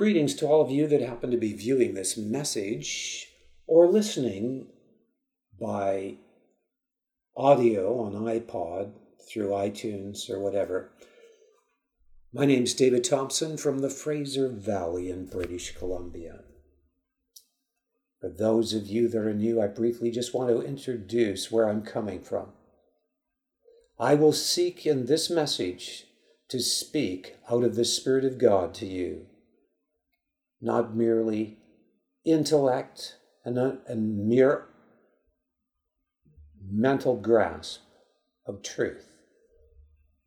Greetings 0.00 0.34
to 0.36 0.46
all 0.46 0.62
of 0.62 0.70
you 0.70 0.86
that 0.86 1.02
happen 1.02 1.30
to 1.30 1.36
be 1.36 1.52
viewing 1.52 1.92
this 1.92 2.16
message 2.16 3.28
or 3.66 3.86
listening 3.86 4.68
by 5.60 6.14
audio 7.36 8.00
on 8.00 8.14
iPod 8.14 8.94
through 9.28 9.50
iTunes 9.50 10.30
or 10.30 10.40
whatever. 10.40 10.90
My 12.32 12.46
name's 12.46 12.72
David 12.72 13.04
Thompson 13.04 13.58
from 13.58 13.80
the 13.80 13.90
Fraser 13.90 14.48
Valley 14.48 15.10
in 15.10 15.26
British 15.26 15.76
Columbia. 15.76 16.44
For 18.22 18.30
those 18.30 18.72
of 18.72 18.86
you 18.86 19.06
that 19.06 19.18
are 19.18 19.34
new, 19.34 19.60
I 19.60 19.66
briefly 19.66 20.10
just 20.10 20.32
want 20.32 20.48
to 20.48 20.62
introduce 20.62 21.52
where 21.52 21.68
I'm 21.68 21.82
coming 21.82 22.22
from. 22.22 22.52
I 23.98 24.14
will 24.14 24.32
seek 24.32 24.86
in 24.86 25.04
this 25.04 25.28
message 25.28 26.06
to 26.48 26.58
speak 26.58 27.36
out 27.50 27.64
of 27.64 27.76
the 27.76 27.84
Spirit 27.84 28.24
of 28.24 28.38
God 28.38 28.72
to 28.76 28.86
you 28.86 29.26
not 30.60 30.94
merely 30.94 31.58
intellect 32.24 33.16
and 33.44 33.58
a, 33.58 33.94
mere 33.94 34.66
mental 36.62 37.16
grasp 37.16 37.80
of 38.46 38.62
truth, 38.62 39.06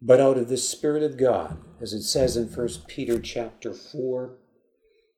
but 0.01 0.19
out 0.19 0.37
of 0.37 0.49
the 0.49 0.57
Spirit 0.57 1.03
of 1.03 1.17
God, 1.17 1.57
as 1.81 1.93
it 1.93 2.03
says 2.03 2.35
in 2.35 2.47
1 2.47 2.69
Peter 2.87 3.19
chapter 3.19 3.73
4. 3.73 4.35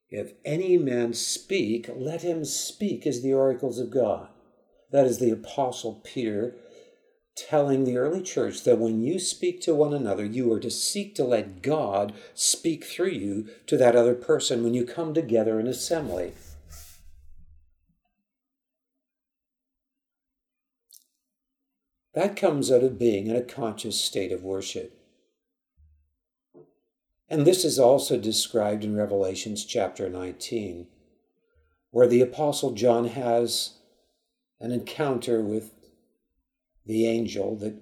If 0.09 0.33
any 0.43 0.77
man 0.77 1.13
speak, 1.13 1.89
let 1.95 2.21
him 2.21 2.45
speak 2.45 3.07
as 3.07 3.21
the 3.21 3.33
oracles 3.33 3.79
of 3.79 3.89
God. 3.89 4.29
That 4.91 5.05
is 5.05 5.19
the 5.19 5.31
Apostle 5.31 6.01
Peter 6.03 6.55
telling 7.35 7.83
the 7.83 7.97
early 7.97 8.21
church 8.21 8.63
that 8.63 8.79
when 8.79 9.01
you 9.01 9.19
speak 9.19 9.61
to 9.61 9.75
one 9.75 9.93
another, 9.93 10.23
you 10.23 10.51
are 10.53 10.59
to 10.59 10.71
seek 10.71 11.15
to 11.15 11.23
let 11.23 11.61
God 11.61 12.13
speak 12.33 12.85
through 12.85 13.09
you 13.09 13.49
to 13.67 13.77
that 13.77 13.95
other 13.95 14.15
person 14.15 14.63
when 14.63 14.73
you 14.73 14.85
come 14.85 15.13
together 15.13 15.59
in 15.59 15.67
assembly. 15.67 16.33
That 22.13 22.37
comes 22.37 22.71
out 22.71 22.83
of 22.83 22.97
being 22.97 23.27
in 23.27 23.35
a 23.35 23.41
conscious 23.41 23.99
state 23.99 24.31
of 24.31 24.41
worship. 24.41 24.97
And 27.27 27.45
this 27.45 27.65
is 27.65 27.77
also 27.77 28.17
described 28.17 28.85
in 28.85 28.95
Revelations 28.95 29.65
chapter 29.65 30.07
19, 30.07 30.87
where 31.91 32.07
the 32.07 32.21
Apostle 32.21 32.71
John 32.71 33.09
has 33.09 33.73
an 34.61 34.71
encounter 34.71 35.41
with 35.41 35.74
the 36.85 37.07
angel 37.07 37.55
that 37.57 37.75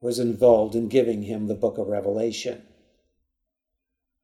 was 0.00 0.18
involved 0.18 0.74
in 0.74 0.88
giving 0.88 1.22
him 1.22 1.46
the 1.46 1.54
book 1.54 1.78
of 1.78 1.88
Revelation. 1.88 2.62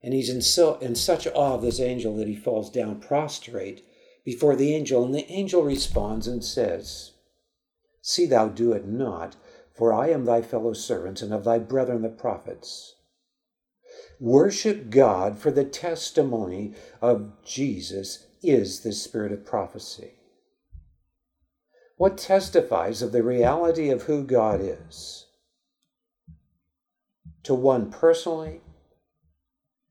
And 0.03 0.13
he's 0.13 0.29
in, 0.29 0.41
so, 0.41 0.75
in 0.75 0.95
such 0.95 1.27
awe 1.27 1.55
of 1.55 1.61
this 1.61 1.79
angel 1.79 2.15
that 2.17 2.27
he 2.27 2.35
falls 2.35 2.69
down 2.69 2.99
prostrate 2.99 3.83
before 4.23 4.55
the 4.55 4.73
angel. 4.73 5.03
And 5.03 5.13
the 5.13 5.29
angel 5.31 5.63
responds 5.63 6.27
and 6.27 6.43
says, 6.43 7.13
See 8.01 8.25
thou 8.25 8.47
do 8.47 8.73
it 8.73 8.87
not, 8.87 9.35
for 9.73 9.93
I 9.93 10.09
am 10.09 10.25
thy 10.25 10.41
fellow 10.41 10.73
servant 10.73 11.21
and 11.21 11.33
of 11.33 11.43
thy 11.43 11.59
brethren 11.59 12.01
the 12.01 12.09
prophets. 12.09 12.95
Worship 14.19 14.89
God, 14.89 15.39
for 15.39 15.51
the 15.51 15.65
testimony 15.65 16.73
of 17.01 17.43
Jesus 17.43 18.27
is 18.43 18.81
the 18.81 18.93
spirit 18.93 19.31
of 19.31 19.45
prophecy. 19.45 20.13
What 22.01 22.17
testifies 22.17 23.03
of 23.03 23.11
the 23.11 23.21
reality 23.21 23.91
of 23.91 24.01
who 24.01 24.23
God 24.23 24.59
is 24.59 25.27
to 27.43 27.53
one 27.53 27.91
personally 27.91 28.61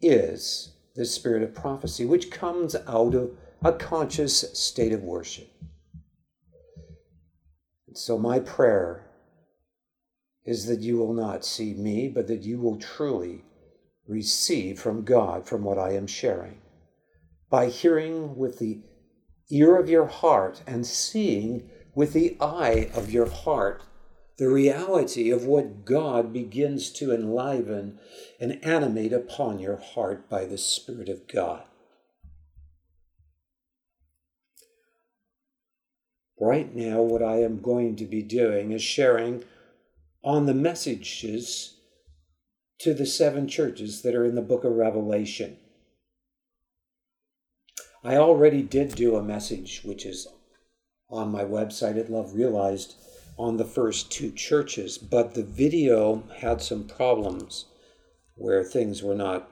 is 0.01 0.73
the 0.97 1.05
spirit 1.05 1.45
of 1.45 1.55
prophecy, 1.55 2.05
which 2.05 2.33
comes 2.33 2.75
out 2.89 3.15
of 3.15 3.31
a 3.63 3.73
conscious 3.73 4.41
state 4.59 4.93
of 4.93 5.05
worship. 5.05 5.53
And 7.87 7.97
so, 7.97 8.19
my 8.19 8.41
prayer 8.41 9.07
is 10.45 10.67
that 10.67 10.81
you 10.81 10.97
will 10.97 11.15
not 11.15 11.45
see 11.45 11.75
me, 11.75 12.09
but 12.09 12.27
that 12.27 12.43
you 12.43 12.59
will 12.59 12.77
truly 12.77 13.45
receive 14.09 14.81
from 14.81 15.05
God 15.05 15.47
from 15.47 15.63
what 15.63 15.79
I 15.79 15.93
am 15.93 16.09
sharing. 16.09 16.61
By 17.51 17.67
hearing 17.67 18.35
with 18.35 18.59
the 18.59 18.83
ear 19.49 19.77
of 19.77 19.89
your 19.89 20.07
heart 20.07 20.65
and 20.67 20.85
seeing 20.85 21.71
with 21.95 22.13
the 22.13 22.37
eye 22.41 22.91
of 22.95 23.11
your 23.11 23.29
heart 23.29 23.83
the 24.41 24.49
reality 24.49 25.31
of 25.31 25.45
what 25.45 25.85
God 25.85 26.33
begins 26.33 26.89
to 26.93 27.13
enliven 27.13 27.99
and 28.41 28.59
animate 28.65 29.13
upon 29.13 29.59
your 29.59 29.77
heart 29.77 30.31
by 30.31 30.47
the 30.47 30.57
Spirit 30.57 31.11
of 31.11 31.29
God. 31.29 31.63
Right 36.41 36.75
now, 36.75 37.03
what 37.03 37.23
I 37.23 37.43
am 37.43 37.61
going 37.61 37.97
to 37.97 38.07
be 38.07 38.23
doing 38.23 38.73
is 38.73 38.81
sharing 38.81 39.45
on 40.25 40.47
the 40.47 40.55
messages 40.55 41.75
to 42.79 42.95
the 42.95 43.05
seven 43.05 43.47
churches 43.47 44.01
that 44.01 44.15
are 44.15 44.25
in 44.25 44.37
the 44.37 44.41
book 44.41 44.65
of 44.65 44.73
Revelation. 44.73 45.59
I 48.03 48.17
already 48.17 48.63
did 48.63 48.95
do 48.95 49.17
a 49.17 49.23
message 49.23 49.83
which 49.85 50.07
is 50.07 50.27
on 51.11 51.33
my 51.33 51.45
website 51.45 51.99
at 51.99 52.11
Love 52.11 52.35
Realized 52.35 52.95
on 53.39 53.57
the 53.57 53.65
first 53.65 54.13
two 54.13 54.31
churches, 54.31 54.99
but 54.99 55.35
the 55.35 55.43
video 55.43 56.23
had 56.39 56.61
some 56.61 56.85
problems 56.85 57.67
where 58.37 58.63
things 58.63 59.03
were 59.03 59.15
not 59.15 59.51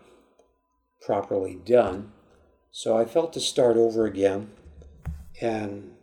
properly 1.01 1.55
done. 1.65 2.13
So 2.71 2.97
I 2.97 3.05
felt 3.05 3.33
to 3.33 3.41
start 3.41 3.77
over 3.77 4.05
again 4.05 4.51
and 5.41 5.95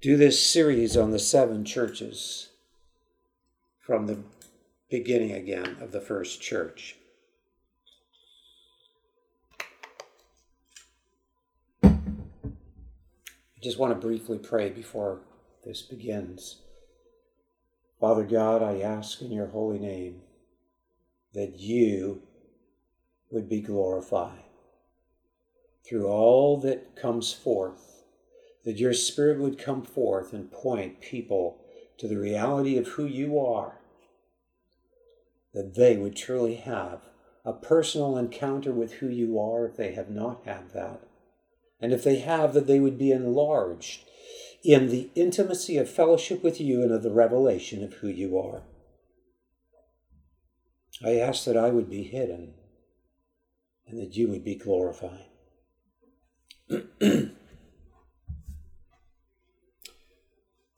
do 0.00 0.16
this 0.16 0.44
series 0.44 0.96
on 0.96 1.12
the 1.12 1.18
seven 1.18 1.64
churches 1.64 2.50
from 3.80 4.06
the 4.06 4.18
beginning 4.90 5.32
again 5.32 5.76
of 5.80 5.92
the 5.92 6.00
first 6.00 6.40
church. 6.40 6.96
Just 13.64 13.78
want 13.78 13.98
to 13.98 14.06
briefly 14.06 14.36
pray 14.36 14.68
before 14.68 15.20
this 15.64 15.80
begins. 15.80 16.58
Father 17.98 18.24
God, 18.24 18.62
I 18.62 18.82
ask 18.82 19.22
in 19.22 19.32
your 19.32 19.46
holy 19.46 19.78
name 19.78 20.20
that 21.32 21.58
you 21.58 22.20
would 23.30 23.48
be 23.48 23.62
glorified 23.62 24.44
through 25.82 26.06
all 26.06 26.58
that 26.58 26.94
comes 26.94 27.32
forth, 27.32 28.04
that 28.66 28.76
your 28.76 28.92
Spirit 28.92 29.38
would 29.38 29.56
come 29.56 29.82
forth 29.82 30.34
and 30.34 30.52
point 30.52 31.00
people 31.00 31.64
to 31.96 32.06
the 32.06 32.18
reality 32.18 32.76
of 32.76 32.88
who 32.88 33.06
you 33.06 33.38
are, 33.38 33.78
that 35.54 35.74
they 35.74 35.96
would 35.96 36.14
truly 36.14 36.56
have 36.56 37.00
a 37.46 37.54
personal 37.54 38.18
encounter 38.18 38.72
with 38.72 38.94
who 38.94 39.08
you 39.08 39.40
are 39.40 39.64
if 39.64 39.74
they 39.74 39.92
have 39.92 40.10
not 40.10 40.42
had 40.44 40.70
that 40.74 41.00
and 41.84 41.92
if 41.92 42.02
they 42.02 42.16
have, 42.20 42.54
that 42.54 42.66
they 42.66 42.80
would 42.80 42.96
be 42.96 43.12
enlarged 43.12 44.04
in 44.64 44.88
the 44.88 45.10
intimacy 45.14 45.76
of 45.76 45.90
fellowship 45.90 46.42
with 46.42 46.58
you 46.58 46.82
and 46.82 46.90
of 46.90 47.02
the 47.02 47.12
revelation 47.12 47.84
of 47.84 47.92
who 47.94 48.08
you 48.08 48.38
are. 48.38 48.62
I 51.04 51.16
ask 51.16 51.44
that 51.44 51.58
I 51.58 51.68
would 51.68 51.90
be 51.90 52.04
hidden 52.04 52.54
and 53.86 54.00
that 54.00 54.16
you 54.16 54.28
would 54.28 54.42
be 54.42 54.54
glorified. 54.54 55.26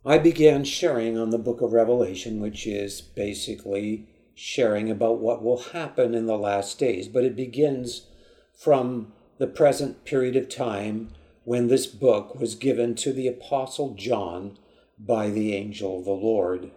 I 0.05 0.19
began 0.19 0.65
sharing 0.65 1.17
on 1.17 1.31
the 1.31 1.39
book 1.39 1.61
of 1.61 1.73
Revelation, 1.73 2.41
which 2.41 2.67
is 2.67 3.01
basically 3.01 4.09
sharing 4.35 4.91
about 4.91 5.21
what 5.21 5.45
will 5.45 5.63
happen 5.63 6.17
in 6.17 6.27
the 6.27 6.37
last 6.37 6.81
days, 6.81 7.07
but 7.07 7.23
it 7.23 7.37
begins 7.37 8.09
from 8.53 9.13
the 9.39 9.47
present 9.47 10.05
period 10.05 10.37
of 10.37 10.49
time 10.49 11.11
when 11.45 11.69
this 11.69 11.87
book 11.87 12.35
was 12.35 12.55
given 12.55 12.95
to 12.95 13.13
the 13.13 13.29
Apostle 13.29 13.95
John 13.95 14.59
by 14.99 15.29
the 15.31 15.55
angel 15.55 15.99
of 15.99 16.05
the 16.05 16.11
Lord 16.11 16.71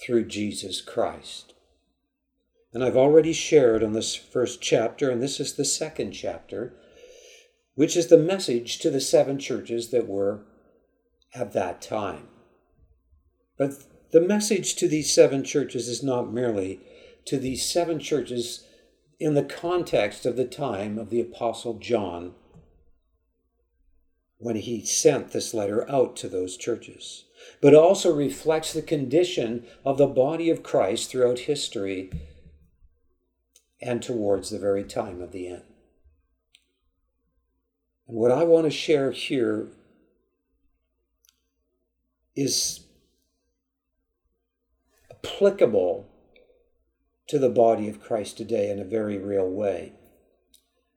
through 0.00 0.26
Jesus 0.26 0.80
Christ. 0.80 1.54
And 2.72 2.84
I've 2.84 2.96
already 2.96 3.32
shared 3.32 3.82
on 3.82 3.92
this 3.92 4.14
first 4.14 4.60
chapter, 4.60 5.10
and 5.10 5.22
this 5.22 5.40
is 5.40 5.54
the 5.54 5.64
second 5.64 6.12
chapter, 6.12 6.74
which 7.74 7.96
is 7.96 8.08
the 8.08 8.18
message 8.18 8.78
to 8.80 8.90
the 8.90 9.00
seven 9.00 9.38
churches 9.38 9.90
that 9.90 10.08
were 10.08 10.44
at 11.34 11.52
that 11.52 11.80
time. 11.80 12.28
But 13.56 13.84
the 14.10 14.20
message 14.20 14.74
to 14.76 14.88
these 14.88 15.14
seven 15.14 15.44
churches 15.44 15.88
is 15.88 16.02
not 16.02 16.32
merely 16.32 16.80
to 17.26 17.38
these 17.38 17.68
seven 17.68 17.98
churches 17.98 18.64
in 19.18 19.34
the 19.34 19.44
context 19.44 20.26
of 20.26 20.36
the 20.36 20.44
time 20.44 20.98
of 20.98 21.10
the 21.10 21.20
Apostle 21.20 21.78
John 21.78 22.34
when 24.38 24.56
he 24.56 24.84
sent 24.84 25.30
this 25.30 25.54
letter 25.54 25.88
out 25.90 26.16
to 26.16 26.28
those 26.28 26.56
churches, 26.56 27.24
but 27.60 27.74
also 27.74 28.14
reflects 28.14 28.72
the 28.72 28.82
condition 28.82 29.64
of 29.84 29.96
the 29.96 30.06
body 30.06 30.50
of 30.50 30.62
Christ 30.62 31.10
throughout 31.10 31.40
history 31.40 32.10
and 33.80 34.02
towards 34.02 34.50
the 34.50 34.58
very 34.58 34.84
time 34.84 35.22
of 35.22 35.32
the 35.32 35.48
end. 35.48 35.62
And 38.06 38.16
what 38.16 38.30
I 38.30 38.44
want 38.44 38.64
to 38.64 38.70
share 38.70 39.12
here 39.12 39.68
is 42.36 42.80
applicable 45.10 46.10
to 47.28 47.38
the 47.38 47.48
body 47.48 47.88
of 47.88 48.02
Christ 48.02 48.36
today 48.36 48.70
in 48.70 48.78
a 48.78 48.84
very 48.84 49.18
real 49.18 49.48
way. 49.48 49.92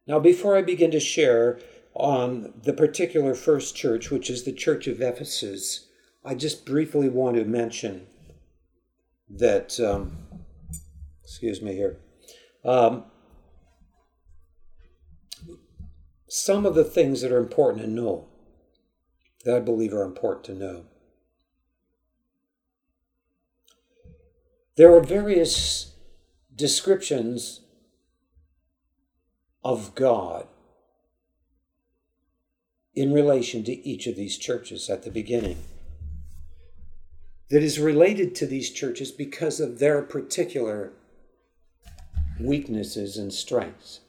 Now, 0.06 0.20
before 0.20 0.56
I 0.58 0.62
begin 0.62 0.92
to 0.92 1.00
share 1.00 1.60
on 1.94 2.54
the 2.64 2.74
particular 2.74 3.34
first 3.34 3.76
church, 3.76 4.10
which 4.10 4.30
is 4.30 4.44
the 4.44 4.54
Church 4.54 4.88
of 4.88 5.02
Ephesus, 5.02 5.88
I 6.24 6.36
just 6.36 6.66
briefly 6.66 7.10
want 7.10 7.36
to 7.38 7.46
mention 7.46 8.08
that, 9.30 9.80
um, 9.80 10.18
excuse 11.24 11.62
me 11.62 11.74
here, 11.76 12.00
um, 12.64 13.06
some 16.30 16.66
of 16.66 16.76
the 16.76 16.84
things 16.84 17.22
that 17.22 17.32
are 17.32 17.38
important 17.38 17.84
to 17.84 17.90
know, 17.90 18.28
that 19.44 19.56
I 19.56 19.60
believe 19.60 19.94
are 19.94 20.04
important 20.04 20.46
to 20.46 20.54
know. 20.54 20.86
There 24.76 24.94
are 24.94 25.02
various 25.02 25.96
descriptions 26.58 27.62
of 29.64 29.96
God 29.96 30.48
in 32.96 33.14
relation 33.14 33.64
to 33.64 33.88
each 33.88 34.08
of 34.08 34.16
these 34.16 34.38
churches 34.38 34.90
at 34.90 35.04
the 35.04 35.12
beginning 35.12 35.58
that 37.50 37.62
is 37.62 37.80
related 37.80 38.34
to 38.36 38.48
these 38.48 38.72
churches 38.72 39.12
because 39.12 39.60
of 39.60 39.78
their 39.78 40.02
particular 40.02 40.92
weaknesses 42.40 43.18
and 43.18 43.32
strengths. 43.32 44.00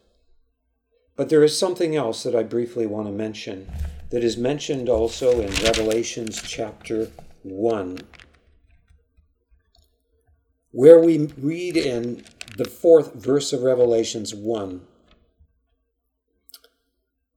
But 1.17 1.29
there 1.29 1.45
is 1.45 1.59
something 1.59 1.95
else 1.95 2.23
that 2.23 2.35
I 2.35 2.43
briefly 2.43 2.87
want 2.87 3.07
to 3.07 3.13
mention 3.13 3.71
that 4.11 4.25
is 4.25 4.39
mentioned 4.39 4.89
also 4.89 5.41
in 5.41 5.51
Revelations 5.63 6.41
chapter 6.41 7.11
1, 7.43 7.99
where 10.71 10.99
we 10.99 11.27
read 11.39 11.77
in 11.77 12.25
the 12.57 12.65
fourth 12.65 13.15
verse 13.15 13.53
of 13.53 13.63
Revelations 13.63 14.35
1 14.35 14.81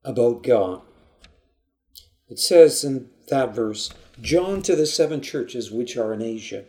about 0.04 0.44
God. 0.44 0.82
It 2.28 2.40
says 2.40 2.84
in 2.84 3.10
that 3.30 3.54
verse, 3.54 3.92
John 4.20 4.62
to 4.64 4.76
the 4.76 4.86
seven 4.86 5.22
churches 5.22 5.72
which 5.72 5.98
are 5.98 6.14
in 6.14 6.22
Asia. 6.22 6.66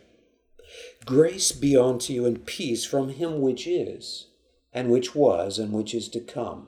Grace 1.05 1.51
be 1.51 1.77
unto 1.77 2.13
you 2.13 2.25
and 2.25 2.45
peace 2.45 2.85
from 2.85 3.09
him 3.09 3.41
which 3.41 3.67
is, 3.67 4.27
and 4.73 4.89
which 4.89 5.15
was, 5.15 5.59
and 5.59 5.71
which 5.71 5.93
is 5.93 6.09
to 6.09 6.19
come, 6.19 6.67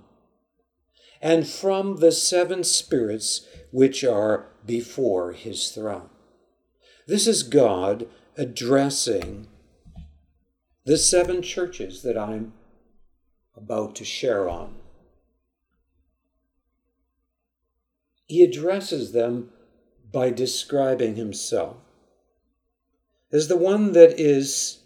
and 1.22 1.48
from 1.48 1.98
the 1.98 2.12
seven 2.12 2.64
spirits 2.64 3.48
which 3.72 4.04
are 4.04 4.48
before 4.66 5.34
his 5.34 5.70
throne. 5.72 6.10
This 7.08 7.28
is 7.28 7.44
God 7.44 8.08
addressing 8.38 9.48
the 10.86 10.98
seven 10.98 11.42
churches 11.42 12.04
that 12.04 12.18
I'm 12.18 12.54
about 13.58 13.96
to 13.96 14.06
share 14.06 14.48
on. 14.48 14.76
He 18.28 18.44
addresses 18.44 19.12
them 19.12 19.50
by 20.12 20.30
describing 20.30 21.16
himself 21.16 21.78
as 23.32 23.48
the 23.48 23.58
one 23.58 23.92
that 23.94 24.20
is 24.20 24.80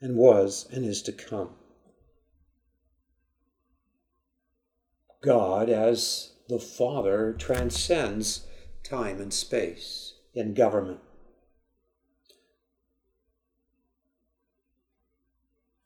and 0.00 0.16
was 0.16 0.66
and 0.72 0.84
is 0.84 1.02
to 1.02 1.12
come. 1.12 1.50
God, 5.22 5.68
as 5.68 6.32
the 6.48 6.58
Father, 6.58 7.34
transcends 7.38 8.46
time 8.82 9.20
and 9.20 9.32
space 9.32 10.14
in 10.34 10.54
government. 10.54 11.00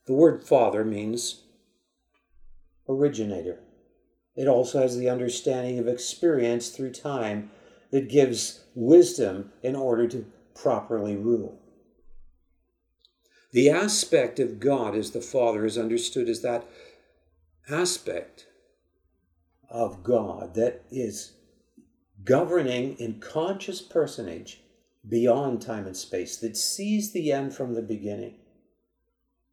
The 0.06 0.14
word 0.14 0.44
Father 0.44 0.84
means 0.84 1.42
originator. 2.88 3.60
It 4.34 4.48
also 4.48 4.80
has 4.80 4.96
the 4.96 5.08
understanding 5.08 5.78
of 5.78 5.86
experience 5.86 6.70
through 6.70 6.92
time 6.92 7.50
that 7.90 8.08
gives 8.08 8.64
wisdom 8.74 9.52
in 9.62 9.76
order 9.76 10.08
to 10.08 10.26
properly 10.54 11.16
rule. 11.16 11.60
The 13.52 13.68
aspect 13.68 14.38
of 14.38 14.60
God 14.60 14.94
as 14.94 15.10
the 15.10 15.20
Father 15.20 15.66
is 15.66 15.76
understood 15.76 16.28
as 16.28 16.42
that 16.42 16.66
aspect 17.68 18.46
of 19.68 20.02
God 20.02 20.54
that 20.54 20.84
is 20.90 21.32
governing 22.24 22.96
in 22.98 23.20
conscious 23.20 23.80
personage 23.80 24.60
beyond 25.08 25.62
time 25.62 25.86
and 25.86 25.96
space, 25.96 26.36
that 26.36 26.56
sees 26.56 27.12
the 27.12 27.32
end 27.32 27.54
from 27.54 27.74
the 27.74 27.82
beginning, 27.82 28.34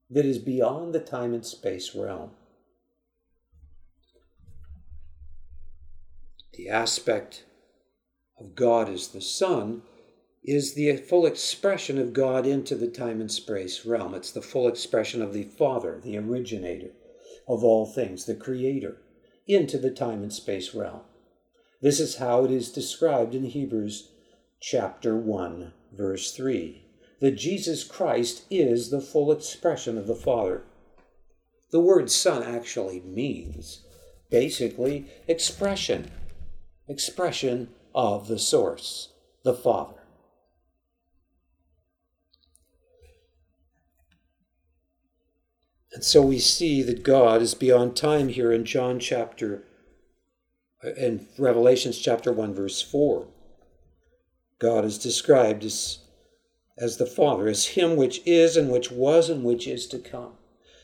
that 0.09 0.25
is 0.25 0.39
beyond 0.39 0.94
the 0.94 1.00
time 1.00 1.33
and 1.33 1.45
space 1.45 1.95
realm. 1.95 2.31
The 6.54 6.69
aspect 6.69 7.45
of 8.39 8.56
God 8.56 8.89
as 8.89 9.09
the 9.09 9.21
Son 9.21 9.83
is 10.44 10.74
the 10.74 10.95
full 10.98 11.25
expression 11.25 11.98
of 11.98 12.13
God 12.13 12.48
into 12.48 12.75
the 12.75 12.88
time 12.88 13.19
and 13.19 13.31
space 13.31 13.86
realm. 13.86 14.13
It's 14.15 14.31
the 14.31 14.42
full 14.42 14.68
expression 14.68 15.21
of 15.21 15.33
the 15.33 15.44
Father, 15.44 16.00
the 16.01 16.18
originator 16.18 16.92
of 17.48 17.63
all 17.63 17.86
things, 17.86 18.25
the 18.25 18.36
Creator, 18.36 18.98
into 19.45 19.77
the 19.77 19.92
time 19.92 20.24
and 20.24 20.33
space 20.33 20.74
realm. 20.74 21.01
This 21.81 22.00
is 22.00 22.18
how 22.18 22.45
it 22.45 22.51
is 22.51 22.71
described 22.71 23.36
in 23.36 23.44
Hebrews 23.44 24.09
chapter 24.59 25.15
1, 25.15 25.74
verse 25.94 26.31
3 26.31 26.87
that 27.19 27.31
Jesus 27.31 27.84
Christ 27.84 28.46
is 28.50 28.90
the 28.90 29.02
full 29.02 29.31
expression 29.31 29.98
of 29.98 30.08
the 30.08 30.16
Father. 30.16 30.64
The 31.72 31.80
word 31.80 32.10
Son 32.12 32.44
actually 32.44 33.02
means 33.02 33.81
basically 34.30 35.08
expression, 35.28 36.12
expression 36.88 37.69
of 37.94 38.28
the 38.28 38.40
source, 38.40 39.10
the 39.44 39.54
Father. 39.54 39.98
And 45.98 46.04
so 46.04 46.22
we 46.22 46.38
see 46.38 46.84
that 46.84 47.02
God 47.02 47.42
is 47.42 47.56
beyond 47.56 47.96
time 47.96 48.30
here 48.30 48.52
in 48.52 48.66
John 48.66 49.00
chapter, 49.00 49.64
uh, 50.84 50.94
in 50.94 51.28
Revelations 51.40 51.97
chapter 51.97 52.31
1, 52.31 52.54
verse 52.54 52.83
4. 52.83 53.26
God 54.59 54.86
is 54.86 55.00
described 55.00 55.64
as, 55.64 56.00
as 56.78 56.98
the 56.98 57.06
Father, 57.06 57.48
as 57.48 57.68
Him 57.68 57.96
which 57.96 58.22
is 58.26 58.57
and 58.57 58.69
which 58.69 58.92
was 58.92 59.30
and 59.30 59.44
which 59.44 59.68
is 59.68 59.88
to 59.88 60.00
come, 60.00 60.34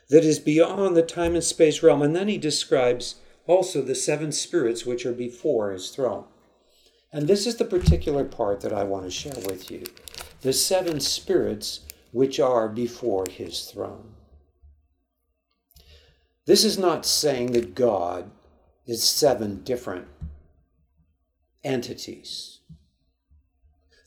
that 0.10 0.24
is 0.24 0.40
beyond 0.40 0.96
the 0.96 1.04
time 1.04 1.36
and 1.36 1.44
space 1.44 1.84
realm. 1.84 2.02
And 2.02 2.16
then 2.16 2.28
He 2.28 2.38
describes 2.38 3.16
also 3.48 3.82
the 3.82 3.96
seven 3.96 4.32
spirits 4.32 4.86
which 4.86 5.06
are 5.06 5.14
before 5.14 5.72
His 5.72 5.90
throne. 5.90 6.26
And 7.14 7.28
this 7.28 7.46
is 7.46 7.58
the 7.58 7.66
particular 7.66 8.26
part 8.26 8.62
that 8.62 8.74
I 8.74 8.84
want 8.84 9.06
to 9.06 9.12
share 9.12 9.40
with 9.48 9.70
you 9.70 9.84
the 10.42 10.52
seven 10.52 11.00
spirits 11.00 11.82
which 12.12 12.40
are 12.40 12.68
before 12.68 13.26
his 13.30 13.66
throne. 13.66 14.14
This 16.46 16.66
is 16.66 16.78
not 16.78 17.06
saying 17.06 17.54
that 17.54 17.76
God 17.76 18.32
is 18.86 19.08
seven 19.08 19.64
different 19.64 20.08
entities. 21.64 22.60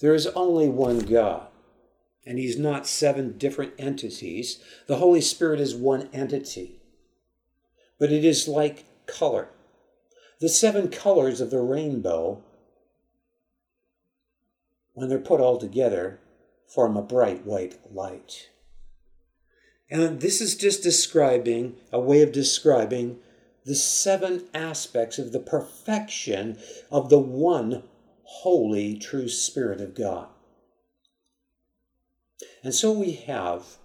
There 0.01 0.15
is 0.15 0.27
only 0.29 0.69
one 0.69 0.99
God, 0.99 1.49
and 2.27 2.39
He's 2.39 2.59
not 2.59 2.87
seven 2.87 3.39
different 3.39 3.73
entities. 3.79 4.59
The 4.87 4.97
Holy 4.97 5.21
Spirit 5.21 5.61
is 5.61 5.75
one 5.75 6.09
entity, 6.13 6.81
but 7.99 8.13
it 8.13 8.25
is 8.25 8.49
like 8.49 8.85
color. 9.07 9.49
The 10.41 10.49
seven 10.49 10.89
colors 10.89 11.41
of 11.41 11.51
the 11.51 11.61
rainbow 11.61 12.43
when 14.97 15.11
they're 15.11 15.19
put 15.19 15.43
all 15.43 15.59
together, 15.59 16.19
form 16.67 16.97
a 16.97 17.03
bright 17.03 17.45
white 17.45 17.79
light. 17.93 18.49
And 19.91 20.23
this 20.23 20.41
is 20.41 20.57
just 20.57 20.83
describing 20.83 21.77
a 21.93 22.01
way 22.01 22.23
of 22.23 22.33
describing 22.33 23.19
the 23.67 23.75
seven 23.75 24.49
aspects 24.55 25.19
of 25.19 25.33
the 25.33 25.39
perfection 25.39 26.57
of 26.91 27.11
the 27.11 27.19
one 27.19 27.83
holy, 28.23 28.97
true 28.97 29.29
Spirit 29.29 29.83
of 29.83 29.95
God. 29.95 30.29
And 32.67 32.75
so 32.75 32.91
we 32.91 33.13
have 33.13 33.77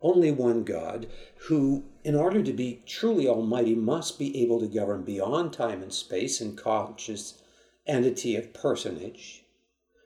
only 0.00 0.30
one 0.30 0.62
God 0.62 1.08
who, 1.48 1.86
in 2.04 2.14
order 2.14 2.44
to 2.44 2.52
be 2.52 2.80
truly 2.86 3.26
almighty, 3.26 3.74
must 3.74 4.20
be 4.20 4.40
able 4.40 4.60
to 4.60 4.68
govern 4.68 5.02
beyond 5.02 5.52
time 5.52 5.82
and 5.82 5.92
space 5.92 6.40
and 6.40 6.56
conscious 6.56 7.42
entity 7.88 8.36
of 8.36 8.54
personage 8.54 9.42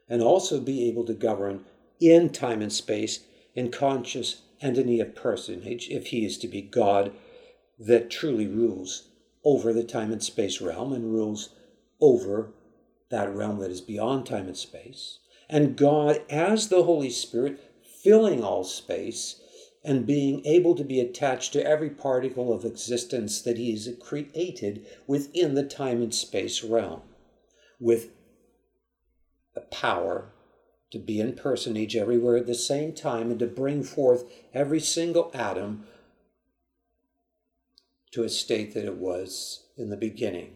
and 0.09 0.23
also 0.23 0.59
be 0.59 0.89
able 0.89 1.05
to 1.05 1.13
govern 1.13 1.67
in 2.01 2.31
time 2.31 2.63
and 2.63 2.73
space 2.73 3.27
in 3.55 3.71
conscious 3.71 4.41
entity 4.63 5.01
of 5.01 5.15
personage 5.15 5.91
if 5.91 6.07
he 6.07 6.25
is 6.25 6.39
to 6.39 6.49
be 6.49 6.63
God 6.63 7.13
that 7.79 8.11
truly 8.11 8.47
rules 8.47 9.07
over 9.45 9.71
the 9.71 9.85
time 9.85 10.11
and 10.11 10.23
space 10.23 10.63
realm 10.63 10.95
and 10.95 11.13
rules 11.13 11.51
over 12.01 12.55
that 13.11 13.35
realm 13.35 13.59
that 13.59 13.71
is 13.71 13.83
beyond 13.83 14.25
time 14.25 14.47
and 14.47 14.57
space, 14.57 15.19
and 15.51 15.77
God, 15.77 16.23
as 16.31 16.69
the 16.69 16.85
Holy 16.85 17.11
Spirit, 17.11 17.61
filling 18.05 18.45
all 18.45 18.63
space 18.63 19.41
and 19.83 20.07
being 20.07 20.45
able 20.47 20.75
to 20.75 20.85
be 20.85 21.01
attached 21.01 21.53
to 21.53 21.67
every 21.67 21.91
particle 21.91 22.53
of 22.53 22.65
existence 22.65 23.43
that 23.43 23.59
He 23.59 23.73
has 23.73 23.89
created 24.01 24.87
within 25.07 25.55
the 25.55 25.65
time 25.65 26.01
and 26.01 26.15
space 26.15 26.63
realm, 26.63 27.03
with 27.81 28.11
the 29.55 29.63
power 29.63 30.33
to 30.91 30.99
be 30.99 31.21
in 31.21 31.35
personage 31.35 31.97
everywhere 31.97 32.37
at 32.37 32.47
the 32.47 32.55
same 32.55 32.93
time 32.95 33.31
and 33.31 33.41
to 33.41 33.47
bring 33.47 33.83
forth 33.83 34.25
every 34.55 34.81
single 34.81 35.31
atom 35.35 35.85
to 38.13 38.23
a 38.23 38.29
state 38.29 38.75
that 38.75 38.85
it 38.85 38.97
was 38.97 39.67
in 39.77 39.91
the 39.91 39.97
beginning, 39.97 40.55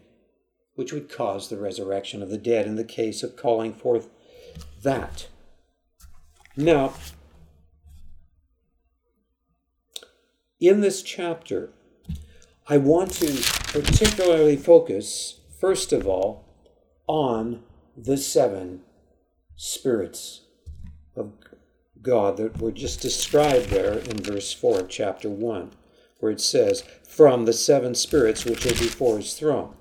which 0.75 0.93
would 0.93 1.09
cause 1.09 1.49
the 1.49 1.59
resurrection 1.59 2.23
of 2.23 2.29
the 2.29 2.37
dead 2.37 2.65
in 2.65 2.77
the 2.77 2.83
case 2.85 3.21
of 3.21 3.35
calling 3.35 3.73
forth 3.73 4.07
that. 4.81 5.27
Now, 6.55 6.93
in 10.59 10.81
this 10.81 11.01
chapter, 11.01 11.69
I 12.67 12.77
want 12.77 13.11
to 13.13 13.27
particularly 13.71 14.55
focus, 14.55 15.39
first 15.59 15.93
of 15.93 16.07
all, 16.07 16.45
on 17.07 17.63
the 17.97 18.17
seven 18.17 18.81
spirits 19.55 20.41
of 21.15 21.33
God 22.01 22.37
that 22.37 22.61
were 22.61 22.71
just 22.71 23.01
described 23.01 23.69
there 23.69 23.93
in 23.93 24.17
verse 24.17 24.53
4 24.53 24.81
of 24.81 24.89
chapter 24.89 25.29
1, 25.29 25.71
where 26.19 26.31
it 26.31 26.41
says, 26.41 26.83
From 27.07 27.45
the 27.45 27.53
seven 27.53 27.95
spirits 27.95 28.45
which 28.45 28.65
are 28.65 28.69
before 28.69 29.17
his 29.17 29.33
throne. 29.33 29.75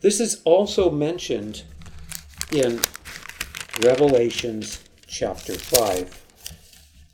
This 0.00 0.20
is 0.20 0.40
also 0.44 0.90
mentioned 0.90 1.64
in 2.52 2.80
Revelations 3.82 4.82
chapter 5.06 5.54
5 5.54 6.25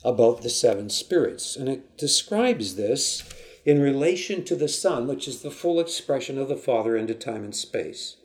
about 0.03 0.41
the 0.41 0.49
seven 0.49 0.89
spirits, 0.89 1.55
and 1.55 1.69
it 1.69 1.97
describes 1.97 2.75
this 2.75 3.23
in 3.65 3.81
relation 3.81 4.43
to 4.43 4.55
the 4.55 4.67
Son, 4.67 5.07
which 5.07 5.27
is 5.27 5.41
the 5.41 5.51
full 5.51 5.79
expression 5.79 6.37
of 6.37 6.49
the 6.49 6.57
Father 6.57 6.97
into 6.97 7.13
time 7.13 7.43
and 7.43 7.55
space. 7.55 8.17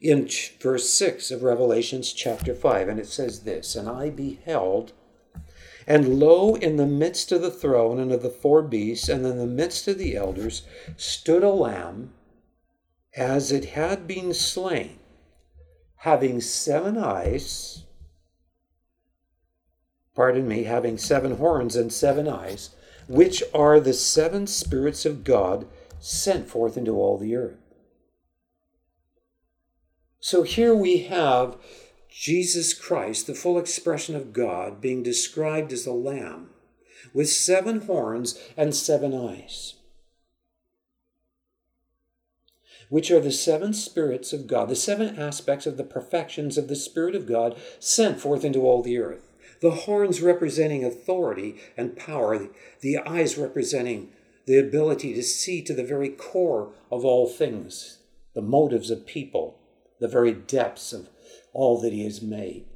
In 0.00 0.28
verse 0.60 0.90
6 0.90 1.30
of 1.30 1.42
Revelations 1.42 2.12
chapter 2.12 2.54
5, 2.54 2.88
and 2.88 2.98
it 2.98 3.06
says 3.06 3.40
this 3.40 3.76
And 3.76 3.88
I 3.88 4.10
beheld, 4.10 4.92
and 5.86 6.20
lo, 6.20 6.54
in 6.54 6.76
the 6.76 6.86
midst 6.86 7.32
of 7.32 7.42
the 7.42 7.50
throne 7.50 7.98
and 7.98 8.12
of 8.12 8.22
the 8.22 8.30
four 8.30 8.62
beasts, 8.62 9.08
and 9.08 9.26
in 9.26 9.38
the 9.38 9.46
midst 9.46 9.88
of 9.88 9.98
the 9.98 10.16
elders, 10.16 10.62
stood 10.96 11.42
a 11.42 11.50
lamb 11.50 12.12
as 13.16 13.52
it 13.52 13.64
had 13.66 14.06
been 14.06 14.32
slain, 14.32 14.98
having 15.96 16.40
seven 16.40 16.96
eyes, 16.96 17.84
pardon 20.14 20.46
me, 20.46 20.64
having 20.64 20.98
seven 20.98 21.36
horns 21.36 21.76
and 21.76 21.92
seven 21.92 22.28
eyes, 22.28 22.70
which 23.08 23.42
are 23.54 23.80
the 23.80 23.94
seven 23.94 24.46
spirits 24.46 25.04
of 25.04 25.24
God 25.24 25.66
sent 25.98 26.48
forth 26.48 26.76
into 26.76 26.92
all 26.92 27.18
the 27.18 27.36
earth. 27.36 27.58
So 30.20 30.42
here 30.42 30.74
we 30.74 30.98
have 31.04 31.56
Jesus 32.08 32.74
Christ, 32.74 33.26
the 33.26 33.34
full 33.34 33.58
expression 33.58 34.14
of 34.14 34.32
God, 34.32 34.80
being 34.80 35.02
described 35.02 35.72
as 35.72 35.86
a 35.86 35.92
lamb 35.92 36.50
with 37.12 37.28
seven 37.28 37.80
horns 37.82 38.38
and 38.56 38.74
seven 38.74 39.14
eyes, 39.14 39.74
which 42.88 43.10
are 43.10 43.20
the 43.20 43.32
seven 43.32 43.72
spirits 43.72 44.32
of 44.32 44.46
God, 44.46 44.68
the 44.68 44.76
seven 44.76 45.18
aspects 45.18 45.66
of 45.66 45.76
the 45.76 45.84
perfections 45.84 46.58
of 46.58 46.68
the 46.68 46.76
Spirit 46.76 47.14
of 47.14 47.26
God 47.26 47.58
sent 47.80 48.20
forth 48.20 48.44
into 48.44 48.60
all 48.60 48.82
the 48.82 48.98
earth. 48.98 49.31
The 49.62 49.70
horns 49.70 50.20
representing 50.20 50.84
authority 50.84 51.56
and 51.76 51.96
power, 51.96 52.48
the 52.80 52.98
eyes 52.98 53.38
representing 53.38 54.10
the 54.46 54.58
ability 54.58 55.14
to 55.14 55.22
see 55.22 55.62
to 55.62 55.72
the 55.72 55.84
very 55.84 56.10
core 56.10 56.74
of 56.90 57.04
all 57.04 57.28
things, 57.28 57.98
the 58.34 58.42
motives 58.42 58.90
of 58.90 59.06
people 59.06 59.60
the 60.02 60.08
very 60.08 60.32
depths 60.32 60.92
of 60.92 61.08
all 61.52 61.80
that 61.80 61.92
He 61.92 62.02
has 62.02 62.20
made 62.20 62.66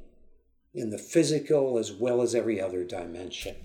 in 0.73 0.91
the 0.91 0.97
physical 0.97 1.77
as 1.77 1.91
well 1.91 2.21
as 2.21 2.33
every 2.33 2.59
other 2.59 2.85
dimension. 2.85 3.55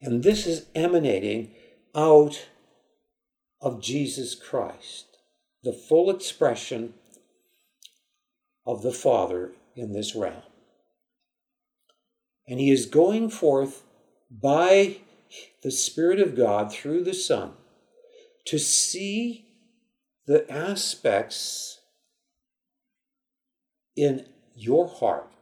And 0.00 0.22
this 0.22 0.46
is 0.46 0.66
emanating 0.74 1.54
out 1.94 2.48
of 3.60 3.82
Jesus 3.82 4.34
Christ, 4.34 5.18
the 5.62 5.74
full 5.74 6.08
expression 6.08 6.94
of 8.66 8.82
the 8.82 8.92
Father 8.92 9.52
in 9.76 9.92
this 9.92 10.14
realm. 10.14 10.42
And 12.52 12.60
he 12.60 12.70
is 12.70 12.84
going 12.84 13.30
forth 13.30 13.82
by 14.30 14.98
the 15.62 15.70
Spirit 15.70 16.20
of 16.20 16.36
God 16.36 16.70
through 16.70 17.02
the 17.02 17.14
Son 17.14 17.52
to 18.44 18.58
see 18.58 19.46
the 20.26 20.44
aspects 20.52 21.80
in 23.96 24.26
your 24.54 24.86
heart 24.86 25.32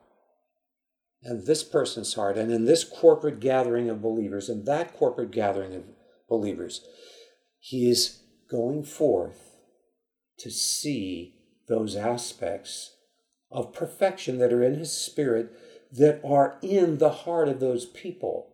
and 1.25 1.49
this 1.49 1.65
person's 1.65 2.15
heart 2.15 2.39
and 2.39 2.53
in 2.53 2.67
this 2.67 2.85
corporate 2.85 3.41
gathering 3.41 3.91
of 3.91 4.01
believers 4.01 4.49
and 4.49 4.65
that 4.67 4.97
corporate 4.97 5.33
gathering 5.33 5.75
of 5.75 5.83
believers, 6.29 6.87
he 7.59 7.91
is 7.91 8.23
going 8.49 8.85
forth 8.85 9.57
to 10.39 10.49
see 10.49 11.35
those 11.67 11.97
aspects 11.97 12.95
of 13.51 13.73
perfection 13.73 14.39
that 14.39 14.53
are 14.53 14.63
in 14.63 14.77
his 14.77 14.93
spirit 14.93 15.53
that 15.93 16.21
are 16.25 16.59
in 16.63 16.99
the 16.99 17.11
heart 17.11 17.49
of 17.49 17.61
those 17.61 17.87
people. 17.87 18.49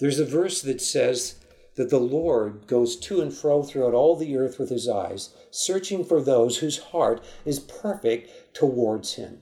There's 0.00 0.18
a 0.18 0.24
verse 0.24 0.62
that 0.62 0.80
says, 0.80 1.36
that 1.76 1.90
the 1.90 1.98
Lord 1.98 2.66
goes 2.66 2.96
to 2.96 3.20
and 3.20 3.32
fro 3.32 3.62
throughout 3.62 3.94
all 3.94 4.16
the 4.16 4.36
earth 4.36 4.58
with 4.58 4.70
his 4.70 4.88
eyes, 4.88 5.34
searching 5.50 6.04
for 6.04 6.20
those 6.20 6.58
whose 6.58 6.78
heart 6.78 7.24
is 7.44 7.58
perfect 7.58 8.54
towards 8.54 9.14
him. 9.14 9.38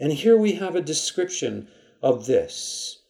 And 0.00 0.12
here 0.12 0.36
we 0.36 0.52
have 0.52 0.74
a 0.74 0.80
description 0.80 1.68
of 2.02 2.26
this. 2.26 3.02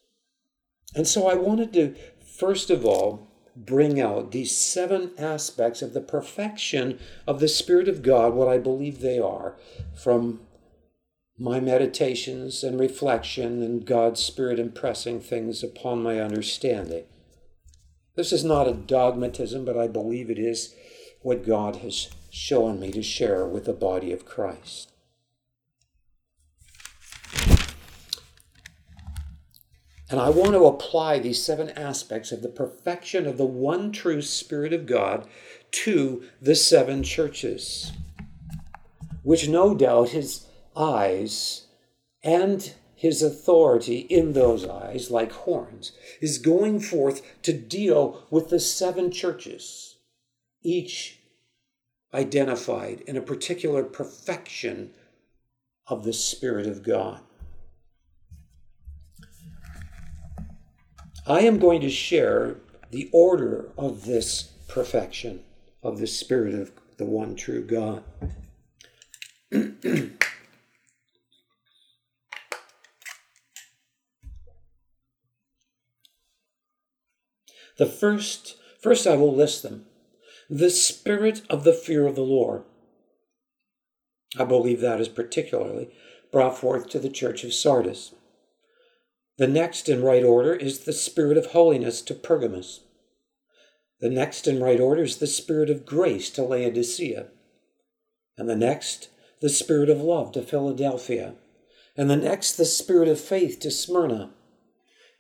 And 0.95 1.07
so 1.07 1.29
I 1.29 1.35
wanted 1.35 1.73
to, 1.75 1.95
first 2.21 2.71
of 2.71 2.85
all, 2.85 3.29
bring 3.55 4.01
out 4.01 4.31
these 4.31 4.57
seven 4.57 5.11
aspects 5.19 5.83
of 5.83 5.93
the 5.93 6.01
perfection 6.01 6.99
of 7.27 7.41
the 7.41 7.49
Spirit 7.49 7.89
of 7.89 8.03
God, 8.03 8.33
what 8.33 8.49
I 8.49 8.59
believe 8.59 9.01
they 9.01 9.19
are, 9.19 9.57
from 9.95 10.41
my 11.39 11.61
meditations 11.61 12.65
and 12.65 12.81
reflection 12.81 13.63
and 13.63 13.87
God's 13.87 14.21
Spirit 14.21 14.59
impressing 14.59 15.21
things 15.21 15.63
upon 15.63 16.03
my 16.03 16.19
understanding. 16.19 17.05
This 18.17 18.33
is 18.33 18.43
not 18.43 18.67
a 18.67 18.73
dogmatism, 18.73 19.65
but 19.65 19.79
I 19.79 19.87
believe 19.87 20.31
it 20.31 20.39
is 20.39 20.75
what 21.23 21.47
God 21.47 21.77
has 21.77 22.09
shown 22.31 22.81
me 22.81 22.91
to 22.91 23.03
share 23.03 23.47
with 23.47 23.67
the 23.67 23.73
body 23.73 24.13
of 24.13 24.25
Christ. 24.25 24.91
And 30.11 30.19
I 30.19 30.31
want 30.31 30.53
to 30.53 30.65
apply 30.65 31.19
these 31.19 31.45
seven 31.45 31.71
aspects 31.71 32.33
of 32.33 32.43
the 32.43 32.49
perfection 32.49 33.27
of 33.27 33.37
the 33.37 33.45
one 33.45 33.93
true 33.93 34.23
Spirit 34.23 34.73
of 34.73 34.87
God 34.87 35.29
to 35.71 36.25
the 36.41 36.57
seven 36.57 37.03
churches, 37.03 37.93
which 39.23 39.49
no 39.49 39.75
doubt 39.75 40.09
his 40.09 40.48
eyes 40.79 41.67
and 42.23 42.75
his 42.95 43.23
authority 43.23 43.99
in 43.99 44.33
those 44.33 44.67
eyes, 44.67 45.11
like 45.11 45.33
horns, 45.33 45.93
is 46.21 46.39
going 46.39 46.81
forth 46.81 47.23
to 47.43 47.53
deal 47.53 48.27
with 48.31 48.49
the 48.49 48.59
seven 48.59 49.11
churches, 49.11 49.99
each 50.63 51.19
identified 52.13 53.01
in 53.03 53.17
a 53.17 53.23
particular 53.23 53.85
perfection 53.85 54.91
of 55.87 56.05
the 56.05 56.13
Spirit 56.13 56.67
of 56.67 56.83
God. 56.83 57.21
I 61.27 61.41
am 61.41 61.59
going 61.59 61.81
to 61.83 61.91
share 61.91 62.57
the 62.91 63.11
order 63.13 63.71
of 63.77 64.07
this 64.07 64.45
perfection 64.67 65.45
of 65.83 65.99
the 65.99 66.07
Spirit 66.07 66.55
of 66.55 66.73
the 66.97 67.05
one 67.05 67.37
true 67.37 67.63
God. 67.63 68.03
The 77.79 77.87
first, 77.87 78.57
first 78.81 79.07
I 79.07 79.17
will 79.17 79.35
list 79.35 79.63
them. 79.63 79.87
The 80.51 80.71
spirit 80.71 81.43
of 81.49 81.65
the 81.65 81.73
fear 81.73 82.07
of 82.07 82.15
the 82.15 82.23
Lord. 82.23 82.65
I 84.39 84.45
believe 84.45 84.81
that 84.81 85.01
is 85.01 85.09
particularly 85.09 85.91
brought 86.31 86.59
forth 86.59 86.89
to 86.91 86.99
the 86.99 87.09
church 87.09 87.45
of 87.45 87.55
Sardis. 87.55 88.15
The 89.39 89.47
next 89.47 89.89
in 89.89 90.03
right 90.03 90.25
order 90.25 90.55
is 90.55 90.81
the 90.81 90.93
spirit 90.93 91.39
of 91.39 91.47
holiness 91.47 92.03
to 92.03 92.15
Pergamos. 92.15 92.81
The 94.01 94.11
next 94.11 94.47
in 94.47 94.63
right 94.63 94.79
order 94.79 95.03
is 95.03 95.17
the 95.17 95.27
Spirit 95.27 95.71
of 95.71 95.85
grace 95.85 96.31
to 96.31 96.43
Laodicea. 96.43 97.27
And 98.37 98.49
the 98.49 98.57
next, 98.57 99.09
the 99.41 99.49
Spirit 99.49 99.91
of 99.91 100.01
love 100.01 100.33
to 100.33 100.43
Philadelphia. 100.43 101.35
And 101.97 102.09
the 102.09 102.17
next, 102.17 102.57
the 102.57 102.65
Spirit 102.65 103.09
of 103.09 103.21
faith 103.21 103.59
to 103.61 103.71
Smyrna. 103.71 104.31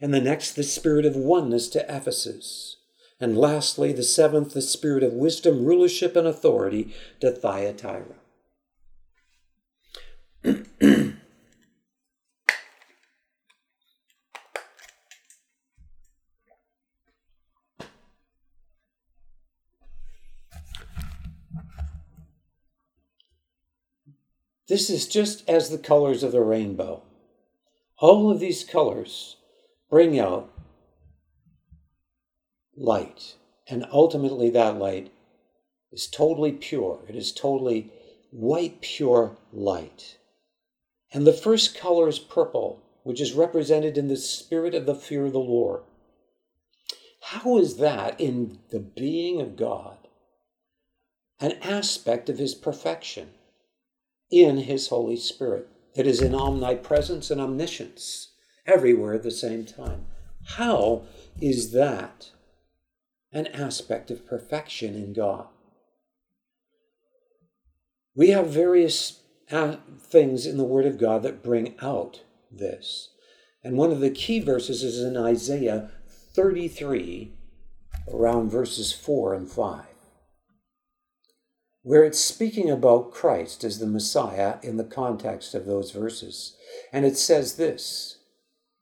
And 0.00 0.14
the 0.14 0.20
next, 0.20 0.52
the 0.52 0.62
Spirit 0.62 1.04
of 1.04 1.16
oneness 1.16 1.68
to 1.70 1.84
Ephesus. 1.94 2.76
And 3.20 3.36
lastly, 3.36 3.92
the 3.92 4.04
seventh, 4.04 4.54
the 4.54 4.62
Spirit 4.62 5.02
of 5.02 5.12
wisdom, 5.12 5.64
rulership, 5.64 6.14
and 6.14 6.26
authority 6.26 6.94
to 7.20 7.32
Thyatira. 7.32 8.14
This 24.68 24.90
is 24.90 25.08
just 25.08 25.48
as 25.48 25.70
the 25.70 25.78
colors 25.78 26.22
of 26.22 26.30
the 26.30 26.42
rainbow. 26.42 27.02
All 27.98 28.30
of 28.30 28.38
these 28.38 28.62
colors 28.62 29.36
bring 29.90 30.18
out 30.18 30.50
light, 32.76 33.36
and 33.66 33.86
ultimately 33.90 34.50
that 34.50 34.78
light 34.78 35.12
is 35.90 36.06
totally 36.06 36.52
pure. 36.52 37.00
It 37.08 37.16
is 37.16 37.32
totally 37.32 37.92
white, 38.30 38.80
pure 38.80 39.36
light. 39.52 40.18
And 41.12 41.26
the 41.26 41.32
first 41.32 41.76
color 41.76 42.08
is 42.08 42.18
purple, 42.18 42.82
which 43.02 43.20
is 43.20 43.32
represented 43.32 43.96
in 43.96 44.08
the 44.08 44.16
spirit 44.16 44.74
of 44.74 44.86
the 44.86 44.94
fear 44.94 45.26
of 45.26 45.32
the 45.32 45.38
Lord. 45.38 45.82
How 47.22 47.58
is 47.58 47.76
that 47.78 48.20
in 48.20 48.58
the 48.70 48.80
being 48.80 49.40
of 49.40 49.56
God 49.56 49.96
an 51.40 51.52
aspect 51.62 52.28
of 52.28 52.38
his 52.38 52.54
perfection? 52.54 53.30
in 54.30 54.58
His 54.58 54.88
Holy 54.88 55.16
Spirit 55.16 55.68
that 55.94 56.06
is 56.06 56.20
in 56.20 56.34
omnipresence 56.34 57.30
and 57.30 57.40
omniscience 57.40 58.28
everywhere 58.68 59.14
at 59.14 59.22
the 59.22 59.30
same 59.30 59.64
time. 59.64 60.06
How 60.44 61.02
is 61.40 61.72
that 61.72 62.30
an 63.32 63.48
aspect 63.48 64.10
of 64.10 64.26
perfection 64.26 64.94
in 64.94 65.12
God? 65.12 65.46
We 68.14 68.30
have 68.30 68.48
various 68.48 69.20
uh, 69.50 69.76
things 69.98 70.46
in 70.46 70.56
the 70.56 70.64
Word 70.64 70.86
of 70.86 70.98
God 70.98 71.22
that 71.22 71.42
bring 71.42 71.74
out 71.80 72.22
this. 72.50 73.10
And 73.64 73.76
one 73.76 73.90
of 73.90 74.00
the 74.00 74.10
key 74.10 74.40
verses 74.40 74.82
is 74.82 75.00
in 75.00 75.16
Isaiah 75.16 75.90
33, 76.34 77.32
around 78.12 78.50
verses 78.50 78.92
4 78.92 79.34
and 79.34 79.50
5 79.50 79.84
where 81.88 82.04
it's 82.04 82.20
speaking 82.20 82.70
about 82.70 83.12
Christ 83.12 83.64
as 83.64 83.78
the 83.78 83.86
Messiah 83.86 84.56
in 84.62 84.76
the 84.76 84.84
context 84.84 85.54
of 85.54 85.64
those 85.64 85.90
verses. 85.90 86.54
And 86.92 87.06
it 87.06 87.16
says 87.16 87.54
this 87.54 88.17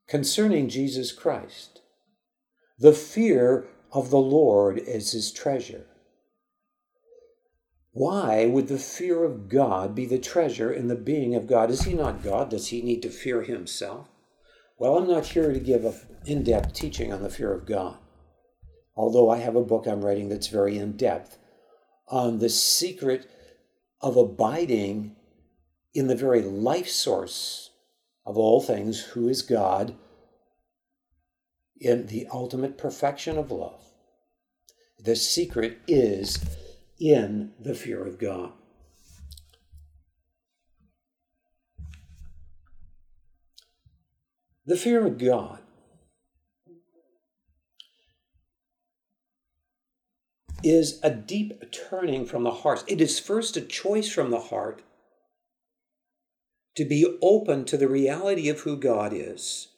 concerning 0.09 0.69
Jesus 0.69 1.13
Christ 1.13 1.81
the 2.79 2.93
fear 2.93 3.67
of 3.91 4.11
the 4.11 4.19
Lord 4.19 4.79
is 4.79 5.13
his 5.13 5.33
treasure. 5.33 5.87
Why 7.93 8.45
would 8.45 8.69
the 8.69 8.79
fear 8.79 9.25
of 9.25 9.49
God 9.49 9.95
be 9.95 10.05
the 10.05 10.19
treasure 10.19 10.71
in 10.71 10.89
the 10.89 10.95
being 10.95 11.35
of 11.35 11.47
God? 11.47 11.71
Is 11.71 11.83
he 11.83 11.95
not 11.95 12.23
God? 12.23 12.51
Does 12.51 12.69
he 12.69 12.83
need 12.83 13.01
to 13.03 13.09
fear 13.09 13.43
himself? 13.43 14.09
Well, 14.79 14.99
I'm 14.99 15.09
not 15.09 15.25
here 15.25 15.55
to 15.55 15.59
give 15.59 15.87
an 15.87 15.95
in 16.27 16.43
depth 16.43 16.75
teaching 16.75 17.11
on 17.11 17.23
the 17.23 17.31
fear 17.31 17.55
of 17.55 17.65
God, 17.65 17.97
although 18.95 19.31
I 19.31 19.39
have 19.39 19.57
a 19.57 19.65
book 19.65 19.87
I'm 19.87 20.05
writing 20.05 20.29
that's 20.29 20.49
very 20.49 20.77
in 20.77 20.99
depth 20.99 21.39
on 22.09 22.39
the 22.39 22.51
secret 22.51 23.31
of 24.03 24.19
abiding 24.19 25.17
in 25.95 26.09
the 26.09 26.15
very 26.15 26.43
life 26.43 26.89
source 26.89 27.71
of 28.27 28.37
all 28.37 28.61
things, 28.61 29.01
who 29.01 29.29
is 29.29 29.43
God, 29.43 29.95
in 31.81 32.07
the 32.07 32.27
ultimate 32.33 32.77
perfection 32.77 33.39
of 33.39 33.51
love. 33.51 33.85
The 34.99 35.15
secret 35.15 35.79
is 35.87 36.45
in 36.99 37.53
the 37.61 37.75
fear 37.75 38.05
of 38.05 38.19
God. 38.19 38.53
The 44.65 44.77
fear 44.77 45.07
of 45.07 45.19
God 45.19 45.61
is 50.65 50.99
a 51.05 51.11
deep 51.11 51.71
turning 51.71 52.27
from 52.27 52.43
the 52.43 52.51
heart. 52.51 52.83
It 52.89 53.01
is 53.01 53.21
first 53.21 53.57
a 53.57 53.61
choice 53.61 54.11
from 54.11 54.31
the 54.31 54.41
heart 54.41 54.83
to 56.77 56.85
be 56.85 57.19
open 57.23 57.65
to 57.65 57.77
the 57.77 57.89
reality 57.89 58.49
of 58.49 58.61
who 58.61 58.77
God 58.77 59.13
is, 59.13 59.69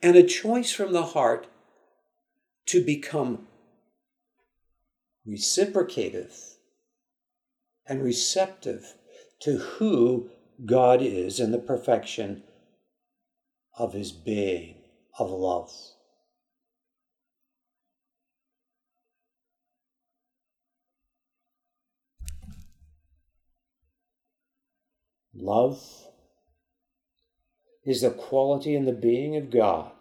and 0.00 0.16
a 0.16 0.22
choice 0.22 0.72
from 0.72 0.92
the 0.92 1.06
heart 1.06 1.48
to 2.66 2.82
become 2.82 3.46
reciprocative 5.26 6.34
and 7.86 8.02
receptive 8.02 8.94
to 9.40 9.58
who 9.58 10.30
God 10.64 11.02
is 11.02 11.40
and 11.40 11.52
the 11.52 11.58
perfection 11.58 12.44
of 13.76 13.92
his 13.92 14.12
being 14.12 14.76
of 15.18 15.30
love. 15.30 15.72
Love 25.34 26.05
is 27.86 28.02
the 28.02 28.10
quality 28.10 28.74
in 28.74 28.84
the 28.84 28.92
being 28.92 29.36
of 29.36 29.50
God 29.50 29.92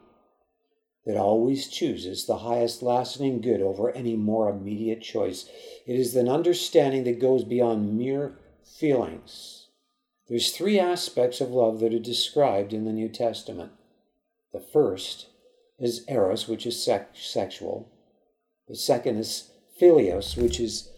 that 1.06 1.16
always 1.16 1.68
chooses 1.68 2.26
the 2.26 2.40
highest 2.40 2.82
lasting 2.82 3.40
good 3.40 3.62
over 3.62 3.92
any 3.92 4.16
more 4.16 4.50
immediate 4.50 5.02
choice. 5.02 5.48
It 5.86 6.00
is 6.00 6.16
an 6.16 6.28
understanding 6.28 7.04
that 7.04 7.22
goes 7.22 7.44
beyond 7.44 7.96
mere 7.96 8.38
feelings. 8.64 9.68
There's 10.28 10.52
three 10.52 10.80
aspects 10.80 11.40
of 11.40 11.52
love 11.52 11.80
that 11.80 11.94
are 11.94 12.00
described 12.00 12.74
in 12.74 12.86
the 12.86 12.92
New 12.92 13.08
Testament. 13.08 13.72
The 14.52 14.60
first 14.60 15.28
is 15.78 16.04
eros, 16.08 16.48
which 16.48 16.66
is 16.66 16.84
sex- 16.84 17.28
sexual. 17.28 17.92
The 18.68 18.76
second 18.76 19.18
is 19.18 19.52
philios, 19.80 20.36
which 20.36 20.60
is 20.60 20.90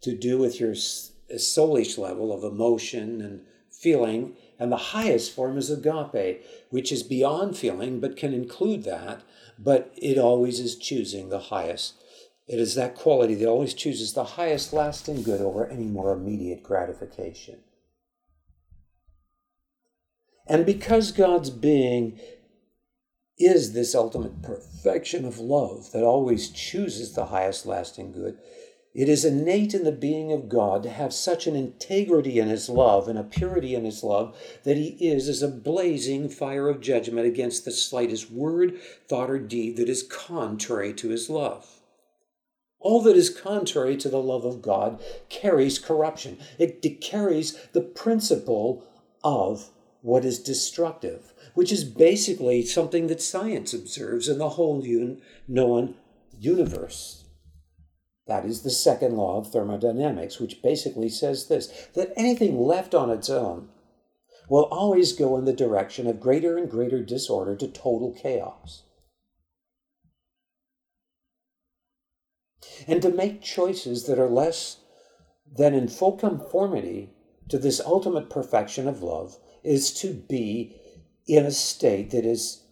to 0.00 0.16
do 0.16 0.38
with 0.38 0.58
your 0.58 0.72
soulish 0.72 1.96
level 1.96 2.32
of 2.32 2.42
emotion 2.42 3.20
and 3.20 3.42
feeling, 3.70 4.36
and 4.62 4.70
the 4.70 4.76
highest 4.76 5.32
form 5.32 5.58
is 5.58 5.70
agape, 5.70 6.44
which 6.70 6.92
is 6.92 7.02
beyond 7.02 7.56
feeling 7.56 7.98
but 7.98 8.16
can 8.16 8.32
include 8.32 8.84
that, 8.84 9.22
but 9.58 9.92
it 9.96 10.18
always 10.18 10.60
is 10.60 10.76
choosing 10.76 11.28
the 11.28 11.40
highest. 11.40 11.94
It 12.46 12.60
is 12.60 12.76
that 12.76 12.94
quality 12.94 13.34
that 13.34 13.48
always 13.48 13.74
chooses 13.74 14.12
the 14.12 14.24
highest 14.24 14.72
lasting 14.72 15.24
good 15.24 15.40
over 15.40 15.66
any 15.66 15.86
more 15.86 16.12
immediate 16.12 16.62
gratification. 16.62 17.58
And 20.46 20.64
because 20.64 21.10
God's 21.10 21.50
being 21.50 22.20
is 23.38 23.72
this 23.72 23.94
ultimate 23.96 24.42
perfection 24.42 25.24
of 25.24 25.40
love 25.40 25.90
that 25.90 26.04
always 26.04 26.50
chooses 26.50 27.14
the 27.14 27.26
highest 27.26 27.66
lasting 27.66 28.12
good, 28.12 28.38
it 28.94 29.08
is 29.08 29.24
innate 29.24 29.72
in 29.72 29.84
the 29.84 29.92
being 29.92 30.32
of 30.32 30.50
God 30.50 30.82
to 30.82 30.90
have 30.90 31.14
such 31.14 31.46
an 31.46 31.56
integrity 31.56 32.38
in 32.38 32.48
his 32.48 32.68
love 32.68 33.08
and 33.08 33.18
a 33.18 33.24
purity 33.24 33.74
in 33.74 33.86
his 33.86 34.02
love 34.02 34.36
that 34.64 34.76
he 34.76 34.88
is 35.00 35.28
as 35.28 35.42
a 35.42 35.48
blazing 35.48 36.28
fire 36.28 36.68
of 36.68 36.82
judgment 36.82 37.26
against 37.26 37.64
the 37.64 37.70
slightest 37.70 38.30
word, 38.30 38.78
thought, 39.08 39.30
or 39.30 39.38
deed 39.38 39.76
that 39.78 39.88
is 39.88 40.02
contrary 40.02 40.92
to 40.92 41.08
his 41.08 41.30
love. 41.30 41.80
All 42.80 43.00
that 43.02 43.16
is 43.16 43.30
contrary 43.30 43.96
to 43.96 44.10
the 44.10 44.20
love 44.20 44.44
of 44.44 44.60
God 44.60 45.00
carries 45.30 45.78
corruption. 45.78 46.38
It 46.58 47.00
carries 47.00 47.56
the 47.72 47.80
principle 47.80 48.84
of 49.24 49.70
what 50.02 50.24
is 50.24 50.38
destructive, 50.38 51.32
which 51.54 51.72
is 51.72 51.84
basically 51.84 52.66
something 52.66 53.06
that 53.06 53.22
science 53.22 53.72
observes 53.72 54.28
in 54.28 54.38
the 54.38 54.50
whole 54.50 54.84
known 55.48 55.94
universe. 56.38 57.21
That 58.26 58.44
is 58.44 58.62
the 58.62 58.70
second 58.70 59.16
law 59.16 59.38
of 59.38 59.50
thermodynamics, 59.50 60.38
which 60.38 60.62
basically 60.62 61.08
says 61.08 61.48
this 61.48 61.88
that 61.94 62.12
anything 62.16 62.58
left 62.58 62.94
on 62.94 63.10
its 63.10 63.28
own 63.28 63.68
will 64.48 64.64
always 64.64 65.12
go 65.12 65.36
in 65.36 65.44
the 65.44 65.52
direction 65.52 66.06
of 66.06 66.20
greater 66.20 66.56
and 66.56 66.70
greater 66.70 67.02
disorder 67.02 67.56
to 67.56 67.68
total 67.68 68.12
chaos. 68.12 68.84
And 72.86 73.02
to 73.02 73.10
make 73.10 73.42
choices 73.42 74.04
that 74.04 74.18
are 74.18 74.28
less 74.28 74.78
than 75.50 75.74
in 75.74 75.88
full 75.88 76.16
conformity 76.16 77.10
to 77.48 77.58
this 77.58 77.80
ultimate 77.80 78.30
perfection 78.30 78.88
of 78.88 79.02
love 79.02 79.36
is 79.62 79.92
to 80.00 80.14
be 80.14 80.76
in 81.26 81.44
a 81.44 81.50
state 81.50 82.10
that 82.10 82.24
is 82.24 82.64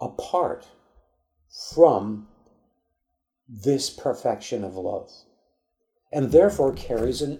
apart 0.00 0.66
from 1.74 2.28
this 3.52 3.90
perfection 3.90 4.64
of 4.64 4.76
love, 4.76 5.10
and 6.10 6.32
therefore 6.32 6.72
carries 6.72 7.20
a 7.20 7.38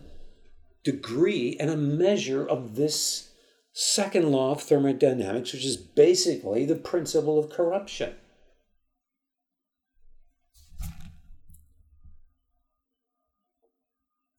degree 0.85 1.57
and 1.59 1.71
a 1.71 1.77
measure 1.77 2.47
of 2.47 2.77
this 2.77 3.31
second 3.73 4.31
law 4.31 4.53
of 4.53 4.61
thermodynamics, 4.63 5.55
which 5.55 5.65
is 5.65 5.79
basically 5.79 6.67
the 6.67 6.77
principle 6.77 7.39
of 7.39 7.49
corruption. 7.49 8.15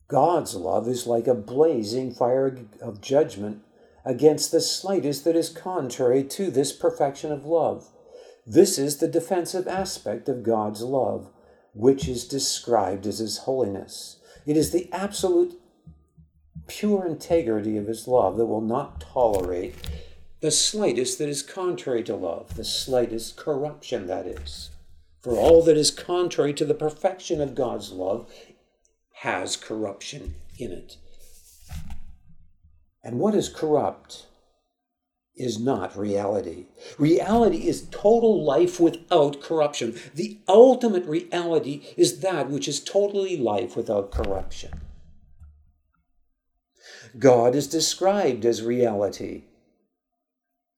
God's 0.08 0.54
love 0.54 0.88
is 0.88 1.08
like 1.08 1.26
a 1.26 1.34
blazing 1.34 2.14
fire 2.14 2.68
of 2.80 3.02
judgment 3.02 3.64
against 4.06 4.52
the 4.52 4.62
slightest 4.62 5.24
that 5.24 5.36
is 5.36 5.50
contrary 5.50 6.24
to 6.26 6.52
this 6.52 6.72
perfection 6.72 7.32
of 7.32 7.46
love. 7.46 7.90
This 8.46 8.78
is 8.78 8.98
the 8.98 9.08
defensive 9.08 9.68
aspect 9.68 10.30
of 10.30 10.44
God's 10.44 10.84
love, 10.84 11.33
which 11.74 12.08
is 12.08 12.28
described 12.28 13.06
as 13.06 13.20
His 13.20 13.40
holiness. 13.40 14.18
It 14.46 14.58
is 14.58 14.72
the 14.72 14.90
absolute 14.92 15.60
pure 16.68 17.06
integrity 17.06 17.78
of 17.78 17.88
His 17.88 18.08
love 18.08 18.38
that 18.38 18.46
will 18.46 18.62
not 18.62 19.02
tolerate 19.02 19.76
the 20.42 20.52
slightest 20.52 21.20
that 21.20 21.30
is 21.30 21.42
contrary 21.42 22.04
to 22.04 22.16
love, 22.16 22.56
the 22.56 22.66
slightest 22.66 23.38
corruption, 23.38 24.08
that 24.08 24.28
is. 24.28 24.72
For 25.22 25.38
all 25.38 25.64
that 25.64 25.78
is 25.78 25.90
contrary 25.90 26.54
to 26.56 26.66
the 26.66 26.74
perfection 26.74 27.40
of 27.40 27.56
God's 27.56 27.94
love 27.94 28.30
has 29.22 29.56
corruption 29.56 30.36
in 30.58 30.74
it. 30.74 30.98
And 33.02 33.20
what 33.20 33.36
is 33.36 33.48
corrupt 33.48 34.28
is 35.36 35.60
not 35.60 35.98
reality. 35.98 36.68
Reality 37.00 37.68
is 37.68 37.88
total 37.90 38.44
life 38.44 38.80
without 38.80 39.42
corruption. 39.42 39.96
The 40.14 40.40
ultimate 40.48 41.06
reality 41.06 41.84
is 41.98 42.20
that 42.20 42.50
which 42.50 42.68
is 42.68 42.80
totally 42.80 43.38
life 43.38 43.76
without 43.76 44.12
corruption. 44.12 44.82
God 47.18 47.56
is 47.56 47.68
described 47.68 48.46
as 48.46 48.62
reality. 48.62 49.44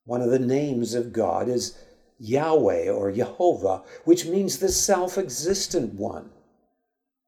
One 0.06 0.22
of 0.22 0.32
the 0.32 0.40
names 0.40 0.94
of 0.94 1.14
God 1.14 1.50
is 1.50 1.78
Yahweh 2.20 2.90
or 2.90 3.12
Jehovah, 3.12 3.84
which 4.06 4.26
means 4.26 4.60
the 4.60 4.70
self 4.70 5.18
existent 5.18 5.96
one. 5.96 6.30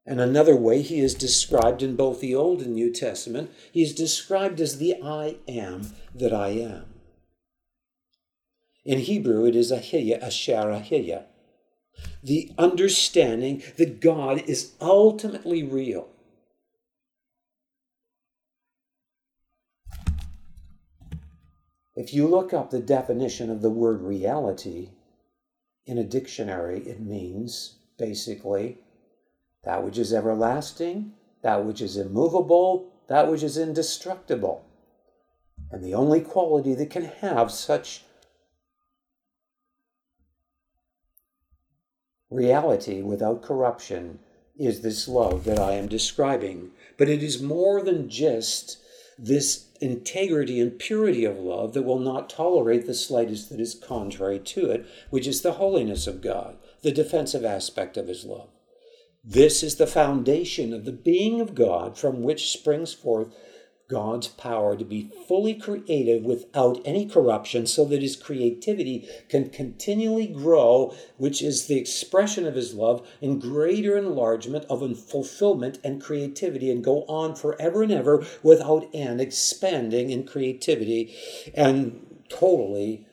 And 0.05 0.21
another 0.21 0.55
way 0.55 0.81
he 0.81 0.99
is 0.99 1.13
described 1.13 1.83
in 1.83 1.97
both 1.97 2.21
the 2.21 2.33
Old 2.33 2.61
and 2.61 2.73
New 2.73 2.93
Testament, 2.93 3.51
he 3.73 3.83
is 3.83 3.93
described 3.93 4.61
as 4.61 4.77
the 4.77 4.95
I 5.03 5.35
am 5.49 5.91
that 6.15 6.33
I 6.33 6.49
am. 6.49 6.85
In 8.87 8.99
Hebrew, 8.99 9.43
it 9.43 9.53
is 9.53 9.69
Ahiyah, 9.69 10.23
Asher 10.23 10.53
Ahiyah. 10.53 11.25
The 12.23 12.53
understanding 12.57 13.61
that 13.75 13.99
God 13.99 14.45
is 14.47 14.71
ultimately 14.79 15.61
real. 15.61 16.07
If 21.97 22.13
you 22.13 22.29
look 22.29 22.53
up 22.53 22.69
the 22.69 22.79
definition 22.79 23.49
of 23.49 23.61
the 23.61 23.69
word 23.69 24.01
reality 24.01 24.91
in 25.85 25.97
a 25.97 26.03
dictionary, 26.05 26.79
it 26.87 27.01
means 27.01 27.79
basically 27.97 28.77
that 29.65 29.83
which 29.83 29.97
is 29.97 30.13
everlasting, 30.13 31.11
that 31.41 31.65
which 31.65 31.81
is 31.81 31.97
immovable, 31.97 32.89
that 33.09 33.29
which 33.29 33.43
is 33.43 33.57
indestructible. 33.57 34.63
And 35.71 35.83
the 35.83 35.93
only 35.93 36.21
quality 36.21 36.73
that 36.75 36.89
can 36.89 37.03
have 37.03 37.51
such 37.51 38.03
reality 42.29 43.01
without 43.01 43.41
corruption 43.41 44.19
is 44.57 44.81
this 44.81 45.07
love 45.07 45.43
that 45.45 45.59
I 45.59 45.73
am 45.73 45.87
describing. 45.87 46.71
But 46.97 47.09
it 47.09 47.21
is 47.21 47.41
more 47.41 47.81
than 47.81 48.09
just 48.09 48.79
this 49.17 49.65
integrity 49.79 50.59
and 50.59 50.77
purity 50.77 51.25
of 51.25 51.37
love 51.37 51.73
that 51.73 51.83
will 51.83 51.99
not 51.99 52.29
tolerate 52.29 52.85
the 52.85 52.93
slightest 52.93 53.49
that 53.49 53.59
is 53.59 53.75
contrary 53.75 54.39
to 54.39 54.69
it, 54.69 54.85
which 55.09 55.27
is 55.27 55.41
the 55.41 55.53
holiness 55.53 56.07
of 56.07 56.21
God, 56.21 56.57
the 56.81 56.91
defensive 56.91 57.45
aspect 57.45 57.97
of 57.97 58.07
his 58.07 58.25
love. 58.25 58.49
This 59.23 59.61
is 59.61 59.75
the 59.75 59.87
foundation 59.87 60.73
of 60.73 60.85
the 60.85 60.91
being 60.91 61.41
of 61.41 61.55
God 61.55 61.97
from 61.97 62.23
which 62.23 62.51
springs 62.51 62.93
forth 62.93 63.27
God's 63.89 64.27
power 64.27 64.75
to 64.75 64.83
be 64.83 65.11
fully 65.29 65.53
creative 65.53 66.23
without 66.23 66.81
any 66.83 67.05
corruption 67.05 67.65
so 67.65 67.85
that 67.85 68.01
his 68.01 68.17
creativity 68.17 69.07
can 69.29 69.49
continually 69.49 70.27
grow, 70.27 70.93
which 71.15 71.41
is 71.41 71.67
the 71.67 71.77
expression 71.79 72.45
of 72.45 72.55
his 72.55 72.73
love 72.73 73.07
in 73.21 73.39
greater 73.39 73.97
enlargement 73.97 74.65
of 74.65 74.81
fulfillment 74.99 75.79
and 75.85 76.01
creativity 76.01 76.69
and 76.69 76.83
go 76.83 77.03
on 77.03 77.33
forever 77.33 77.81
and 77.81 77.93
ever 77.93 78.25
without 78.43 78.89
end, 78.93 79.21
expanding 79.21 80.09
in 80.09 80.25
creativity 80.25 81.15
and 81.53 82.23
totally 82.27 83.07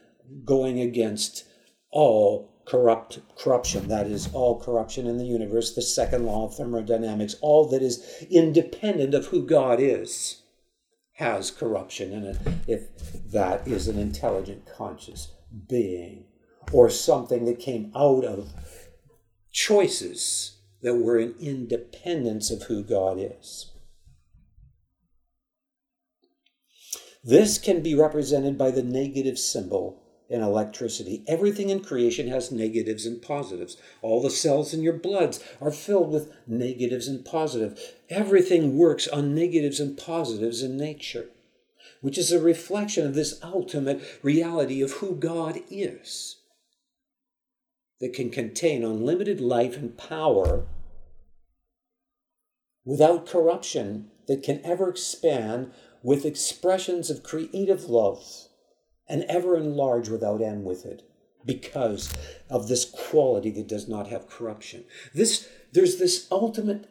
going 0.45 0.81
against 0.81 1.45
all 1.93 2.51
corrupt 2.65 3.21
corruption. 3.39 3.87
That 3.87 4.09
is 4.09 4.29
all 4.33 4.59
corruption 4.59 5.07
in 5.07 5.19
the 5.19 5.25
universe 5.25 5.73
the 5.73 5.83
second 5.83 6.27
law 6.27 6.47
of 6.47 6.57
thermodynamics 6.57 7.37
all 7.41 7.69
that 7.69 7.83
is 7.83 8.27
independent 8.29 9.15
of 9.15 9.27
who 9.27 9.47
god 9.47 9.79
is 9.79 10.41
has 11.15 11.51
corruption 11.51 12.13
in 12.13 12.25
it 12.25 12.39
if 12.67 12.89
that 13.31 13.67
is 13.67 13.89
an 13.89 13.99
intelligent 13.99 14.67
conscious 14.67 15.33
being 15.69 16.25
or 16.73 16.91
something 16.91 17.45
that 17.45 17.59
came 17.59 17.93
out 17.95 18.25
of 18.25 18.53
choices 19.53 20.59
that 20.83 20.97
were 20.97 21.19
in 21.19 21.35
independence 21.41 22.51
of 22.51 22.65
who 22.65 22.83
god 22.83 23.17
is. 23.19 23.71
This 27.23 27.59
can 27.59 27.83
be 27.83 27.95
represented 27.95 28.59
by 28.59 28.71
the 28.71 28.83
negative 28.83 29.39
symbol 29.39 30.04
in 30.29 30.41
electricity. 30.41 31.23
Everything 31.27 31.71
in 31.71 31.81
creation 31.81 32.29
has 32.29 32.51
negatives 32.51 33.05
and 33.07 33.21
positives. 33.21 33.77
All 34.03 34.23
the 34.23 34.31
cells 34.31 34.73
in 34.73 34.83
your 34.83 34.95
bloods 34.95 35.43
are 35.61 35.71
filled 35.71 36.11
with 36.11 36.33
negatives 36.47 37.09
and 37.09 37.25
positives. 37.25 37.81
Everything 38.09 38.79
works 38.79 39.07
on 39.07 39.35
negatives 39.35 39.81
and 39.81 39.99
positives 39.99 40.63
in 40.63 40.77
nature, 40.77 41.27
which 42.01 42.17
is 42.17 42.33
a 42.33 42.41
reflection 42.41 43.07
of 43.07 43.15
this 43.15 43.39
ultimate 43.43 44.03
reality 44.23 44.81
of 44.81 44.93
who 44.93 45.15
God 45.15 45.61
is 45.71 46.37
that 48.01 48.15
can 48.15 48.31
contain 48.31 48.85
unlimited 48.85 49.41
life 49.41 49.77
and 49.77 49.97
power 49.97 50.67
without 52.85 53.27
corruption 53.27 54.11
that 54.27 54.43
can 54.43 54.61
ever 54.65 54.89
expand 54.89 55.71
with 56.03 56.25
expressions 56.25 57.09
of 57.09 57.23
creative 57.23 57.85
love 57.85 58.49
and 59.09 59.25
ever 59.29 59.57
enlarge 59.57 60.09
without 60.09 60.41
end 60.41 60.65
with 60.65 60.85
it 60.85 61.03
because 61.47 62.13
of 62.49 62.69
this 62.69 62.85
quality 62.85 63.51
that 63.51 63.69
does 63.69 63.89
not 63.89 64.09
have 64.09 64.29
corruption. 64.29 64.85
This 65.15 65.49
there's 65.73 65.99
this 65.99 66.27
ultimate 66.31 66.89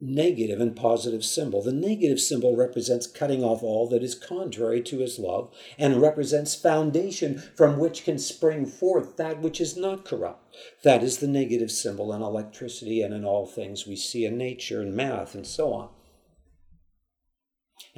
negative 0.00 0.60
and 0.60 0.74
positive 0.74 1.24
symbol. 1.24 1.62
The 1.62 1.72
negative 1.72 2.20
symbol 2.20 2.56
represents 2.56 3.06
cutting 3.06 3.44
off 3.44 3.62
all 3.62 3.86
that 3.90 4.02
is 4.02 4.14
contrary 4.14 4.80
to 4.82 4.98
his 5.00 5.18
love 5.18 5.54
and 5.78 6.00
represents 6.00 6.54
foundation 6.54 7.42
from 7.54 7.78
which 7.78 8.04
can 8.04 8.18
spring 8.18 8.64
forth 8.64 9.18
that 9.18 9.40
which 9.40 9.60
is 9.60 9.76
not 9.76 10.06
corrupt. 10.06 10.56
That 10.84 11.02
is 11.02 11.18
the 11.18 11.28
negative 11.28 11.70
symbol 11.70 12.14
in 12.14 12.22
electricity 12.22 13.02
and 13.02 13.12
in 13.12 13.24
all 13.24 13.46
things 13.46 13.86
we 13.86 13.96
see 13.96 14.24
in 14.24 14.38
nature 14.38 14.80
and 14.80 14.94
math 14.94 15.34
and 15.34 15.46
so 15.46 15.72
on. 15.72 15.90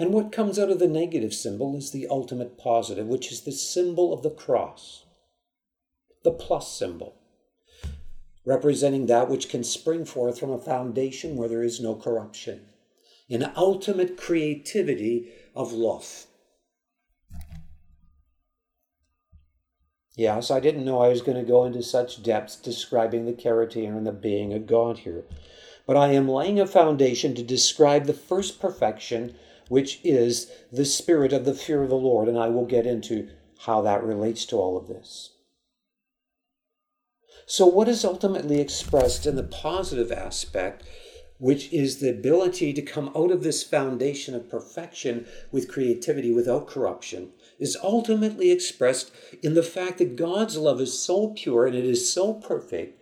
And 0.02 0.12
what 0.12 0.32
comes 0.32 0.58
out 0.58 0.68
of 0.68 0.80
the 0.80 0.88
negative 0.88 1.32
symbol 1.32 1.76
is 1.76 1.92
the 1.92 2.08
ultimate 2.08 2.58
positive, 2.58 3.06
which 3.06 3.30
is 3.30 3.42
the 3.42 3.52
symbol 3.52 4.12
of 4.12 4.24
the 4.24 4.30
cross, 4.30 5.04
the 6.24 6.32
plus 6.32 6.76
symbol, 6.76 7.14
representing 8.44 9.06
that 9.06 9.30
which 9.30 9.48
can 9.48 9.62
spring 9.62 10.04
forth 10.04 10.40
from 10.40 10.50
a 10.50 10.58
foundation 10.58 11.36
where 11.36 11.48
there 11.48 11.62
is 11.62 11.78
no 11.78 11.94
corruption, 11.94 12.62
an 13.30 13.52
ultimate 13.54 14.16
creativity 14.16 15.28
of 15.54 15.72
love. 15.72 16.26
Yes, 20.16 20.50
I 20.50 20.58
didn't 20.58 20.84
know 20.84 21.00
I 21.00 21.10
was 21.10 21.22
going 21.22 21.38
to 21.38 21.48
go 21.48 21.64
into 21.64 21.80
such 21.80 22.24
depths 22.24 22.56
describing 22.56 23.24
the 23.24 23.32
character 23.32 23.78
and 23.78 24.04
the 24.04 24.10
being 24.10 24.52
of 24.52 24.66
God 24.66 24.98
here. 24.98 25.22
But 25.86 25.96
I 25.96 26.08
am 26.08 26.28
laying 26.28 26.58
a 26.58 26.66
foundation 26.66 27.36
to 27.36 27.42
describe 27.44 28.06
the 28.06 28.12
first 28.12 28.60
perfection 28.60 29.36
which 29.68 30.00
is 30.04 30.50
the 30.70 30.84
spirit 30.84 31.32
of 31.32 31.44
the 31.44 31.54
fear 31.54 31.82
of 31.82 31.90
the 31.90 31.94
Lord. 31.94 32.28
And 32.28 32.38
I 32.38 32.48
will 32.48 32.66
get 32.66 32.86
into 32.86 33.28
how 33.60 33.82
that 33.82 34.02
relates 34.02 34.44
to 34.46 34.56
all 34.56 34.76
of 34.76 34.88
this. 34.88 35.30
So, 37.46 37.66
what 37.66 37.88
is 37.88 38.04
ultimately 38.04 38.60
expressed 38.60 39.26
in 39.26 39.36
the 39.36 39.42
positive 39.42 40.12
aspect, 40.12 40.84
which 41.38 41.72
is 41.72 41.98
the 41.98 42.10
ability 42.10 42.72
to 42.72 42.82
come 42.82 43.10
out 43.16 43.30
of 43.30 43.42
this 43.42 43.62
foundation 43.62 44.34
of 44.34 44.48
perfection 44.48 45.26
with 45.50 45.70
creativity 45.70 46.32
without 46.32 46.68
corruption, 46.68 47.32
is 47.58 47.76
ultimately 47.82 48.50
expressed 48.50 49.12
in 49.42 49.54
the 49.54 49.62
fact 49.62 49.98
that 49.98 50.16
God's 50.16 50.56
love 50.56 50.80
is 50.80 50.98
so 50.98 51.28
pure 51.28 51.66
and 51.66 51.74
it 51.74 51.84
is 51.84 52.12
so 52.12 52.34
perfect 52.34 53.01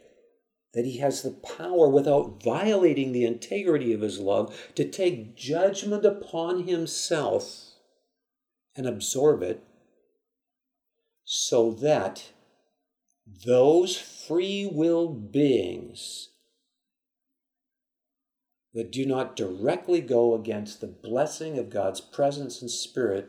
that 0.75 0.85
he 0.85 0.99
has 0.99 1.23
the 1.23 1.31
power, 1.31 1.89
without 1.89 2.43
violating 2.43 3.13
the 3.13 3.25
integrity 3.25 3.93
of 3.93 4.01
his 4.01 4.19
love, 4.19 4.71
to 4.75 4.89
take 4.89 5.37
judgment 5.37 6.05
upon 6.05 6.65
himself 6.69 7.75
and 8.77 8.87
absorb 8.87 9.43
it 9.43 9.65
so 11.25 11.71
that 11.71 12.33
those 13.47 13.97
free 13.97 14.69
will 14.71 15.09
beings 15.09 16.31
that 18.73 18.93
do 18.93 19.05
not 19.05 19.37
directly 19.37 20.01
go 20.01 20.35
against 20.35 20.81
the 20.81 20.87
blessing 20.87 21.59
of 21.59 21.71
God's 21.71 22.01
presence 22.01 22.61
and 22.61 22.71
spirit, 22.71 23.29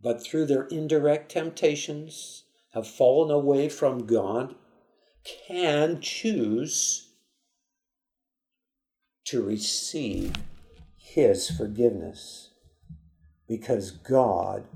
but 0.00 0.22
through 0.22 0.46
their 0.46 0.64
indirect 0.64 1.30
temptations 1.30 2.44
have 2.72 2.86
fallen 2.86 3.30
away 3.30 3.68
from 3.68 4.06
God, 4.06 4.54
can 5.46 6.00
choose 6.00 7.08
to 9.24 9.42
receive 9.42 10.34
His 10.96 11.50
forgiveness 11.50 12.50
because 13.48 13.90
God 13.90 14.66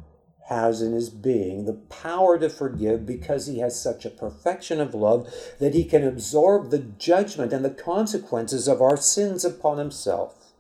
has 0.51 0.83
in 0.83 0.93
his 0.93 1.11
being 1.11 1.65
the 1.65 1.73
power 1.73 2.37
to 2.37 2.51
forgive 2.51 3.07
because 3.07 3.47
he 3.47 3.61
has 3.61 3.81
such 3.81 4.05
a 4.05 4.11
perfection 4.11 4.81
of 4.81 4.95
love 4.95 5.33
that 5.61 5.75
he 5.75 5.85
can 5.85 6.05
absorb 6.05 6.71
the 6.71 6.79
judgment 6.81 7.53
and 7.53 7.65
the 7.65 7.71
consequences 7.71 8.67
of 8.67 8.83
our 8.83 8.97
sins 8.97 9.45
upon 9.45 9.79
himself. 9.79 10.53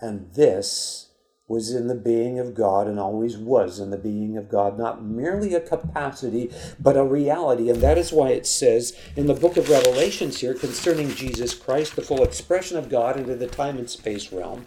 And 0.00 0.32
this 0.34 1.05
was 1.48 1.72
in 1.72 1.86
the 1.86 1.94
being 1.94 2.38
of 2.40 2.54
God 2.54 2.88
and 2.88 2.98
always 2.98 3.36
was 3.36 3.78
in 3.78 3.90
the 3.90 3.96
being 3.96 4.36
of 4.36 4.48
God, 4.48 4.76
not 4.76 5.04
merely 5.04 5.54
a 5.54 5.60
capacity, 5.60 6.50
but 6.80 6.96
a 6.96 7.04
reality. 7.04 7.70
And 7.70 7.80
that 7.82 7.98
is 7.98 8.12
why 8.12 8.30
it 8.30 8.46
says 8.46 8.98
in 9.14 9.26
the 9.26 9.34
book 9.34 9.56
of 9.56 9.68
Revelations 9.68 10.40
here 10.40 10.54
concerning 10.54 11.10
Jesus 11.10 11.54
Christ, 11.54 11.94
the 11.94 12.02
full 12.02 12.24
expression 12.24 12.76
of 12.76 12.88
God 12.88 13.16
into 13.16 13.36
the 13.36 13.46
time 13.46 13.78
and 13.78 13.88
space 13.88 14.32
realm, 14.32 14.66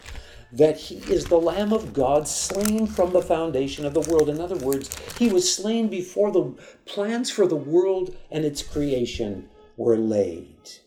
that 0.54 0.78
he 0.78 0.96
is 1.14 1.26
the 1.26 1.40
Lamb 1.40 1.74
of 1.74 1.94
God 1.94 2.28
slain 2.28 2.88
from 2.88 3.12
the 3.12 3.22
foundation 3.22 3.86
of 3.86 3.94
the 3.94 4.10
world. 4.10 4.30
In 4.30 4.40
other 4.40 4.58
words, 4.58 4.90
he 5.18 5.30
was 5.30 5.54
slain 5.54 5.90
before 5.90 6.32
the 6.32 6.56
plans 6.86 7.30
for 7.30 7.46
the 7.46 7.56
world 7.56 8.16
and 8.32 8.46
its 8.46 8.64
creation 8.64 9.50
were 9.76 9.98
laid. 9.98 10.80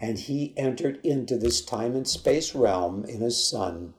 And 0.00 0.18
he 0.18 0.54
entered 0.56 0.98
into 1.04 1.36
this 1.36 1.62
time 1.62 1.94
and 1.94 2.08
space 2.08 2.54
realm 2.54 3.04
in 3.04 3.20
his 3.20 3.48
Son. 3.48 3.94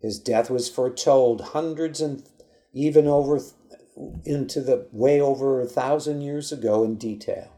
His 0.00 0.18
death 0.18 0.50
was 0.50 0.70
foretold 0.70 1.40
hundreds 1.52 2.00
and 2.00 2.22
even 2.72 3.06
over 3.06 3.40
into 4.24 4.60
the 4.60 4.88
way 4.92 5.20
over 5.20 5.60
a 5.60 5.66
thousand 5.66 6.22
years 6.22 6.52
ago 6.52 6.84
in 6.84 6.96
detail. 6.96 7.52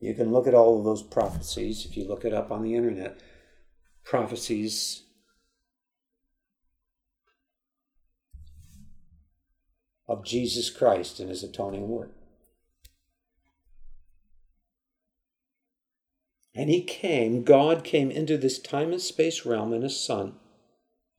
You 0.00 0.12
can 0.14 0.32
look 0.32 0.46
at 0.46 0.54
all 0.54 0.78
of 0.78 0.84
those 0.84 1.02
prophecies 1.02 1.86
if 1.86 1.96
you 1.96 2.06
look 2.06 2.24
it 2.24 2.34
up 2.34 2.50
on 2.50 2.62
the 2.62 2.74
internet. 2.74 3.20
Prophecies 4.04 5.04
of 10.06 10.24
Jesus 10.24 10.68
Christ 10.68 11.20
and 11.20 11.30
his 11.30 11.42
atoning 11.42 11.88
work. 11.88 12.12
And 16.54 16.70
he 16.70 16.82
came, 16.82 17.42
God 17.42 17.82
came 17.82 18.10
into 18.10 18.38
this 18.38 18.58
time 18.58 18.92
and 18.92 19.00
space 19.00 19.44
realm 19.44 19.72
in 19.72 19.82
his 19.82 19.98
Son, 19.98 20.34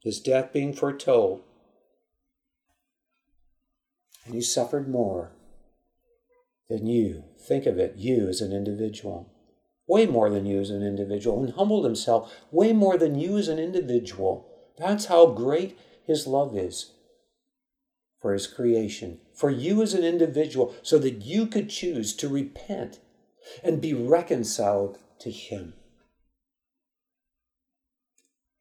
his 0.02 0.20
death 0.20 0.54
being 0.54 0.74
foretold 0.74 1.44
and 4.26 4.34
he 4.34 4.42
suffered 4.42 4.88
more 4.88 5.32
than 6.68 6.88
you. 6.88 7.24
Think 7.40 7.66
of 7.66 7.78
it, 7.78 7.96
you 7.96 8.28
as 8.28 8.42
an 8.42 8.52
individual. 8.52 9.32
Way 9.88 10.08
more 10.08 10.32
than 10.32 10.48
you 10.48 10.60
as 10.60 10.72
an 10.72 10.82
individual, 10.82 11.44
and 11.44 11.54
humbled 11.54 11.86
himself 11.86 12.34
way 12.52 12.74
more 12.74 12.98
than 12.98 13.20
you 13.20 13.38
as 13.38 13.48
an 13.48 13.60
individual. 13.60 14.48
That's 14.80 15.06
how 15.06 15.28
great 15.28 15.78
his 16.06 16.26
love 16.26 16.58
is 16.58 16.92
for 18.20 18.34
his 18.34 18.48
creation, 18.48 19.20
for 19.36 19.52
you 19.52 19.84
as 19.84 19.94
an 19.94 20.04
individual, 20.04 20.76
so 20.82 20.98
that 20.98 21.22
you 21.22 21.46
could 21.46 21.70
choose 21.70 22.16
to 22.16 22.28
repent 22.28 23.00
and 23.64 23.82
be 23.82 23.94
reconciled 23.94 24.98
to 25.20 25.32
him. 25.32 25.74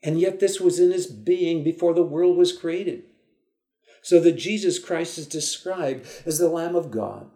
And 0.02 0.20
yet, 0.20 0.38
this 0.40 0.60
was 0.60 0.78
in 0.78 0.92
his 0.92 1.06
being 1.06 1.64
before 1.64 1.94
the 1.94 2.02
world 2.02 2.36
was 2.36 2.56
created 2.56 3.04
so 4.02 4.20
that 4.20 4.32
Jesus 4.32 4.78
Christ 4.78 5.16
is 5.16 5.26
described 5.26 6.06
as 6.26 6.38
the 6.38 6.50
Lamb 6.50 6.76
of 6.76 6.90
God 6.90 7.30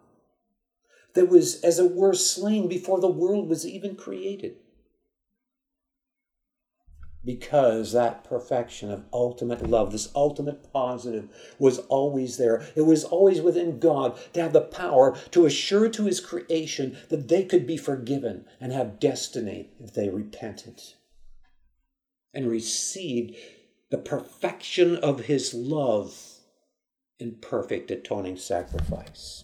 that 1.15 1.27
was, 1.27 1.61
as 1.63 1.79
it 1.79 1.91
were, 1.95 2.13
slain 2.13 2.67
before 2.67 2.99
the 2.99 3.09
world 3.09 3.49
was 3.49 3.65
even 3.65 3.95
created. 3.95 4.55
Because 7.23 7.91
that 7.91 8.23
perfection 8.23 8.89
of 8.91 9.03
ultimate 9.11 9.69
love, 9.69 9.91
this 9.91 10.09
ultimate 10.15 10.71
positive, 10.71 11.27
was 11.59 11.79
always 11.79 12.37
there. 12.37 12.65
It 12.75 12.83
was 12.83 13.03
always 13.03 13.41
within 13.41 13.79
God 13.79 14.17
to 14.33 14.41
have 14.41 14.53
the 14.53 14.61
power 14.61 15.17
to 15.31 15.45
assure 15.45 15.89
to 15.89 16.05
his 16.05 16.21
creation 16.21 16.97
that 17.09 17.27
they 17.27 17.43
could 17.43 17.67
be 17.67 17.77
forgiven 17.77 18.45
and 18.61 18.71
have 18.71 18.99
destiny 18.99 19.69
if 19.79 19.93
they 19.93 20.09
repented 20.09 20.81
and 22.33 22.49
received 22.49 23.35
the 23.89 23.97
perfection 23.97 24.95
of 24.97 25.21
his 25.21 25.53
love 25.53 26.15
in 27.19 27.35
perfect 27.41 27.91
atoning 27.91 28.37
sacrifice. 28.37 29.43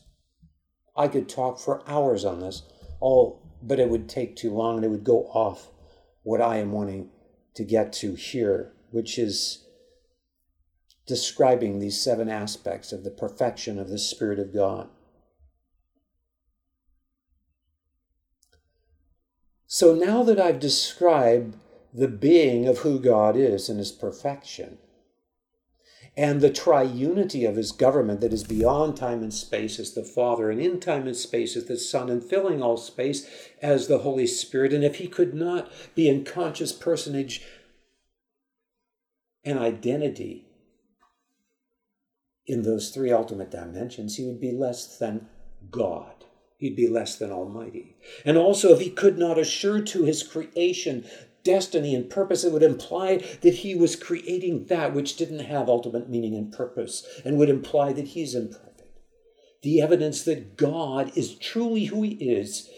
I 0.96 1.08
could 1.08 1.28
talk 1.28 1.60
for 1.60 1.84
hours 1.90 2.24
on 2.24 2.40
this, 2.40 2.64
all, 3.00 3.42
but 3.62 3.80
it 3.80 3.90
would 3.90 4.08
take 4.08 4.36
too 4.36 4.54
long 4.54 4.78
and 4.78 4.86
it 4.86 4.90
would 4.90 5.04
go 5.04 5.24
off 5.26 5.68
what 6.24 6.42
I 6.42 6.58
am 6.58 6.72
wanting 6.72 7.10
to 7.56 7.63
get 7.63 7.91
to 7.94 8.15
here, 8.15 8.74
which 8.91 9.18
is 9.18 9.65
describing 11.06 11.80
these 11.80 12.02
seven 12.02 12.30
aspects 12.30 12.91
of 12.91 13.04
the 13.04 13.12
perfection 13.12 13.80
of 13.80 13.89
the 13.89 14.00
Spirit 14.00 14.39
of 14.39 14.54
God. 14.54 14.89
So 19.68 19.94
now 19.94 20.24
that 20.24 20.39
I've 20.39 20.60
described 20.60 21.58
the 21.94 22.08
being 22.08 22.68
of 22.68 22.80
who 22.80 23.00
God 23.00 23.36
is 23.36 23.70
and 23.70 23.80
his 23.80 23.91
perfection, 23.91 24.78
and 26.17 26.39
the 26.39 26.49
triunity 26.49 27.47
of 27.47 27.58
his 27.58 27.71
government 27.71 28.21
that 28.21 28.34
is 28.34 28.43
beyond 28.43 28.95
time 28.95 29.21
and 29.21 29.34
space 29.34 29.80
as 29.80 29.93
the 29.93 30.04
Father, 30.04 30.49
and 30.49 30.62
in 30.62 30.80
time 30.80 31.08
and 31.08 31.15
space 31.15 31.56
as 31.56 31.65
the 31.65 31.78
Son, 31.78 32.10
and 32.10 32.23
filling 32.23 32.62
all 32.62 32.78
space 32.78 33.30
as 33.62 33.88
the 33.88 33.99
Holy 33.99 34.28
Spirit. 34.28 34.73
And 34.73 34.84
if 34.84 34.95
he 34.95 35.08
could 35.08 35.34
not 35.34 35.71
be 35.93 36.08
in 36.08 36.23
conscious 36.23 36.71
personage 36.71 37.41
and 39.43 39.60
identity 39.60 40.47
in 42.47 42.62
those 42.62 42.91
three 42.91 43.12
ultimate 43.12 43.51
dimensions, 43.51 44.15
he 44.15 44.25
would 44.25 44.39
be 44.39 44.51
less 44.51 44.97
than 44.97 45.28
God. 45.69 46.12
He'd 46.58 46.75
be 46.75 46.88
less 46.88 47.17
than 47.17 47.32
Almighty. 47.32 47.97
And 48.23 48.38
also, 48.38 48.73
if 48.73 48.80
he 48.80 48.89
could 48.89 49.17
not 49.17 49.38
assure 49.38 49.82
to 49.82 50.06
his 50.06 50.23
creation 50.23 51.06
destiny 51.46 51.96
and 51.96 52.10
purpose, 52.10 52.44
it 52.44 52.52
would 52.52 52.64
imply 52.64 53.24
that 53.42 53.54
he 53.54 53.76
was 53.76 53.96
creating 53.96 54.66
that 54.66 54.94
which 54.94 55.16
didn't 55.16 55.40
have 55.40 55.70
ultimate 55.70 56.10
meaning 56.10 56.36
and 56.36 56.52
purpose, 56.52 57.08
and 57.24 57.38
would 57.38 57.50
imply 57.50 57.94
that 57.94 58.10
he's 58.10 58.36
imperfect. 58.36 58.82
The 59.64 59.82
evidence 59.82 60.24
that 60.24 60.58
God 60.58 61.14
is 61.16 61.36
truly 61.36 61.86
who 61.86 62.02
he 62.02 62.16
is 62.16 62.70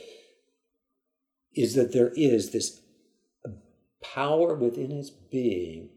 is 1.56 1.74
that 1.74 1.92
there 1.92 2.12
is 2.16 2.52
this 2.52 2.82
power 4.04 4.54
within 4.54 4.92
his 4.92 5.10
being 5.10 5.90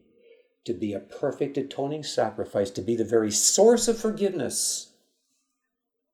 to 0.65 0.73
be 0.73 0.93
a 0.93 1.01
perfect 1.01 1.59
atoning 1.59 2.03
sacrifice, 2.03 2.71
to 2.71 2.83
be 2.83 2.97
the 2.97 3.05
very 3.05 3.31
source 3.31 3.89
of 3.89 3.99
forgiveness, 3.99 4.93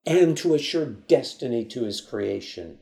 and 0.05 0.37
to 0.38 0.55
assure 0.55 0.87
destiny 0.87 1.64
to 1.64 1.85
his 1.85 2.01
creation. 2.01 2.79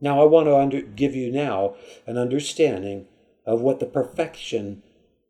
Now, 0.00 0.20
I 0.20 0.24
want 0.24 0.46
to 0.46 0.56
under, 0.56 0.80
give 0.82 1.14
you 1.14 1.32
now 1.32 1.76
an 2.06 2.18
understanding 2.18 3.06
of 3.46 3.60
what 3.60 3.80
the 3.80 3.86
perfection 3.86 4.82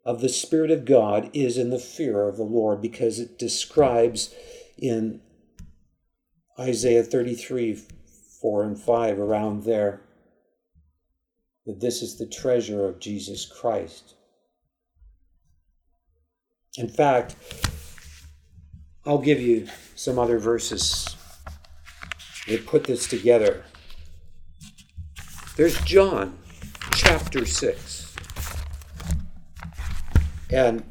of 0.04 0.20
the 0.20 0.28
Spirit 0.28 0.70
of 0.70 0.84
God 0.84 1.30
is 1.32 1.56
in 1.58 1.70
the 1.70 1.78
fear 1.78 2.28
of 2.28 2.36
the 2.36 2.42
Lord, 2.42 2.80
because 2.80 3.18
it 3.18 3.38
describes 3.38 4.34
in 4.76 5.20
Isaiah 6.58 7.02
33 7.02 7.80
4 8.40 8.64
and 8.64 8.78
5, 8.78 9.18
around 9.18 9.64
there, 9.64 10.02
that 11.64 11.80
this 11.80 12.02
is 12.02 12.18
the 12.18 12.26
treasure 12.26 12.86
of 12.86 13.00
Jesus 13.00 13.46
Christ. 13.46 14.14
In 16.76 16.88
fact, 16.88 17.34
I'll 19.06 19.18
give 19.18 19.40
you 19.40 19.66
some 19.94 20.18
other 20.18 20.38
verses 20.38 21.16
that 22.46 22.66
put 22.66 22.84
this 22.84 23.08
together 23.08 23.64
There's 25.56 25.80
John 25.84 26.38
chapter 26.92 27.46
6. 27.46 28.14
And 30.50 30.84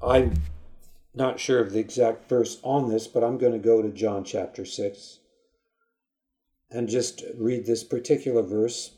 I'm 0.00 0.34
not 1.12 1.40
sure 1.40 1.58
of 1.58 1.72
the 1.72 1.80
exact 1.80 2.28
verse 2.28 2.60
on 2.62 2.88
this, 2.88 3.08
but 3.08 3.24
I'm 3.24 3.36
going 3.36 3.54
to 3.54 3.58
go 3.58 3.82
to 3.82 3.88
John 3.88 4.22
chapter 4.22 4.64
6 4.64 5.18
and 6.70 6.88
just 6.88 7.24
read 7.36 7.66
this 7.66 7.82
particular 7.82 8.42
verse. 8.42 8.92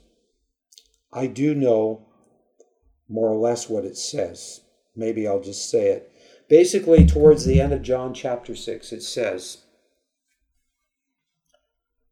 I 1.10 1.26
do 1.26 1.54
know 1.54 2.06
more 3.08 3.30
or 3.30 3.38
less 3.38 3.66
what 3.66 3.86
it 3.86 3.96
says. 3.96 4.60
Maybe 4.94 5.26
I'll 5.26 5.40
just 5.40 5.70
say 5.70 5.86
it. 5.86 6.12
Basically, 6.50 7.06
towards 7.06 7.46
the 7.46 7.62
end 7.62 7.72
of 7.72 7.80
John 7.80 8.12
chapter 8.12 8.54
6, 8.54 8.92
it 8.92 9.02
says 9.02 9.64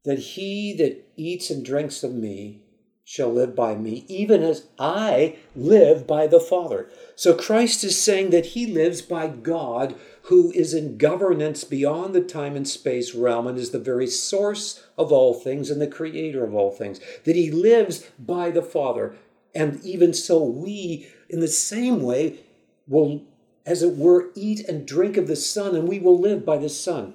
that 0.06 0.18
he 0.18 0.72
that 0.78 1.06
eats 1.14 1.50
and 1.50 1.62
drinks 1.62 2.02
of 2.02 2.14
me 2.14 2.62
shall 3.08 3.32
live 3.32 3.54
by 3.54 3.76
me, 3.76 4.04
even 4.08 4.42
as 4.42 4.66
I 4.80 5.36
live 5.54 6.08
by 6.08 6.26
the 6.26 6.40
Father. 6.40 6.90
So 7.14 7.34
Christ 7.34 7.84
is 7.84 8.02
saying 8.02 8.30
that 8.30 8.46
he 8.46 8.66
lives 8.66 9.00
by 9.00 9.28
God, 9.28 9.94
who 10.22 10.50
is 10.50 10.74
in 10.74 10.98
governance 10.98 11.62
beyond 11.62 12.16
the 12.16 12.20
time 12.20 12.56
and 12.56 12.66
space 12.66 13.14
realm 13.14 13.46
and 13.46 13.56
is 13.58 13.70
the 13.70 13.78
very 13.78 14.08
source 14.08 14.84
of 14.98 15.12
all 15.12 15.34
things 15.34 15.70
and 15.70 15.80
the 15.80 15.86
creator 15.86 16.44
of 16.44 16.52
all 16.52 16.72
things. 16.72 16.98
That 17.22 17.36
he 17.36 17.48
lives 17.48 18.10
by 18.18 18.50
the 18.50 18.60
Father. 18.60 19.14
And 19.54 19.80
even 19.84 20.12
so, 20.12 20.42
we, 20.42 21.06
in 21.30 21.38
the 21.38 21.46
same 21.46 22.02
way, 22.02 22.40
will, 22.88 23.22
as 23.64 23.84
it 23.84 23.96
were, 23.96 24.30
eat 24.34 24.68
and 24.68 24.84
drink 24.84 25.16
of 25.16 25.28
the 25.28 25.36
Son, 25.36 25.76
and 25.76 25.88
we 25.88 26.00
will 26.00 26.18
live 26.18 26.44
by 26.44 26.58
the 26.58 26.68
Son. 26.68 27.14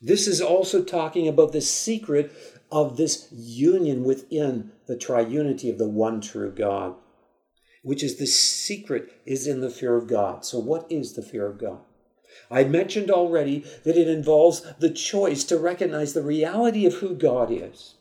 This 0.00 0.26
is 0.26 0.40
also 0.40 0.82
talking 0.82 1.28
about 1.28 1.52
the 1.52 1.60
secret 1.60 2.32
of 2.72 2.96
this 2.96 3.28
union 3.30 4.02
within 4.02 4.72
the 4.86 4.96
triunity 4.96 5.70
of 5.70 5.78
the 5.78 5.88
one 5.88 6.20
true 6.20 6.50
God, 6.50 6.96
which 7.82 8.02
is 8.02 8.16
the 8.16 8.26
secret 8.26 9.12
is 9.24 9.46
in 9.46 9.60
the 9.60 9.70
fear 9.70 9.94
of 9.94 10.08
God. 10.08 10.44
So, 10.44 10.58
what 10.58 10.90
is 10.90 11.12
the 11.12 11.22
fear 11.22 11.46
of 11.46 11.58
God? 11.58 11.80
I 12.50 12.64
mentioned 12.64 13.10
already 13.10 13.64
that 13.84 13.96
it 13.96 14.08
involves 14.08 14.62
the 14.78 14.90
choice 14.90 15.44
to 15.44 15.58
recognize 15.58 16.14
the 16.14 16.22
reality 16.22 16.86
of 16.86 16.94
who 16.94 17.14
God 17.14 17.50
is. 17.50 17.94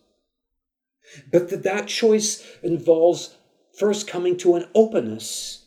But 1.30 1.50
that 1.50 1.64
that 1.64 1.88
choice 1.88 2.48
involves 2.64 3.36
first 3.78 4.08
coming 4.08 4.38
to 4.38 4.56
an 4.56 4.66
openness, 4.74 5.66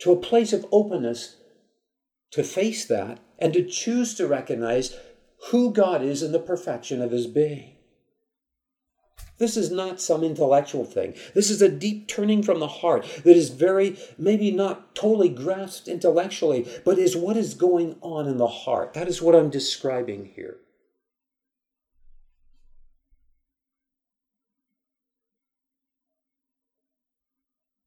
to 0.00 0.12
a 0.12 0.16
place 0.16 0.54
of 0.54 0.66
openness 0.72 1.36
to 2.30 2.42
face 2.42 2.84
that 2.86 3.20
and 3.38 3.52
to 3.52 3.64
choose 3.64 4.14
to 4.14 4.26
recognize 4.26 4.94
who 5.46 5.72
God 5.72 6.02
is 6.02 6.22
in 6.22 6.32
the 6.32 6.38
perfection 6.38 7.00
of 7.00 7.10
his 7.10 7.26
being. 7.26 7.74
This 9.38 9.56
is 9.56 9.70
not 9.70 10.00
some 10.00 10.24
intellectual 10.24 10.84
thing. 10.84 11.14
This 11.34 11.48
is 11.48 11.62
a 11.62 11.68
deep 11.68 12.08
turning 12.08 12.42
from 12.42 12.58
the 12.58 12.66
heart 12.66 13.06
that 13.24 13.36
is 13.36 13.50
very, 13.50 13.96
maybe 14.18 14.50
not 14.50 14.96
totally 14.96 15.28
grasped 15.28 15.86
intellectually, 15.86 16.68
but 16.84 16.98
is 16.98 17.16
what 17.16 17.36
is 17.36 17.54
going 17.54 17.96
on 18.00 18.26
in 18.26 18.36
the 18.36 18.48
heart. 18.48 18.94
That 18.94 19.06
is 19.06 19.22
what 19.22 19.36
I'm 19.36 19.48
describing 19.48 20.32
here. 20.34 20.56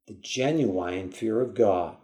The 0.07 0.13
genuine 0.21 1.11
fear 1.11 1.41
of 1.41 1.53
God. 1.53 1.97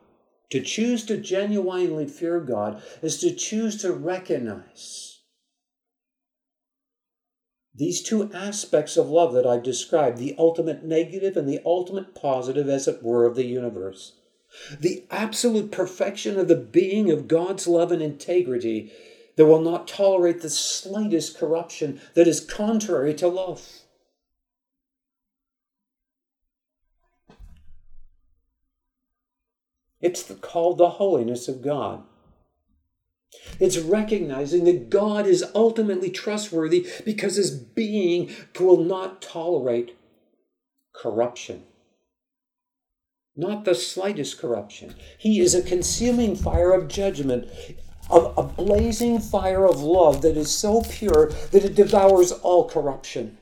To 0.52 0.62
choose 0.62 1.06
to 1.06 1.18
genuinely 1.18 2.06
fear 2.06 2.40
God 2.40 2.82
is 3.02 3.20
to 3.20 3.34
choose 3.34 3.82
to 3.82 3.92
recognize 3.92 5.17
these 7.78 8.02
two 8.02 8.32
aspects 8.34 8.98
of 8.98 9.10
love 9.10 9.34
that 9.34 9.46
I've 9.46 9.64
described 9.64 10.18
the 10.18 10.36
ultimate 10.38 10.84
negative 10.84 11.38
and 11.38 11.48
the 11.48 11.62
ultimate 11.64 12.16
positive, 12.16 12.68
as 12.68 12.88
it 12.88 13.04
were, 13.04 13.26
of 13.26 13.36
the 13.36 13.46
universe. 13.46 14.14
The 14.80 15.06
absolute 15.12 15.72
perfection 15.72 16.40
of 16.40 16.48
the 16.48 16.56
being 16.56 17.12
of 17.12 17.28
God's 17.28 17.68
love 17.68 17.92
and 17.92 18.02
integrity 18.02 18.92
that 19.36 19.46
will 19.46 19.62
not 19.62 19.88
tolerate 19.88 20.42
the 20.42 20.50
slightest 20.50 21.38
corruption 21.38 22.02
that 22.16 22.28
is 22.28 22.40
contrary 22.40 23.14
to 23.14 23.28
love. 23.28 23.62
It's 30.02 30.24
called 30.42 30.80
the 30.80 30.92
holiness 30.92 31.48
of 31.48 31.62
God. 31.62 32.04
It's 33.60 33.78
recognizing 33.78 34.66
that 34.66 34.90
God 34.90 35.26
is 35.26 35.44
ultimately 35.56 36.10
trustworthy 36.10 36.88
because 37.06 37.36
his 37.36 37.52
being 37.52 38.32
will 38.60 38.84
not 38.84 39.22
tolerate 39.22 39.98
corruption. 40.94 41.64
Not 43.36 43.66
the 43.66 43.76
slightest 43.76 44.40
corruption. 44.40 44.96
He 45.18 45.40
is 45.40 45.54
a 45.54 45.62
consuming 45.62 46.36
fire 46.36 46.74
of 46.74 46.88
judgment, 46.88 47.50
of 48.10 48.34
a 48.38 48.44
blazing 48.44 49.20
fire 49.20 49.66
of 49.66 49.82
love 49.82 50.22
that 50.24 50.38
is 50.38 50.50
so 50.50 50.82
pure 50.82 51.32
that 51.52 51.64
it 51.64 51.76
devours 51.76 52.32
all 52.32 52.68
corruption. 52.68 53.38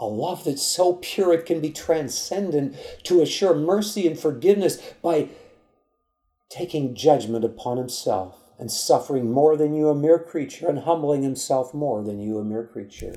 A 0.00 0.06
love 0.06 0.44
that's 0.44 0.62
so 0.62 0.94
pure 0.94 1.34
it 1.34 1.44
can 1.44 1.60
be 1.60 1.70
transcendent 1.70 2.74
to 3.04 3.20
assure 3.20 3.54
mercy 3.54 4.06
and 4.06 4.18
forgiveness 4.18 4.78
by 5.02 5.28
taking 6.48 6.94
judgment 6.94 7.44
upon 7.44 7.76
himself 7.76 8.38
and 8.58 8.72
suffering 8.72 9.30
more 9.30 9.56
than 9.56 9.74
you, 9.74 9.88
a 9.88 9.94
mere 9.94 10.18
creature, 10.18 10.68
and 10.68 10.80
humbling 10.80 11.22
himself 11.22 11.72
more 11.74 12.02
than 12.02 12.18
you, 12.18 12.38
a 12.38 12.44
mere 12.44 12.64
creature. 12.64 13.16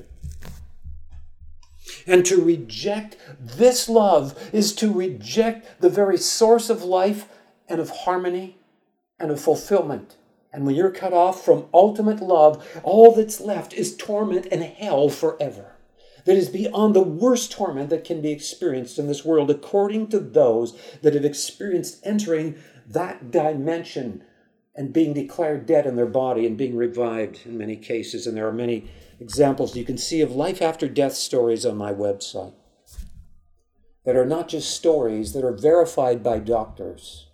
And 2.06 2.24
to 2.26 2.42
reject 2.42 3.16
this 3.40 3.88
love 3.88 4.50
is 4.52 4.74
to 4.76 4.92
reject 4.92 5.80
the 5.80 5.88
very 5.88 6.18
source 6.18 6.68
of 6.68 6.82
life 6.82 7.28
and 7.66 7.80
of 7.80 7.90
harmony 7.90 8.58
and 9.18 9.30
of 9.30 9.40
fulfillment. 9.40 10.16
And 10.52 10.66
when 10.66 10.74
you're 10.74 10.90
cut 10.90 11.12
off 11.12 11.44
from 11.44 11.66
ultimate 11.72 12.20
love, 12.20 12.66
all 12.82 13.14
that's 13.14 13.40
left 13.40 13.72
is 13.72 13.96
torment 13.96 14.46
and 14.50 14.62
hell 14.62 15.08
forever 15.08 15.73
that 16.24 16.36
is 16.36 16.48
beyond 16.48 16.94
the 16.94 17.02
worst 17.02 17.52
torment 17.52 17.90
that 17.90 18.04
can 18.04 18.20
be 18.20 18.32
experienced 18.32 18.98
in 18.98 19.06
this 19.06 19.24
world, 19.24 19.50
according 19.50 20.08
to 20.08 20.18
those 20.18 20.76
that 21.02 21.14
have 21.14 21.24
experienced 21.24 22.00
entering 22.04 22.56
that 22.86 23.30
dimension 23.30 24.24
and 24.74 24.92
being 24.92 25.12
declared 25.12 25.66
dead 25.66 25.86
in 25.86 25.96
their 25.96 26.06
body 26.06 26.46
and 26.46 26.56
being 26.56 26.76
revived 26.76 27.40
in 27.44 27.56
many 27.56 27.76
cases. 27.76 28.26
And 28.26 28.36
there 28.36 28.48
are 28.48 28.52
many 28.52 28.90
examples 29.20 29.76
you 29.76 29.84
can 29.84 29.98
see 29.98 30.20
of 30.20 30.32
life 30.32 30.60
after 30.60 30.88
death 30.88 31.14
stories 31.14 31.64
on 31.64 31.76
my 31.76 31.92
website 31.92 32.54
that 34.04 34.16
are 34.16 34.26
not 34.26 34.48
just 34.48 34.74
stories 34.74 35.32
that 35.32 35.44
are 35.44 35.56
verified 35.56 36.22
by 36.22 36.38
doctors. 36.38 37.28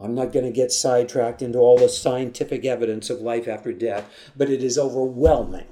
I'm 0.00 0.14
not 0.14 0.32
going 0.32 0.46
to 0.46 0.50
get 0.50 0.72
sidetracked 0.72 1.42
into 1.42 1.58
all 1.58 1.78
the 1.78 1.88
scientific 1.88 2.64
evidence 2.64 3.10
of 3.10 3.20
life 3.20 3.46
after 3.46 3.72
death, 3.72 4.10
but 4.36 4.50
it 4.50 4.64
is 4.64 4.76
overwhelming 4.76 5.66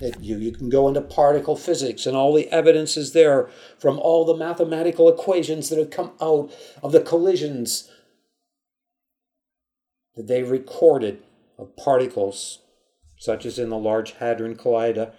you, 0.00 0.36
you 0.38 0.52
can 0.52 0.68
go 0.68 0.88
into 0.88 1.00
particle 1.00 1.56
physics, 1.56 2.06
and 2.06 2.16
all 2.16 2.34
the 2.34 2.50
evidence 2.50 2.96
is 2.96 3.12
there 3.12 3.48
from 3.78 3.98
all 3.98 4.24
the 4.24 4.36
mathematical 4.36 5.08
equations 5.08 5.68
that 5.68 5.78
have 5.78 5.90
come 5.90 6.12
out 6.20 6.52
of 6.82 6.92
the 6.92 7.00
collisions 7.00 7.90
that 10.16 10.26
they 10.26 10.42
recorded 10.42 11.22
of 11.58 11.76
particles, 11.76 12.60
such 13.16 13.46
as 13.46 13.58
in 13.58 13.68
the 13.68 13.78
Large 13.78 14.12
Hadron 14.12 14.56
Collider 14.56 15.12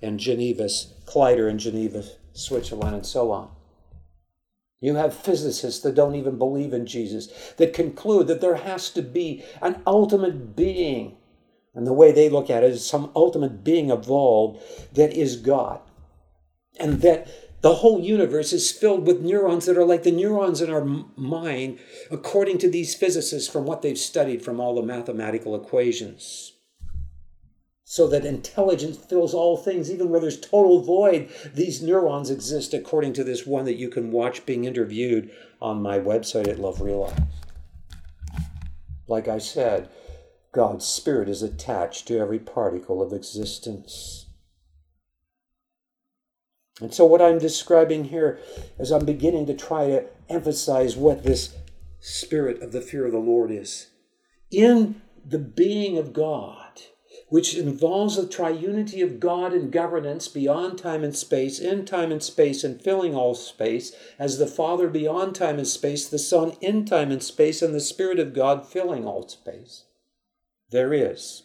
and 0.00 0.18
Geneva's 0.18 0.94
Collider 1.06 1.48
in 1.48 1.58
Geneva, 1.58 2.04
Switzerland, 2.32 2.94
and 2.94 3.06
so 3.06 3.30
on. 3.30 3.50
You 4.80 4.96
have 4.96 5.14
physicists 5.14 5.80
that 5.82 5.94
don't 5.94 6.16
even 6.16 6.38
believe 6.38 6.72
in 6.72 6.86
Jesus, 6.86 7.54
that 7.56 7.72
conclude 7.72 8.26
that 8.26 8.40
there 8.40 8.56
has 8.56 8.90
to 8.90 9.02
be 9.02 9.44
an 9.60 9.80
ultimate 9.86 10.56
being 10.56 11.16
and 11.74 11.86
the 11.86 11.92
way 11.92 12.12
they 12.12 12.28
look 12.28 12.50
at 12.50 12.62
it 12.62 12.70
is 12.70 12.86
some 12.86 13.10
ultimate 13.16 13.64
being 13.64 13.90
evolved 13.90 14.62
that 14.94 15.12
is 15.12 15.36
God. 15.36 15.80
And 16.78 17.00
that 17.02 17.28
the 17.62 17.76
whole 17.76 18.00
universe 18.00 18.52
is 18.52 18.70
filled 18.70 19.06
with 19.06 19.22
neurons 19.22 19.66
that 19.66 19.78
are 19.78 19.84
like 19.84 20.02
the 20.02 20.10
neurons 20.10 20.60
in 20.60 20.70
our 20.70 20.84
mind, 21.16 21.78
according 22.10 22.58
to 22.58 22.70
these 22.70 22.94
physicists 22.94 23.50
from 23.50 23.64
what 23.64 23.82
they've 23.82 23.98
studied 23.98 24.44
from 24.44 24.60
all 24.60 24.74
the 24.74 24.82
mathematical 24.82 25.54
equations. 25.54 26.52
So 27.84 28.08
that 28.08 28.24
intelligence 28.24 28.96
fills 28.96 29.34
all 29.34 29.56
things, 29.56 29.90
even 29.90 30.08
where 30.08 30.20
there's 30.20 30.40
total 30.40 30.82
void, 30.82 31.28
these 31.54 31.82
neurons 31.82 32.30
exist 32.30 32.74
according 32.74 33.12
to 33.14 33.24
this 33.24 33.46
one 33.46 33.64
that 33.66 33.76
you 33.76 33.90
can 33.90 34.10
watch 34.10 34.46
being 34.46 34.64
interviewed 34.64 35.30
on 35.60 35.82
my 35.82 35.98
website 35.98 36.48
at 36.48 36.58
Love 36.58 36.80
Realized. 36.80 37.20
Like 39.06 39.28
I 39.28 39.38
said, 39.38 39.90
God's 40.52 40.86
Spirit 40.86 41.28
is 41.28 41.42
attached 41.42 42.06
to 42.08 42.18
every 42.18 42.38
particle 42.38 43.02
of 43.02 43.12
existence. 43.12 44.26
And 46.80 46.92
so, 46.92 47.06
what 47.06 47.22
I'm 47.22 47.38
describing 47.38 48.04
here 48.04 48.38
is 48.78 48.90
I'm 48.90 49.04
beginning 49.06 49.46
to 49.46 49.54
try 49.54 49.86
to 49.86 50.06
emphasize 50.28 50.96
what 50.96 51.22
this 51.22 51.54
spirit 52.00 52.62
of 52.62 52.72
the 52.72 52.80
fear 52.80 53.06
of 53.06 53.12
the 53.12 53.18
Lord 53.18 53.50
is. 53.50 53.88
in 54.50 55.00
the 55.24 55.38
being 55.38 55.96
of 55.96 56.12
God, 56.12 56.82
which 57.28 57.56
involves 57.56 58.16
the 58.16 58.24
triunity 58.24 59.02
of 59.02 59.20
God 59.20 59.54
in 59.54 59.70
governance 59.70 60.28
beyond 60.28 60.78
time 60.78 61.04
and 61.04 61.16
space, 61.16 61.58
in 61.60 61.86
time 61.86 62.12
and 62.12 62.22
space, 62.22 62.64
and 62.64 62.82
filling 62.82 63.14
all 63.14 63.34
space, 63.34 63.92
as 64.18 64.38
the 64.38 64.46
Father 64.46 64.88
beyond 64.88 65.34
time 65.34 65.58
and 65.58 65.68
space, 65.68 66.08
the 66.08 66.18
Son 66.18 66.52
in 66.60 66.84
time 66.84 67.10
and 67.10 67.22
space, 67.22 67.62
and 67.62 67.74
the 67.74 67.80
Spirit 67.80 68.18
of 68.18 68.34
God 68.34 68.66
filling 68.66 69.06
all 69.06 69.26
space. 69.28 69.84
There 70.72 70.94
is. 70.94 71.42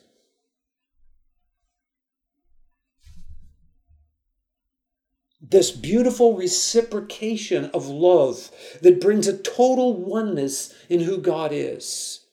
This 5.39 5.69
beautiful 5.69 6.36
reciprocation 6.36 7.65
of 7.65 7.88
love 7.88 8.49
that 8.82 8.99
brings 8.99 9.28
a 9.28 9.38
total 9.38 9.93
oneness 9.93 10.73
in 10.89 11.01
who 11.01 11.19
God 11.19 11.51
is 11.53 12.23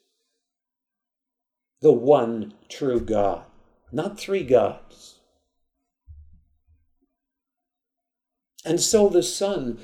the 1.81 1.93
one 1.93 2.55
true 2.71 2.99
God, 2.99 3.45
not 3.93 4.19
three 4.19 4.43
gods. 4.43 5.19
And 8.65 8.81
so 8.81 9.11
the 9.11 9.23
Son 9.23 9.79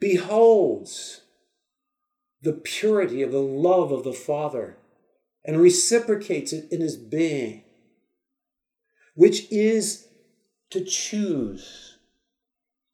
beholds 0.00 1.20
the 2.42 2.54
purity 2.54 3.22
of 3.22 3.30
the 3.30 3.38
love 3.38 3.92
of 3.92 4.02
the 4.02 4.12
Father 4.12 4.78
and 5.44 5.60
reciprocates 5.60 6.52
it 6.52 6.66
in 6.70 6.80
his 6.80 6.96
being, 6.96 7.64
which 9.14 9.50
is 9.50 10.08
to 10.70 10.84
choose 10.84 11.98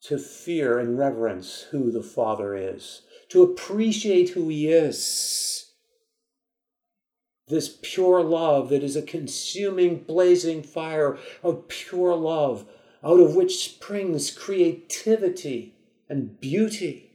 to 0.02 0.18
fear 0.18 0.78
and 0.78 0.98
reverence 0.98 1.66
who 1.70 1.90
the 1.90 2.02
Father 2.02 2.54
is, 2.54 3.02
to 3.28 3.42
appreciate 3.42 4.30
who 4.30 4.48
he 4.48 4.68
is 4.68 5.70
this 7.50 7.78
pure 7.82 8.22
love 8.22 8.70
that 8.70 8.82
is 8.82 8.96
a 8.96 9.02
consuming, 9.02 9.98
blazing 9.98 10.62
fire 10.62 11.18
of 11.42 11.68
pure 11.68 12.14
love, 12.14 12.64
out 13.04 13.20
of 13.20 13.34
which 13.34 13.64
springs 13.64 14.30
creativity 14.30 15.74
and 16.08 16.40
beauty. 16.40 17.10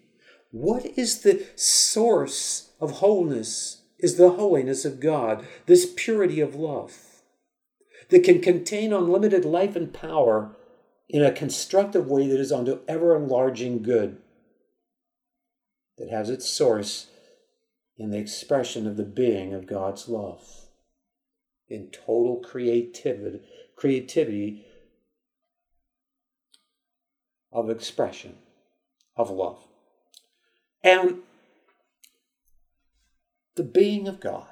What 0.51 0.85
is 0.97 1.21
the 1.21 1.47
source 1.55 2.69
of 2.79 2.91
wholeness? 2.91 3.81
Is 3.97 4.17
the 4.17 4.31
holiness 4.31 4.85
of 4.85 4.99
God, 4.99 5.45
this 5.65 5.91
purity 5.95 6.41
of 6.41 6.55
love 6.55 7.21
that 8.09 8.23
can 8.23 8.41
contain 8.41 8.93
unlimited 8.93 9.45
life 9.45 9.75
and 9.75 9.93
power 9.93 10.55
in 11.07 11.23
a 11.23 11.31
constructive 11.31 12.07
way 12.07 12.27
that 12.27 12.39
is 12.39 12.51
unto 12.51 12.79
ever 12.87 13.15
enlarging 13.15 13.81
good, 13.81 14.17
that 15.97 16.09
has 16.09 16.29
its 16.29 16.49
source 16.49 17.07
in 17.97 18.09
the 18.09 18.17
expression 18.17 18.85
of 18.85 18.97
the 18.97 19.03
being 19.03 19.53
of 19.53 19.67
God's 19.67 20.09
love, 20.09 20.45
in 21.69 21.89
total 21.89 22.41
creativity, 22.43 23.39
creativity 23.75 24.65
of 27.51 27.69
expression 27.69 28.35
of 29.15 29.29
love. 29.29 29.63
And 30.83 31.19
the 33.55 33.63
being 33.63 34.07
of 34.07 34.19
God 34.19 34.47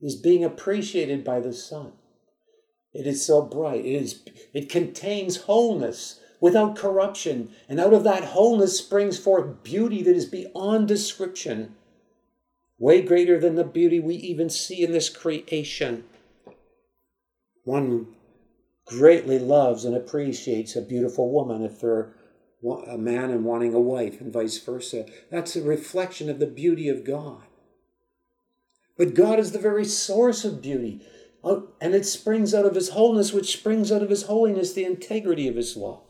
is 0.00 0.16
being 0.16 0.44
appreciated 0.44 1.22
by 1.22 1.40
the 1.40 1.52
Son. 1.52 1.92
It 2.92 3.06
is 3.06 3.24
so 3.24 3.42
bright. 3.42 3.84
It, 3.84 4.02
is, 4.02 4.22
it 4.52 4.68
contains 4.68 5.42
wholeness 5.42 6.20
without 6.40 6.76
corruption. 6.76 7.50
And 7.68 7.78
out 7.78 7.94
of 7.94 8.04
that 8.04 8.24
wholeness 8.24 8.76
springs 8.76 9.18
forth 9.18 9.62
beauty 9.62 10.02
that 10.02 10.16
is 10.16 10.26
beyond 10.26 10.88
description, 10.88 11.76
way 12.78 13.00
greater 13.00 13.38
than 13.38 13.54
the 13.54 13.64
beauty 13.64 14.00
we 14.00 14.16
even 14.16 14.50
see 14.50 14.82
in 14.82 14.92
this 14.92 15.08
creation. 15.08 16.04
One 17.64 18.08
greatly 18.86 19.38
loves 19.38 19.84
and 19.84 19.94
appreciates 19.94 20.74
a 20.74 20.82
beautiful 20.82 21.30
woman 21.30 21.62
if 21.62 21.80
they're 21.80 22.12
a 22.62 22.96
man 22.96 23.30
and 23.30 23.44
wanting 23.44 23.74
a 23.74 23.80
wife, 23.80 24.20
and 24.20 24.32
vice 24.32 24.58
versa. 24.58 25.06
That's 25.30 25.56
a 25.56 25.62
reflection 25.62 26.30
of 26.30 26.38
the 26.38 26.46
beauty 26.46 26.88
of 26.88 27.04
God. 27.04 27.42
But 28.96 29.14
God 29.14 29.38
is 29.38 29.52
the 29.52 29.58
very 29.58 29.84
source 29.84 30.44
of 30.44 30.62
beauty. 30.62 31.04
Uh, 31.42 31.62
and 31.80 31.94
it 31.94 32.06
springs 32.06 32.54
out 32.54 32.66
of 32.66 32.76
his 32.76 32.90
wholeness, 32.90 33.32
which 33.32 33.52
springs 33.52 33.90
out 33.90 34.02
of 34.02 34.10
his 34.10 34.24
holiness, 34.24 34.72
the 34.72 34.84
integrity 34.84 35.48
of 35.48 35.56
his 35.56 35.76
love. 35.76 36.02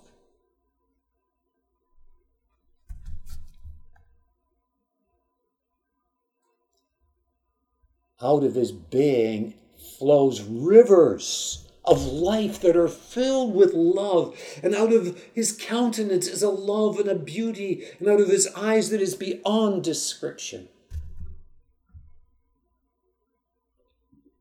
out 8.22 8.44
of 8.44 8.54
his 8.54 8.72
being 8.72 9.54
flows 9.98 10.42
rivers 10.42 11.61
of 11.84 12.04
life 12.04 12.60
that 12.60 12.76
are 12.76 12.88
filled 12.88 13.54
with 13.54 13.74
love. 13.74 14.36
And 14.62 14.74
out 14.74 14.92
of 14.92 15.20
his 15.34 15.52
countenance 15.52 16.26
is 16.26 16.42
a 16.42 16.50
love 16.50 16.98
and 16.98 17.08
a 17.08 17.14
beauty, 17.14 17.84
and 17.98 18.08
out 18.08 18.20
of 18.20 18.28
his 18.28 18.46
eyes 18.54 18.90
that 18.90 19.00
is 19.00 19.14
beyond 19.14 19.82
description. 19.82 20.68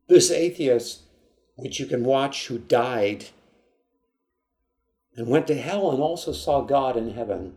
This 0.07 0.29
atheist, 0.29 1.01
which 1.55 1.79
you 1.79 1.85
can 1.85 2.03
watch, 2.03 2.47
who 2.47 2.57
died 2.57 3.25
and 5.15 5.27
went 5.27 5.47
to 5.47 5.55
hell 5.55 5.91
and 5.91 6.01
also 6.01 6.31
saw 6.31 6.61
God 6.61 6.95
in 6.95 7.13
heaven. 7.13 7.55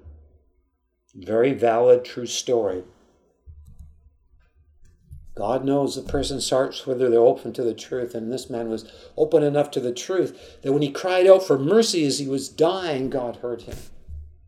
Very 1.14 1.53
valid, 1.53 2.05
true 2.05 2.26
story. 2.26 2.85
God 5.37 5.64
knows 5.64 5.97
the 5.97 6.03
person's 6.03 6.49
hearts 6.49 6.87
whether 6.87 7.11
they're 7.11 7.20
open 7.20 7.53
to 7.55 7.62
the 7.62 7.74
truth. 7.74 8.14
And 8.14 8.32
this 8.32 8.49
man 8.49 8.68
was 8.68 8.91
open 9.16 9.43
enough 9.43 9.70
to 9.72 9.80
the 9.80 9.93
truth 9.93 10.61
that 10.62 10.72
when 10.72 10.82
he 10.82 10.93
cried 10.93 11.26
out 11.26 11.43
for 11.43 11.59
mercy 11.59 12.07
as 12.07 12.18
he 12.18 12.28
was 12.28 12.49
dying, 12.49 13.11
God 13.11 13.37
heard 13.37 13.62
him. 13.62 13.76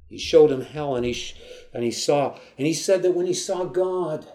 He 0.08 0.18
showed 0.18 0.52
him 0.52 0.60
hell 0.60 0.94
and 0.94 1.04
he, 1.04 1.12
sh- 1.12 1.36
and 1.74 1.82
he 1.82 1.90
saw. 1.90 2.38
And 2.56 2.66
he 2.66 2.74
said 2.74 3.02
that 3.02 3.14
when 3.16 3.26
he 3.26 3.34
saw 3.34 3.64
God, 3.64 4.26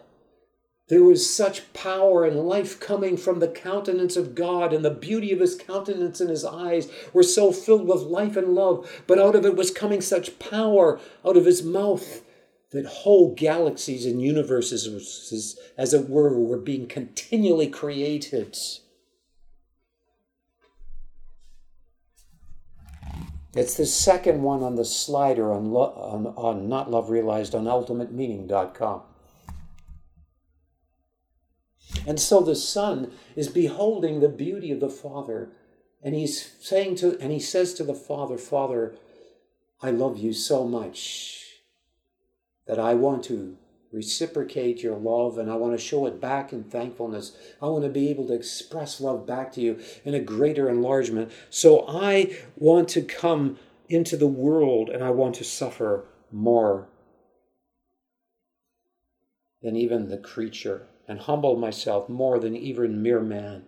there 0.90 1.04
was 1.04 1.34
such 1.34 1.72
power 1.72 2.26
and 2.26 2.38
life 2.42 2.78
coming 2.78 3.16
from 3.16 3.40
the 3.40 3.48
countenance 3.48 4.18
of 4.18 4.36
God, 4.36 4.74
and 4.74 4.84
the 4.84 4.92
beauty 4.92 5.32
of 5.32 5.40
his 5.40 5.56
countenance 5.56 6.20
and 6.20 6.30
his 6.30 6.44
eyes 6.44 6.92
were 7.14 7.24
so 7.24 7.54
filled 7.54 7.88
with 7.88 8.02
life 8.02 8.36
and 8.36 8.54
love. 8.54 9.02
But 9.08 9.18
out 9.18 9.34
of 9.34 9.46
it 9.46 9.56
was 9.56 9.72
coming 9.72 10.02
such 10.02 10.38
power 10.38 11.00
out 11.26 11.38
of 11.38 11.46
his 11.46 11.64
mouth 11.64 12.22
that 12.72 12.86
whole 12.86 13.36
galaxies 13.36 14.06
and 14.06 14.22
universes, 14.22 15.60
as 15.78 15.94
it 15.94 16.10
were, 16.10 16.40
were 16.40 16.58
being 16.58 16.88
continually 16.88 17.68
created. 17.68 18.58
It's 23.54 23.76
the 23.76 23.86
second 23.86 24.42
one 24.42 24.64
on 24.64 24.76
the 24.76 24.86
slider 24.86 25.52
on, 25.52 25.72
lo- 25.72 25.94
on, 25.98 26.28
on 26.38 26.70
Not 26.70 26.90
Love 26.90 27.10
Realized 27.10 27.54
on 27.54 27.66
ultimatemeaning.com. 27.66 29.02
And 32.08 32.20
so 32.20 32.40
the 32.40 32.56
Son 32.56 33.12
is 33.36 33.50
beholding 33.50 34.22
the 34.22 34.30
beauty 34.30 34.72
of 34.72 34.80
the 34.80 34.90
Father, 34.90 35.50
and 36.02 36.16
he's 36.16 36.54
saying 36.62 36.96
to, 36.96 37.20
and 37.20 37.34
he 37.34 37.40
says 37.40 37.74
to 37.74 37.84
the 37.84 37.94
Father, 37.94 38.38
Father, 38.38 38.96
I 39.82 39.92
love 39.92 40.18
you 40.18 40.32
so 40.32 40.66
much 40.66 41.41
that 42.68 42.80
I 42.80 42.94
want 42.94 43.24
to 43.26 43.58
reciprocate 43.92 44.82
your 44.82 44.96
love 44.96 45.38
and 45.38 45.52
I 45.52 45.56
want 45.56 45.74
to 45.74 45.84
show 45.84 46.06
it 46.06 46.22
back 46.22 46.54
in 46.54 46.64
thankfulness. 46.64 47.36
I 47.62 47.66
want 47.68 47.84
to 47.84 47.90
be 47.90 48.10
able 48.10 48.28
to 48.28 48.34
express 48.34 49.02
love 49.02 49.28
back 49.28 49.52
to 49.54 49.62
you 49.62 49.80
in 50.06 50.14
a 50.14 50.20
greater 50.20 50.70
enlargement. 50.70 51.32
So 51.50 51.86
I 51.88 52.38
want 52.56 52.88
to 52.90 53.02
come 53.02 53.58
into 53.90 54.16
the 54.16 54.28
world 54.28 54.90
and 54.90 55.04
I 55.04 55.10
want 55.10 55.36
to 55.36 55.44
suffer 55.44 56.06
more 56.32 56.88
than 59.62 59.76
even 59.76 60.10
the 60.10 60.18
creature 60.18 60.88
and 61.08 61.20
humble 61.20 61.58
myself 61.58 62.08
more 62.08 62.40
than 62.40 62.56
even 62.56 63.02
mere 63.02 63.20
man 63.20 63.64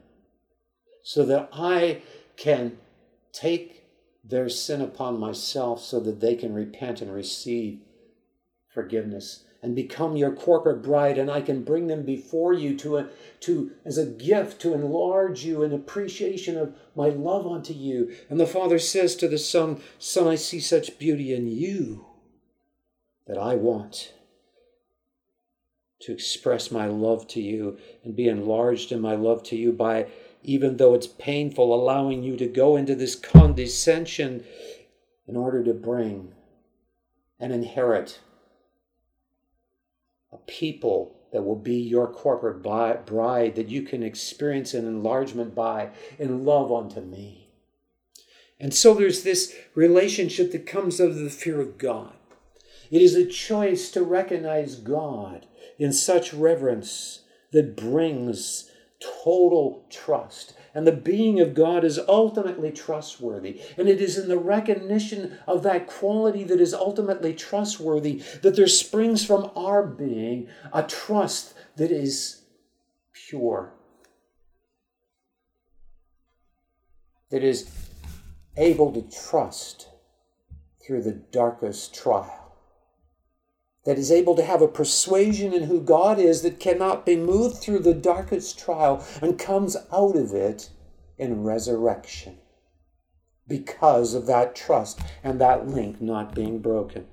so 1.03 1.25
that 1.25 1.49
I 1.51 2.01
can 2.37 2.77
take 3.33 3.83
their 4.23 4.47
sin 4.47 4.81
upon 4.81 5.19
myself 5.19 5.81
so 5.83 5.99
that 5.99 6.21
they 6.21 6.35
can 6.35 6.53
repent 6.53 7.01
and 7.01 7.13
receive 7.13 7.79
forgiveness 8.73 9.43
and 9.63 9.75
become 9.75 10.17
your 10.17 10.31
corporate 10.31 10.81
bride 10.81 11.17
and 11.17 11.31
I 11.31 11.39
can 11.41 11.63
bring 11.63 11.87
them 11.87 12.03
before 12.03 12.51
you 12.51 12.75
to 12.79 12.97
a, 12.97 13.07
to 13.41 13.71
as 13.85 13.97
a 13.97 14.05
gift 14.05 14.61
to 14.61 14.73
enlarge 14.73 15.45
you 15.45 15.63
in 15.63 15.71
appreciation 15.71 16.57
of 16.57 16.75
my 16.95 17.07
love 17.07 17.47
unto 17.47 17.73
you. 17.73 18.13
And 18.29 18.39
the 18.39 18.45
father 18.45 18.77
says 18.77 19.15
to 19.15 19.27
the 19.29 19.37
son 19.37 19.81
son 19.97 20.27
I 20.27 20.35
see 20.35 20.59
such 20.59 20.99
beauty 20.99 21.33
in 21.33 21.47
you 21.47 22.05
that 23.25 23.37
I 23.37 23.55
want 23.55 24.13
to 26.01 26.11
express 26.11 26.69
my 26.69 26.85
love 26.85 27.25
to 27.29 27.41
you 27.41 27.77
and 28.03 28.17
be 28.17 28.27
enlarged 28.27 28.91
in 28.91 28.99
my 28.99 29.15
love 29.15 29.43
to 29.43 29.55
you 29.55 29.71
by 29.71 30.07
even 30.43 30.75
though 30.75 30.93
it's 30.93 31.07
painful 31.07 31.73
allowing 31.73 32.21
you 32.21 32.35
to 32.35 32.47
go 32.47 32.75
into 32.75 32.95
this 32.95 33.15
condescension 33.15 34.43
in 35.25 35.37
order 35.37 35.63
to 35.63 35.73
bring 35.73 36.33
and 37.39 37.53
inherit 37.53 38.19
a 40.33 40.37
people 40.47 41.15
that 41.31 41.43
will 41.43 41.55
be 41.55 41.75
your 41.75 42.07
corporate 42.07 42.61
bride 42.61 43.55
that 43.55 43.69
you 43.69 43.81
can 43.81 44.03
experience 44.03 44.73
an 44.73 44.85
enlargement 44.85 45.55
by 45.55 45.89
in 46.19 46.45
love 46.45 46.71
unto 46.71 47.01
me. 47.01 47.49
And 48.59 48.73
so 48.73 48.93
there's 48.93 49.23
this 49.23 49.55
relationship 49.75 50.51
that 50.51 50.65
comes 50.65 51.01
out 51.01 51.09
of 51.09 51.17
the 51.17 51.29
fear 51.29 51.59
of 51.59 51.77
God. 51.77 52.13
It 52.91 53.01
is 53.01 53.15
a 53.15 53.25
choice 53.25 53.89
to 53.91 54.03
recognize 54.03 54.75
God 54.75 55.47
in 55.79 55.91
such 55.91 56.33
reverence 56.33 57.21
that 57.51 57.75
brings 57.75 58.71
total 59.23 59.85
trust. 59.89 60.53
And 60.73 60.87
the 60.87 60.91
being 60.91 61.39
of 61.39 61.53
God 61.53 61.83
is 61.83 61.99
ultimately 62.07 62.71
trustworthy. 62.71 63.61
And 63.77 63.87
it 63.87 64.01
is 64.01 64.17
in 64.17 64.27
the 64.27 64.37
recognition 64.37 65.37
of 65.47 65.61
that 65.63 65.87
quality 65.87 66.43
that 66.45 66.59
is 66.59 66.73
ultimately 66.73 67.33
trustworthy 67.33 68.23
that 68.41 68.55
there 68.55 68.67
springs 68.67 69.23
from 69.23 69.51
our 69.55 69.85
being 69.85 70.47
a 70.71 70.83
trust 70.83 71.53
that 71.75 71.91
is 71.91 72.41
pure, 73.13 73.73
that 77.29 77.43
is 77.43 77.69
able 78.57 78.91
to 78.93 79.01
trust 79.01 79.89
through 80.83 81.03
the 81.03 81.13
darkest 81.13 81.93
trial 81.93 82.42
that 83.85 83.97
is 83.97 84.11
able 84.11 84.35
to 84.35 84.45
have 84.45 84.61
a 84.61 84.67
persuasion 84.67 85.53
in 85.53 85.63
who 85.63 85.81
God 85.81 86.19
is 86.19 86.41
that 86.41 86.59
cannot 86.59 87.05
be 87.05 87.15
moved 87.15 87.57
through 87.57 87.79
the 87.79 87.93
darkest 87.93 88.57
trial 88.57 89.05
and 89.21 89.37
comes 89.37 89.75
out 89.91 90.15
of 90.15 90.33
it 90.33 90.69
in 91.17 91.43
resurrection 91.43 92.37
because 93.47 94.13
of 94.13 94.25
that 94.27 94.55
trust 94.55 94.99
and 95.23 95.39
that 95.39 95.67
link 95.67 96.01
not 96.01 96.33
being 96.33 96.59
broken. 96.59 97.05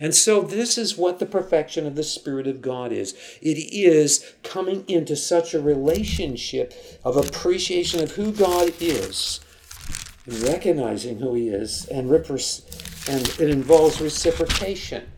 And 0.00 0.12
so, 0.12 0.42
this 0.42 0.76
is 0.76 0.98
what 0.98 1.20
the 1.20 1.26
perfection 1.26 1.86
of 1.86 1.94
the 1.94 2.02
Spirit 2.02 2.48
of 2.48 2.60
God 2.60 2.90
is 2.90 3.12
it 3.40 3.56
is 3.56 4.34
coming 4.42 4.84
into 4.88 5.14
such 5.14 5.54
a 5.54 5.60
relationship 5.60 6.74
of 7.04 7.16
appreciation 7.16 8.02
of 8.02 8.10
who 8.12 8.32
God 8.32 8.72
is, 8.80 9.38
recognizing 10.26 11.18
who 11.18 11.34
He 11.34 11.48
is, 11.48 11.86
and, 11.86 12.10
and 12.10 13.28
it 13.38 13.50
involves 13.50 14.00
reciprocation 14.00 15.12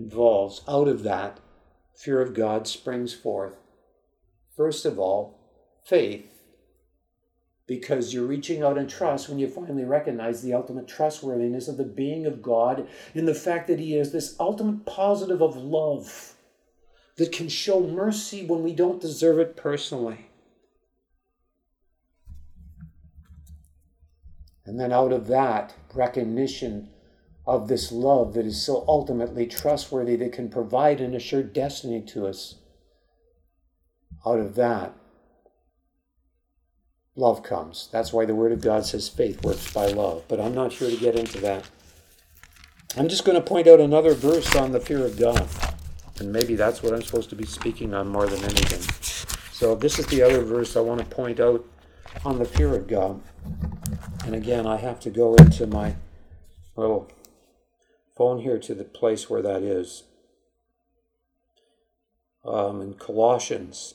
involves, 0.00 0.62
out 0.66 0.88
of 0.88 1.02
that, 1.02 1.38
fear 1.94 2.20
of 2.22 2.34
God 2.34 2.66
springs 2.66 3.12
forth, 3.12 3.56
first 4.56 4.86
of 4.86 4.98
all, 4.98 5.38
faith, 5.84 6.42
because 7.66 8.12
you're 8.12 8.26
reaching 8.26 8.62
out 8.62 8.78
in 8.78 8.88
trust 8.88 9.28
when 9.28 9.38
you 9.38 9.46
finally 9.46 9.84
recognize 9.84 10.42
the 10.42 10.54
ultimate 10.54 10.88
trustworthiness 10.88 11.68
of 11.68 11.76
the 11.76 11.84
being 11.84 12.26
of 12.26 12.42
God 12.42 12.88
in 13.14 13.26
the 13.26 13.34
fact 13.34 13.68
that 13.68 13.78
He 13.78 13.94
is 13.94 14.10
this 14.10 14.34
ultimate 14.40 14.86
positive 14.86 15.42
of 15.42 15.56
love 15.56 16.34
that 17.16 17.30
can 17.30 17.48
show 17.48 17.80
mercy 17.80 18.46
when 18.46 18.62
we 18.62 18.72
don't 18.72 19.00
deserve 19.00 19.38
it 19.38 19.56
personally. 19.56 20.30
And 24.64 24.80
then 24.80 24.92
out 24.92 25.12
of 25.12 25.26
that 25.26 25.74
recognition 25.94 26.88
of 27.46 27.68
this 27.68 27.90
love 27.90 28.34
that 28.34 28.46
is 28.46 28.64
so 28.64 28.84
ultimately 28.86 29.46
trustworthy 29.46 30.16
that 30.16 30.32
can 30.32 30.48
provide 30.48 31.00
an 31.00 31.14
assured 31.14 31.52
destiny 31.52 32.00
to 32.00 32.26
us. 32.26 32.56
Out 34.26 34.38
of 34.38 34.54
that, 34.56 34.94
love 37.16 37.42
comes. 37.42 37.88
That's 37.90 38.12
why 38.12 38.24
the 38.24 38.34
Word 38.34 38.52
of 38.52 38.60
God 38.60 38.84
says 38.84 39.08
faith 39.08 39.42
works 39.42 39.72
by 39.72 39.86
love. 39.86 40.24
But 40.28 40.40
I'm 40.40 40.54
not 40.54 40.72
here 40.72 40.90
to 40.90 40.96
get 40.96 41.16
into 41.16 41.38
that. 41.40 41.68
I'm 42.96 43.08
just 43.08 43.24
going 43.24 43.36
to 43.36 43.46
point 43.46 43.68
out 43.68 43.80
another 43.80 44.14
verse 44.14 44.54
on 44.56 44.72
the 44.72 44.80
fear 44.80 45.04
of 45.04 45.18
God. 45.18 45.48
And 46.18 46.32
maybe 46.32 46.54
that's 46.54 46.82
what 46.82 46.92
I'm 46.92 47.02
supposed 47.02 47.30
to 47.30 47.36
be 47.36 47.46
speaking 47.46 47.94
on 47.94 48.08
more 48.08 48.26
than 48.26 48.42
anything. 48.44 48.82
So, 49.52 49.74
this 49.74 49.98
is 49.98 50.06
the 50.06 50.22
other 50.22 50.42
verse 50.42 50.76
I 50.76 50.80
want 50.80 51.00
to 51.00 51.06
point 51.06 51.40
out 51.40 51.64
on 52.24 52.38
the 52.38 52.44
fear 52.44 52.74
of 52.74 52.86
God. 52.86 53.20
And 54.24 54.34
again, 54.34 54.66
I 54.66 54.76
have 54.76 55.00
to 55.00 55.10
go 55.10 55.34
into 55.36 55.66
my 55.66 55.96
little 56.76 57.10
phone 58.20 58.40
here 58.40 58.58
to 58.58 58.74
the 58.74 58.84
place 58.84 59.30
where 59.30 59.40
that 59.40 59.62
is. 59.62 60.02
Um, 62.44 62.82
in 62.82 62.92
Colossians, 62.92 63.94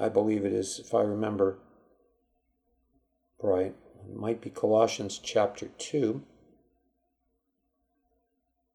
I 0.00 0.08
believe 0.08 0.44
it 0.44 0.52
is, 0.52 0.78
if 0.78 0.94
I 0.94 1.00
remember 1.00 1.58
right. 3.42 3.74
It 4.08 4.14
might 4.14 4.40
be 4.40 4.50
Colossians 4.50 5.18
chapter 5.18 5.66
2. 5.76 6.22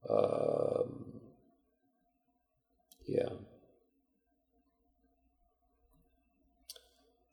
Um, 0.10 1.22
yeah. 3.08 3.30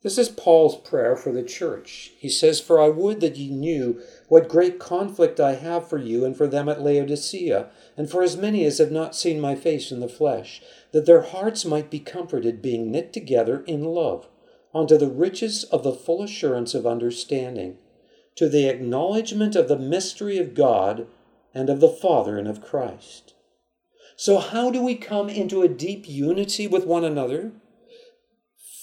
This 0.00 0.16
is 0.16 0.28
Paul's 0.28 0.76
prayer 0.76 1.16
for 1.16 1.32
the 1.32 1.42
church. 1.42 2.12
He 2.18 2.28
says, 2.28 2.60
For 2.60 2.80
I 2.80 2.88
would 2.88 3.20
that 3.20 3.36
ye 3.36 3.50
knew 3.50 4.00
what 4.28 4.48
great 4.48 4.78
conflict 4.78 5.40
I 5.40 5.54
have 5.54 5.88
for 5.88 5.98
you 5.98 6.24
and 6.24 6.36
for 6.36 6.46
them 6.46 6.68
at 6.68 6.80
Laodicea, 6.80 7.68
and 7.96 8.08
for 8.08 8.22
as 8.22 8.36
many 8.36 8.64
as 8.64 8.78
have 8.78 8.92
not 8.92 9.16
seen 9.16 9.40
my 9.40 9.56
face 9.56 9.90
in 9.90 9.98
the 9.98 10.08
flesh, 10.08 10.62
that 10.92 11.04
their 11.04 11.22
hearts 11.22 11.64
might 11.64 11.90
be 11.90 11.98
comforted, 11.98 12.62
being 12.62 12.92
knit 12.92 13.12
together 13.12 13.64
in 13.66 13.82
love, 13.82 14.28
unto 14.72 14.96
the 14.96 15.10
riches 15.10 15.64
of 15.64 15.82
the 15.82 15.92
full 15.92 16.22
assurance 16.22 16.74
of 16.74 16.86
understanding, 16.86 17.78
to 18.36 18.48
the 18.48 18.68
acknowledgement 18.68 19.56
of 19.56 19.66
the 19.66 19.78
mystery 19.78 20.38
of 20.38 20.54
God 20.54 21.08
and 21.52 21.68
of 21.68 21.80
the 21.80 21.88
Father 21.88 22.38
and 22.38 22.46
of 22.46 22.62
Christ. 22.62 23.34
So, 24.14 24.38
how 24.38 24.70
do 24.70 24.80
we 24.80 24.94
come 24.94 25.28
into 25.28 25.62
a 25.62 25.68
deep 25.68 26.08
unity 26.08 26.68
with 26.68 26.86
one 26.86 27.04
another? 27.04 27.50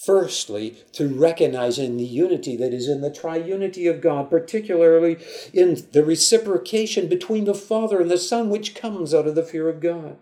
Firstly, 0.05 0.77
to 0.93 1.07
recognizing 1.07 1.97
the 1.97 2.05
unity 2.05 2.55
that 2.57 2.73
is 2.73 2.87
in 2.87 3.01
the 3.01 3.09
triunity 3.09 3.89
of 3.89 4.01
God, 4.01 4.29
particularly 4.29 5.17
in 5.53 5.87
the 5.91 6.05
reciprocation 6.05 7.07
between 7.07 7.45
the 7.45 7.53
Father 7.53 7.99
and 7.99 8.11
the 8.11 8.17
Son, 8.17 8.49
which 8.49 8.75
comes 8.75 9.13
out 9.13 9.27
of 9.27 9.35
the 9.35 9.43
fear 9.43 9.67
of 9.67 9.79
God. 9.79 10.17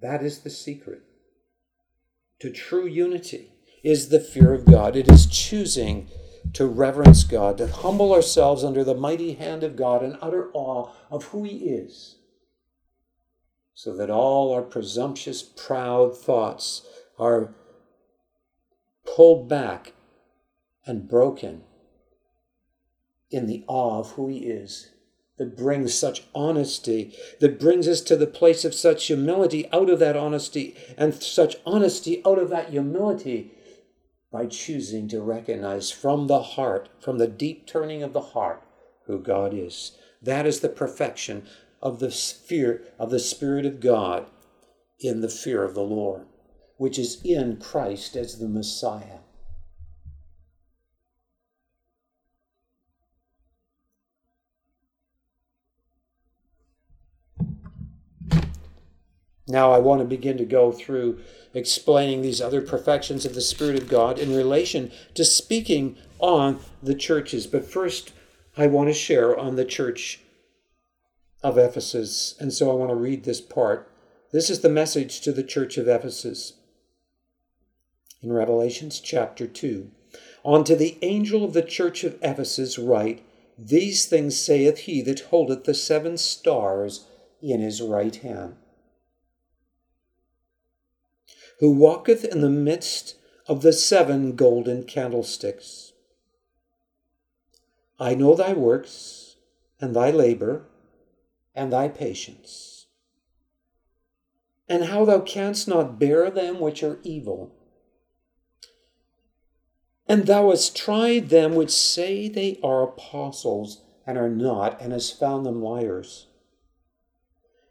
That 0.00 0.22
is 0.22 0.40
the 0.40 0.50
secret. 0.50 1.02
To 2.40 2.50
true 2.50 2.86
unity 2.86 3.52
is 3.84 4.08
the 4.08 4.20
fear 4.20 4.52
of 4.52 4.64
God. 4.64 4.96
It 4.96 5.08
is 5.08 5.26
choosing 5.26 6.08
to 6.54 6.66
reverence 6.66 7.22
God, 7.24 7.58
to 7.58 7.68
humble 7.68 8.12
ourselves 8.12 8.64
under 8.64 8.82
the 8.82 8.94
mighty 8.94 9.34
hand 9.34 9.62
of 9.62 9.76
God 9.76 10.02
in 10.02 10.18
utter 10.20 10.50
awe 10.52 10.90
of 11.10 11.26
who 11.26 11.44
He 11.44 11.58
is 11.58 12.16
so 13.74 13.96
that 13.96 14.10
all 14.10 14.52
our 14.52 14.62
presumptuous, 14.62 15.42
proud 15.42 16.16
thoughts 16.16 16.86
are 17.18 17.54
pulled 19.04 19.48
back 19.48 19.94
and 20.86 21.08
broken 21.08 21.62
in 23.30 23.46
the 23.46 23.64
awe 23.66 24.00
of 24.00 24.12
who 24.12 24.28
He 24.28 24.38
is, 24.40 24.90
that 25.38 25.56
brings 25.56 25.94
such 25.94 26.24
honesty, 26.34 27.14
that 27.40 27.58
brings 27.58 27.88
us 27.88 28.00
to 28.02 28.16
the 28.16 28.26
place 28.26 28.64
of 28.64 28.74
such 28.74 29.06
humility 29.06 29.68
out 29.72 29.88
of 29.88 29.98
that 29.98 30.16
honesty, 30.16 30.76
and 30.96 31.14
such 31.14 31.56
honesty 31.64 32.22
out 32.26 32.38
of 32.38 32.50
that 32.50 32.70
humility 32.70 33.52
by 34.30 34.46
choosing 34.46 35.08
to 35.08 35.20
recognize 35.20 35.90
from 35.90 36.26
the 36.26 36.42
heart, 36.42 36.88
from 37.00 37.18
the 37.18 37.26
deep 37.26 37.66
turning 37.66 38.02
of 38.02 38.12
the 38.12 38.20
heart, 38.20 38.62
who 39.06 39.18
God 39.18 39.52
is. 39.54 39.96
That 40.20 40.46
is 40.46 40.60
the 40.60 40.68
perfection 40.68 41.46
of 41.82 41.98
the 41.98 42.10
fear 42.10 42.82
of 42.98 43.10
the 43.10 43.18
Spirit 43.18 43.66
of 43.66 43.80
God 43.80 44.26
in 45.00 45.20
the 45.20 45.28
fear 45.28 45.64
of 45.64 45.74
the 45.74 45.82
Lord, 45.82 46.26
which 46.76 46.98
is 46.98 47.20
in 47.24 47.56
Christ 47.56 48.16
as 48.16 48.38
the 48.38 48.48
Messiah. 48.48 49.18
Now, 59.48 59.72
I 59.72 59.80
want 59.80 60.00
to 60.00 60.06
begin 60.06 60.38
to 60.38 60.44
go 60.44 60.70
through 60.72 61.18
explaining 61.52 62.22
these 62.22 62.40
other 62.40 62.62
perfections 62.62 63.26
of 63.26 63.34
the 63.34 63.42
Spirit 63.42 63.76
of 63.76 63.88
God 63.88 64.18
in 64.18 64.34
relation 64.34 64.90
to 65.14 65.24
speaking 65.24 65.96
on 66.20 66.60
the 66.82 66.94
churches. 66.94 67.46
But 67.46 67.66
first, 67.66 68.12
I 68.56 68.68
want 68.68 68.88
to 68.88 68.94
share 68.94 69.36
on 69.36 69.56
the 69.56 69.64
church 69.64 70.20
of 71.42 71.58
Ephesus. 71.58 72.34
And 72.38 72.52
so 72.52 72.70
I 72.70 72.74
want 72.74 72.90
to 72.90 72.96
read 72.96 73.24
this 73.24 73.40
part. 73.40 73.90
This 74.32 74.48
is 74.48 74.60
the 74.60 74.68
message 74.68 75.20
to 75.22 75.32
the 75.32 75.42
church 75.42 75.76
of 75.76 75.88
Ephesus. 75.88 76.54
In 78.22 78.32
Revelations 78.32 79.00
chapter 79.00 79.46
2. 79.46 79.90
Unto 80.44 80.74
the 80.74 80.98
angel 81.02 81.44
of 81.44 81.52
the 81.52 81.62
church 81.62 82.04
of 82.04 82.18
Ephesus 82.22 82.78
write, 82.78 83.24
These 83.58 84.06
things 84.06 84.36
saith 84.36 84.78
he 84.78 85.02
that 85.02 85.20
holdeth 85.20 85.64
the 85.64 85.74
seven 85.74 86.16
stars 86.16 87.06
in 87.40 87.60
his 87.60 87.82
right 87.82 88.14
hand, 88.16 88.56
who 91.58 91.72
walketh 91.72 92.24
in 92.24 92.40
the 92.40 92.50
midst 92.50 93.16
of 93.46 93.62
the 93.62 93.72
seven 93.72 94.36
golden 94.36 94.84
candlesticks. 94.84 95.92
I 97.98 98.14
know 98.14 98.34
thy 98.34 98.52
works 98.52 99.36
and 99.80 99.94
thy 99.94 100.10
labor 100.10 100.66
and 101.54 101.72
thy 101.72 101.88
patience, 101.88 102.86
and 104.68 104.84
how 104.84 105.04
thou 105.04 105.20
canst 105.20 105.68
not 105.68 105.98
bear 105.98 106.30
them 106.30 106.60
which 106.60 106.82
are 106.82 106.98
evil. 107.02 107.54
And 110.08 110.26
thou 110.26 110.50
hast 110.50 110.76
tried 110.76 111.28
them 111.28 111.54
which 111.54 111.70
say 111.70 112.28
they 112.28 112.58
are 112.62 112.82
apostles 112.82 113.82
and 114.06 114.18
are 114.18 114.28
not, 114.28 114.80
and 114.80 114.92
hast 114.92 115.18
found 115.18 115.46
them 115.46 115.62
liars. 115.62 116.26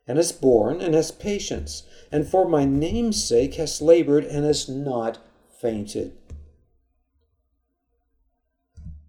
And 0.07 0.17
hast 0.17 0.41
borne, 0.41 0.81
and 0.81 0.95
hast 0.95 1.19
patience, 1.19 1.83
and 2.11 2.27
for 2.27 2.47
my 2.47 2.65
name's 2.65 3.23
sake 3.23 3.55
hast 3.55 3.81
labored, 3.81 4.25
and 4.25 4.45
hast 4.45 4.69
not 4.69 5.19
fainted. 5.59 6.17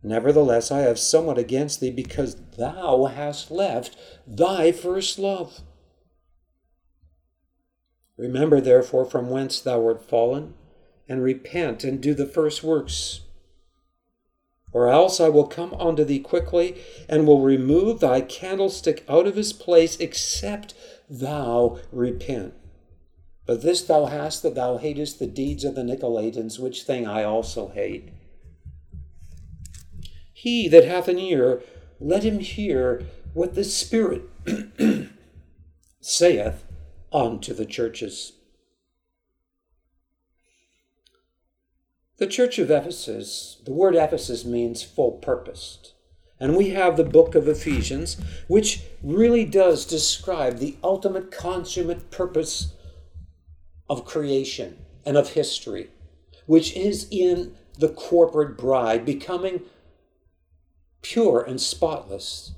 Nevertheless, 0.03 0.73
I 0.73 0.81
have 0.81 0.99
somewhat 0.99 1.39
against 1.39 1.81
thee, 1.81 1.91
because 1.91 2.37
thou 2.59 3.05
hast 3.05 3.51
left 3.51 3.97
thy 4.27 4.73
first 4.73 5.19
love. 5.19 5.61
Remember, 8.17 8.61
therefore, 8.61 9.05
from 9.05 9.31
whence 9.31 9.61
thou 9.61 9.81
wert 9.81 10.09
fallen, 10.09 10.55
and 11.09 11.23
repent 11.23 11.85
and 11.85 12.01
do 12.01 12.15
the 12.15 12.27
first 12.27 12.63
works. 12.63 13.21
Or 14.73 14.89
else 14.89 15.21
I 15.21 15.29
will 15.29 15.47
come 15.47 15.75
unto 15.75 16.03
thee 16.03 16.19
quickly, 16.19 16.77
and 17.09 17.27
will 17.27 17.41
remove 17.41 18.01
thy 18.01 18.23
candlestick 18.23 19.05
out 19.09 19.27
of 19.27 19.37
his 19.37 19.53
place, 19.53 19.97
except 19.99 20.75
thou 21.09 21.79
repent. 21.93 22.55
But 23.47 23.63
this 23.63 23.83
thou 23.83 24.07
hast, 24.07 24.43
that 24.43 24.55
thou 24.55 24.79
hatest 24.79 25.19
the 25.19 25.27
deeds 25.27 25.65
of 25.65 25.75
the 25.75 25.83
Nicolaitans, 25.83 26.59
which 26.59 26.83
thing 26.83 27.07
I 27.07 27.23
also 27.23 27.69
hate. 27.69 28.09
He 30.43 30.67
that 30.67 30.85
hath 30.85 31.07
an 31.07 31.21
ear, 31.21 31.63
let 32.01 32.25
him 32.25 32.41
hear 32.41 33.05
what 33.33 33.55
the 33.55 33.63
Spirit 33.63 34.23
saith 36.01 36.65
unto 37.13 37.55
the 37.55 37.65
churches. 37.65 38.33
The 42.17 42.27
church 42.27 42.59
of 42.59 42.73
Ephesus, 42.73 43.63
the 43.65 43.73
word 43.73 43.95
Ephesus 43.95 44.45
means 44.45 44.83
full 44.83 45.13
purposed. 45.13 45.93
And 46.41 46.57
we 46.57 46.71
have 46.71 46.97
the 46.97 47.05
book 47.05 47.37
of 47.37 47.47
Ephesians, 47.47 48.17
which 48.49 48.81
really 49.01 49.45
does 49.45 49.87
describe 49.87 50.59
the 50.59 50.77
ultimate 50.83 51.31
consummate 51.31 52.11
purpose 52.11 52.73
of 53.89 54.05
creation 54.05 54.79
and 55.07 55.17
of 55.17 55.35
history, 55.35 55.91
which 56.47 56.75
is 56.75 57.07
in 57.13 57.55
the 57.79 57.91
corporate 57.91 58.59
bride 58.59 59.07
becoming 59.07 59.63
pure 61.03 61.41
and 61.41 61.61
spotless, 61.61 62.53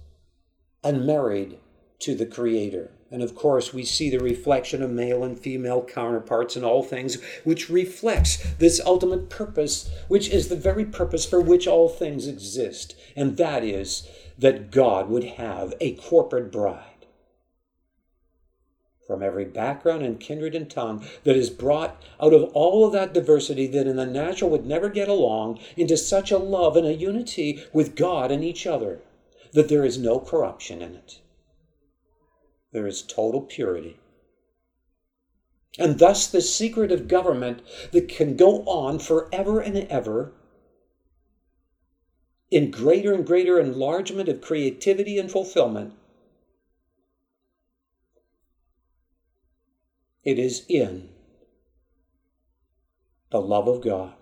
and 0.83 1.07
married 1.07 1.59
to 2.01 2.15
the 2.15 2.27
Creator. 2.27 2.91
And 3.11 3.23
of 3.23 3.35
course, 3.35 3.73
we 3.73 3.85
see 3.85 4.11
the 4.11 4.19
reflection 4.19 4.83
of 4.83 4.91
male 4.91 5.25
and 5.25 5.39
female 5.39 5.83
counterparts 5.83 6.57
in 6.57 6.65
all 6.65 6.83
things, 6.83 7.19
which 7.45 7.71
reflects 7.71 8.39
this 8.59 8.81
ultimate 8.85 9.31
purpose, 9.31 9.89
which 10.09 10.29
is 10.29 10.49
the 10.49 10.57
very 10.57 10.85
purpose 10.85 11.25
for 11.25 11.41
which 11.41 11.67
all 11.67 11.89
things 11.89 12.27
exist. 12.27 12.97
And 13.17 13.37
that 13.37 13.65
is 13.65 14.09
that 14.39 14.71
God 14.71 15.09
would 15.09 15.25
have 15.25 15.75
a 15.81 15.95
corporate 15.95 16.51
bride 16.51 16.94
from 19.07 19.23
every 19.23 19.45
background 19.45 20.03
and 20.03 20.19
kindred 20.19 20.55
and 20.55 20.71
tongue 20.71 21.05
that 21.25 21.37
is 21.37 21.51
brought 21.51 22.03
out 22.21 22.33
of 22.33 22.45
all 22.55 22.87
of 22.87 22.93
that 22.93 23.13
diversity 23.13 23.67
that 23.67 23.87
in 23.87 23.97
the 23.97 24.07
natural 24.07 24.51
would 24.51 24.67
never 24.67 24.89
get 24.89 25.09
along 25.09 25.59
into 25.77 25.97
such 25.97 26.31
a 26.31 26.39
love 26.39 26.77
and 26.77 26.87
a 26.87 26.95
unity 26.95 27.63
with 27.73 27.97
God 27.97 28.31
and 28.31 28.43
each 28.43 28.67
other 28.67 29.01
that 29.53 29.69
there 29.69 29.85
is 29.85 29.99
no 29.99 30.19
corruption 30.19 30.83
in 30.83 30.95
it. 30.95 31.21
There 32.73 32.87
is 32.87 33.03
total 33.03 33.41
purity. 33.41 33.99
And 35.79 35.99
thus, 35.99 36.27
the 36.27 36.41
secret 36.41 36.93
of 36.93 37.09
government 37.09 37.61
that 37.93 38.09
can 38.09 38.37
go 38.37 38.59
on 38.65 38.99
forever 38.99 39.61
and 39.61 39.77
ever 39.91 40.33
in 42.51 42.71
greater 42.71 43.13
and 43.13 43.27
greater 43.27 43.59
enlargement 43.59 44.29
of 44.29 44.41
creativity 44.41 45.19
and 45.19 45.31
fulfillment 45.31 45.93
It 50.25 50.39
is 50.39 50.65
in 50.69 51.11
the 53.31 53.41
love 53.41 53.69
of 53.69 53.83
God, 53.83 54.15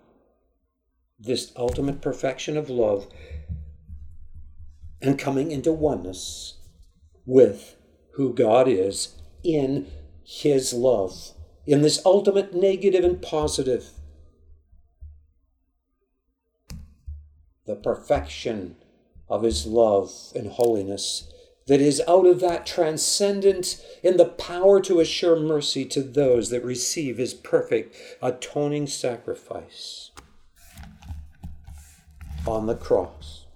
this 1.19 1.53
ultimate 1.57 2.01
perfection 2.01 2.57
of 2.57 2.69
love, 2.69 3.07
and 5.01 5.19
coming 5.19 5.53
into 5.53 5.73
oneness 5.73 6.59
with 7.25 7.77
who 8.15 8.35
God 8.35 8.67
is 8.67 9.15
in 9.45 9.87
His 10.25 10.73
love, 10.73 11.33
in 11.67 11.83
this 11.83 12.05
ultimate 12.05 12.53
negative 12.53 13.05
and 13.05 13.23
positive. 13.23 13.91
The 17.65 17.77
perfection 17.77 18.77
of 19.29 19.45
His 19.45 19.67
love 19.67 20.11
and 20.35 20.49
holiness 20.49 21.32
that 21.67 21.81
is 21.81 22.03
out 22.09 22.27
of 22.27 22.41
that 22.41 22.67
transcendent 22.67 23.81
in 24.03 24.17
the 24.17 24.25
power 24.25 24.81
to 24.81 25.01
assure 25.01 25.39
mercy 25.39 25.85
to 25.85 26.03
those 26.03 26.51
that 26.51 26.65
receive 26.65 27.19
his 27.19 27.35
perfect 27.35 27.95
atoning 28.21 28.87
sacrifice 28.87 30.11
on 32.47 32.67
the 32.67 32.75
cross. 32.75 33.47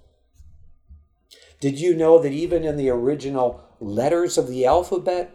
Did 1.60 1.80
you 1.80 1.96
know 1.96 2.18
that 2.18 2.32
even 2.32 2.64
in 2.64 2.76
the 2.76 2.90
original 2.90 3.62
letters 3.80 4.38
of 4.38 4.48
the 4.48 4.66
alphabet 4.66 5.34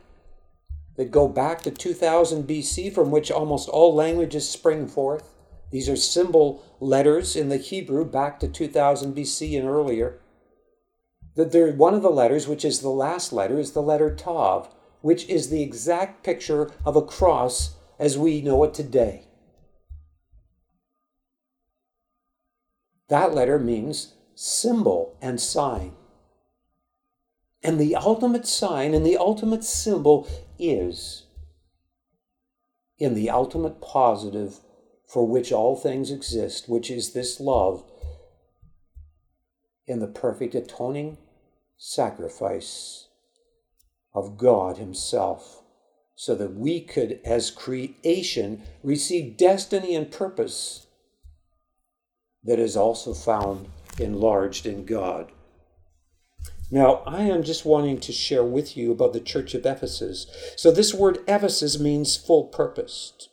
that 0.95 1.11
go 1.11 1.27
back 1.27 1.61
to 1.61 1.71
2000 1.71 2.47
BC, 2.47 2.93
from 2.93 3.11
which 3.11 3.31
almost 3.31 3.67
all 3.67 3.93
languages 3.93 4.47
spring 4.47 4.87
forth, 4.87 5.33
these 5.71 5.89
are 5.89 5.95
symbol 5.95 6.63
letters 6.79 7.35
in 7.35 7.49
the 7.49 7.57
Hebrew 7.57 8.05
back 8.05 8.39
to 8.41 8.47
2000 8.47 9.15
BC 9.15 9.57
and 9.57 9.67
earlier 9.67 10.19
that 11.35 11.51
there 11.51 11.71
one 11.71 11.93
of 11.93 12.01
the 12.01 12.09
letters, 12.09 12.47
which 12.47 12.65
is 12.65 12.79
the 12.79 12.89
last 12.89 13.31
letter, 13.31 13.59
is 13.59 13.71
the 13.71 13.81
letter 13.81 14.13
Tav, 14.13 14.69
which 15.01 15.27
is 15.29 15.49
the 15.49 15.63
exact 15.63 16.23
picture 16.23 16.71
of 16.85 16.95
a 16.95 17.01
cross 17.01 17.75
as 17.99 18.17
we 18.17 18.41
know 18.41 18.63
it 18.63 18.73
today. 18.73 19.27
That 23.09 23.33
letter 23.33 23.59
means 23.59 24.13
symbol 24.35 25.17
and 25.21 25.39
sign. 25.39 25.93
And 27.63 27.79
the 27.79 27.95
ultimate 27.95 28.47
sign 28.47 28.93
and 28.93 29.05
the 29.05 29.17
ultimate 29.17 29.63
symbol 29.63 30.27
is 30.57 31.25
in 32.97 33.13
the 33.13 33.29
ultimate 33.29 33.81
positive 33.81 34.61
for 35.05 35.27
which 35.27 35.51
all 35.51 35.75
things 35.75 36.09
exist, 36.09 36.69
which 36.69 36.89
is 36.89 37.13
this 37.13 37.39
love 37.39 37.83
in 39.91 39.99
the 39.99 40.07
perfect 40.07 40.55
atoning 40.55 41.17
sacrifice 41.77 43.07
of 44.13 44.37
God 44.37 44.77
Himself, 44.77 45.63
so 46.15 46.33
that 46.35 46.55
we 46.55 46.79
could, 46.79 47.19
as 47.25 47.51
creation, 47.51 48.63
receive 48.83 49.37
destiny 49.37 49.95
and 49.95 50.09
purpose 50.11 50.87
that 52.43 52.59
is 52.59 52.77
also 52.77 53.13
found 53.13 53.67
enlarged 53.99 54.65
in 54.65 54.85
God. 54.85 55.31
Now, 56.69 57.03
I 57.05 57.23
am 57.23 57.43
just 57.43 57.65
wanting 57.65 57.99
to 57.99 58.13
share 58.13 58.45
with 58.45 58.77
you 58.77 58.91
about 58.91 59.11
the 59.11 59.19
church 59.19 59.53
of 59.53 59.65
Ephesus. 59.65 60.25
So, 60.55 60.71
this 60.71 60.93
word 60.93 61.19
Ephesus 61.27 61.79
means 61.79 62.15
full 62.15 62.45
purposed. 62.45 63.27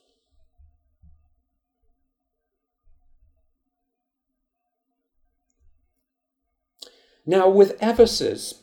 Now, 7.29 7.47
with 7.47 7.77
Ephesus, 7.83 8.63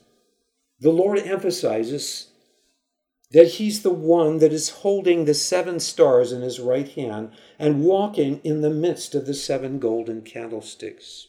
the 0.80 0.90
Lord 0.90 1.20
emphasizes 1.20 2.30
that 3.30 3.48
He's 3.48 3.84
the 3.84 3.94
one 3.94 4.40
that 4.40 4.52
is 4.52 4.82
holding 4.82 5.26
the 5.26 5.36
seven 5.36 5.80
stars 5.80 6.32
in 6.32 6.42
His 6.42 6.60
right 6.60 6.90
hand 6.90 7.30
and 7.60 7.84
walking 7.84 8.42
in 8.44 8.62
the 8.62 8.72
midst 8.72 9.14
of 9.14 9.28
the 9.28 9.36
seven 9.36 9.78
golden 9.78 10.24
candlesticks. 10.24 11.28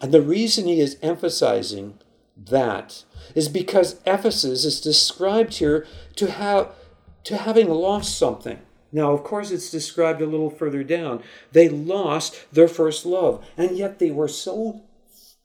And 0.00 0.10
the 0.10 0.22
reason 0.22 0.66
he 0.66 0.80
is 0.80 0.98
emphasizing 1.00 2.00
that 2.36 3.04
is 3.36 3.48
because 3.48 4.00
Ephesus 4.04 4.64
is 4.64 4.80
described 4.80 5.54
here 5.54 5.86
to 6.16 6.28
have 6.28 6.74
to 7.22 7.36
having 7.36 7.68
lost 7.70 8.18
something. 8.18 8.65
Now, 8.96 9.12
of 9.12 9.24
course, 9.24 9.50
it's 9.50 9.70
described 9.70 10.22
a 10.22 10.26
little 10.26 10.48
further 10.48 10.82
down. 10.82 11.22
They 11.52 11.68
lost 11.68 12.46
their 12.50 12.66
first 12.66 13.04
love, 13.04 13.46
and 13.54 13.76
yet 13.76 13.98
they 13.98 14.10
were 14.10 14.26
so 14.26 14.84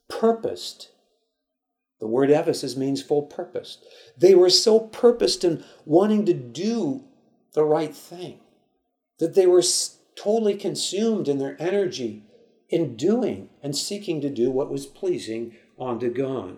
purposed. 0.08 0.88
The 2.00 2.08
word 2.08 2.32
Ephesus 2.32 2.78
means 2.78 3.02
full 3.02 3.24
purposed. 3.24 3.84
They 4.18 4.36
were 4.36 4.50
so 4.50 4.80
purposed 4.80 5.44
in 5.44 5.66
wanting 5.84 6.26
to 6.28 6.34
do 6.34 7.04
the 7.52 7.66
right 7.66 7.94
thing 7.94 8.40
that 9.20 9.36
they 9.36 9.48
were 9.48 9.64
totally 10.16 10.56
consumed 10.56 11.28
in 11.28 11.38
their 11.38 11.62
energy 11.62 12.24
in 12.70 12.96
doing 12.96 13.50
and 13.62 13.76
seeking 13.76 14.22
to 14.22 14.30
do 14.30 14.50
what 14.50 14.72
was 14.72 14.86
pleasing 14.86 15.58
unto 15.78 16.10
God. 16.10 16.58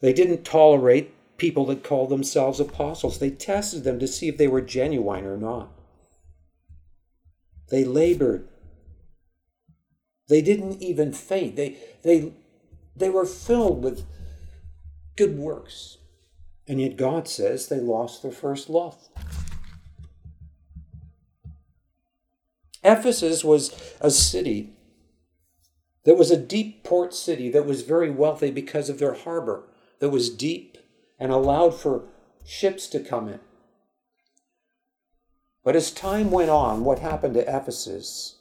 They 0.00 0.12
didn't 0.12 0.42
tolerate 0.42 1.14
people 1.38 1.64
that 1.66 1.84
called 1.84 2.08
themselves 2.08 2.58
apostles. 2.58 3.20
They 3.20 3.30
tested 3.30 3.84
them 3.84 4.00
to 4.00 4.08
see 4.08 4.26
if 4.26 4.36
they 4.36 4.48
were 4.48 4.60
genuine 4.60 5.26
or 5.26 5.36
not. 5.36 5.70
They 7.70 7.84
labored. 7.84 8.48
They 10.28 10.42
didn't 10.42 10.82
even 10.82 11.12
faint. 11.12 11.56
They, 11.56 11.76
they, 12.02 12.32
they 12.96 13.10
were 13.10 13.26
filled 13.26 13.82
with 13.82 14.04
good 15.16 15.38
works. 15.38 15.98
And 16.66 16.80
yet 16.80 16.96
God 16.96 17.28
says 17.28 17.68
they 17.68 17.80
lost 17.80 18.22
their 18.22 18.32
first 18.32 18.68
love. 18.70 18.96
Ephesus 22.82 23.42
was 23.42 23.94
a 24.00 24.10
city 24.10 24.74
that 26.04 26.16
was 26.16 26.30
a 26.30 26.36
deep 26.36 26.84
port 26.84 27.14
city 27.14 27.50
that 27.50 27.66
was 27.66 27.82
very 27.82 28.10
wealthy 28.10 28.50
because 28.50 28.90
of 28.90 28.98
their 28.98 29.14
harbor 29.14 29.64
that 30.00 30.10
was 30.10 30.28
deep 30.28 30.76
and 31.18 31.32
allowed 31.32 31.74
for 31.74 32.04
ships 32.44 32.86
to 32.88 33.00
come 33.00 33.28
in. 33.28 33.40
But 35.64 35.74
as 35.74 35.90
time 35.90 36.30
went 36.30 36.50
on, 36.50 36.84
what 36.84 36.98
happened 36.98 37.34
to 37.34 37.56
Ephesus 37.56 38.36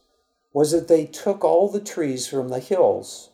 was 0.52 0.72
that 0.72 0.90
they 0.90 1.06
took 1.06 1.44
all 1.44 1.70
the 1.70 1.80
trees 1.80 2.28
from 2.28 2.50
the 2.50 2.60
hills 2.60 3.30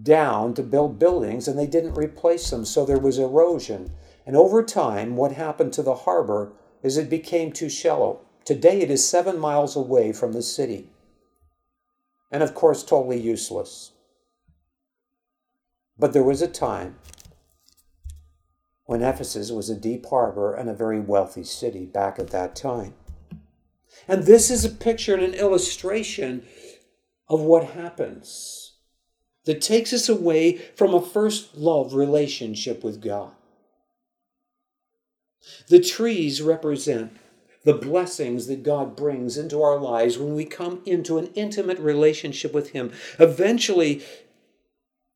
down 0.00 0.54
to 0.54 0.62
build 0.62 0.98
buildings 0.98 1.48
and 1.48 1.58
they 1.58 1.66
didn't 1.66 1.94
replace 1.94 2.50
them, 2.50 2.64
so 2.64 2.86
there 2.86 2.98
was 2.98 3.18
erosion. 3.18 3.90
And 4.24 4.36
over 4.36 4.62
time, 4.62 5.16
what 5.16 5.32
happened 5.32 5.72
to 5.74 5.82
the 5.82 5.94
harbor 5.94 6.52
is 6.82 6.96
it 6.96 7.10
became 7.10 7.52
too 7.52 7.68
shallow. 7.68 8.20
Today, 8.44 8.80
it 8.80 8.90
is 8.90 9.06
seven 9.06 9.38
miles 9.38 9.74
away 9.74 10.12
from 10.12 10.32
the 10.32 10.42
city. 10.42 10.88
And 12.30 12.42
of 12.42 12.54
course, 12.54 12.84
totally 12.84 13.20
useless. 13.20 13.92
But 15.98 16.12
there 16.12 16.22
was 16.22 16.42
a 16.42 16.48
time 16.48 16.96
when 18.88 19.02
Ephesus 19.02 19.50
was 19.50 19.68
a 19.68 19.74
deep 19.74 20.06
harbor 20.06 20.54
and 20.54 20.70
a 20.70 20.74
very 20.74 20.98
wealthy 20.98 21.44
city 21.44 21.84
back 21.84 22.18
at 22.18 22.30
that 22.30 22.56
time. 22.56 22.94
And 24.08 24.22
this 24.22 24.50
is 24.50 24.64
a 24.64 24.70
picture 24.70 25.12
and 25.12 25.22
an 25.22 25.34
illustration 25.34 26.46
of 27.28 27.42
what 27.42 27.72
happens 27.72 28.76
that 29.44 29.60
takes 29.60 29.92
us 29.92 30.08
away 30.08 30.56
from 30.74 30.94
a 30.94 31.02
first 31.02 31.54
love 31.54 31.92
relationship 31.92 32.82
with 32.82 33.02
God. 33.02 33.32
The 35.68 35.80
trees 35.80 36.40
represent 36.40 37.14
the 37.64 37.74
blessings 37.74 38.46
that 38.46 38.62
God 38.62 38.96
brings 38.96 39.36
into 39.36 39.60
our 39.60 39.78
lives 39.78 40.16
when 40.16 40.34
we 40.34 40.46
come 40.46 40.80
into 40.86 41.18
an 41.18 41.26
intimate 41.34 41.78
relationship 41.78 42.54
with 42.54 42.70
Him. 42.70 42.90
Eventually, 43.18 44.02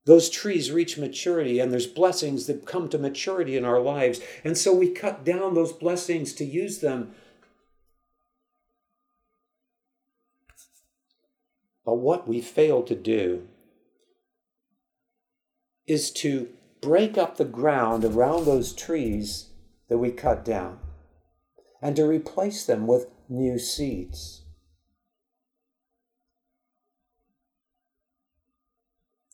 those 0.05 0.29
trees 0.29 0.73
reach 0.73 0.99
maturity 0.99 1.61
and 1.61 1.73
there's 1.73 1.87
blessings 1.87 2.47
that 2.47 2.67
come 2.67 2.89
to 2.89 2.99
maturity 2.99 3.57
in 3.57 3.65
our 3.65 3.81
lives. 3.81 4.21
And 4.43 4.59
so 4.59 4.75
we 4.75 4.91
cut 4.91 5.25
down 5.25 5.55
those 5.55 5.73
blessings 5.73 6.33
to 6.35 6.45
use 6.45 6.79
them. 6.79 7.15
But 11.85 11.95
what 11.95 12.27
we 12.27 12.41
fail 12.41 12.83
to 12.85 12.95
do 12.95 13.49
is 15.87 16.11
to 16.13 16.49
break 16.81 17.17
up 17.17 17.37
the 17.37 17.45
ground 17.45 18.05
around 18.05 18.45
those 18.45 18.73
trees 18.73 19.51
that 19.89 19.99
we 19.99 20.11
cut 20.11 20.45
down 20.45 20.79
and 21.81 21.95
to 21.97 22.07
replace 22.07 22.65
them 22.65 22.87
with 22.87 23.07
new 23.29 23.59
seeds. 23.59 24.42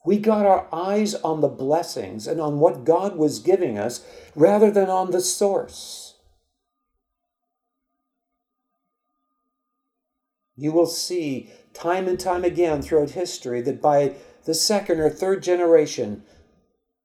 We 0.09 0.17
got 0.17 0.47
our 0.47 0.67
eyes 0.73 1.15
on 1.17 1.43
the 1.43 1.49
blessings 1.49 2.27
and 2.27 2.41
on 2.41 2.61
what 2.61 2.87
God 2.87 3.19
was 3.19 3.41
giving 3.41 3.77
us 3.77 4.07
rather 4.35 4.71
than 4.71 4.89
on 4.89 5.11
the 5.11 5.21
source. 5.21 6.15
You 10.57 10.73
will 10.73 10.87
see 10.87 11.51
time 11.75 12.09
and 12.09 12.19
time 12.19 12.43
again 12.43 12.81
throughout 12.81 13.11
history 13.11 13.61
that 13.61 13.83
by 13.83 14.15
the 14.47 14.55
second 14.55 14.99
or 14.99 15.11
third 15.11 15.43
generation, 15.43 16.23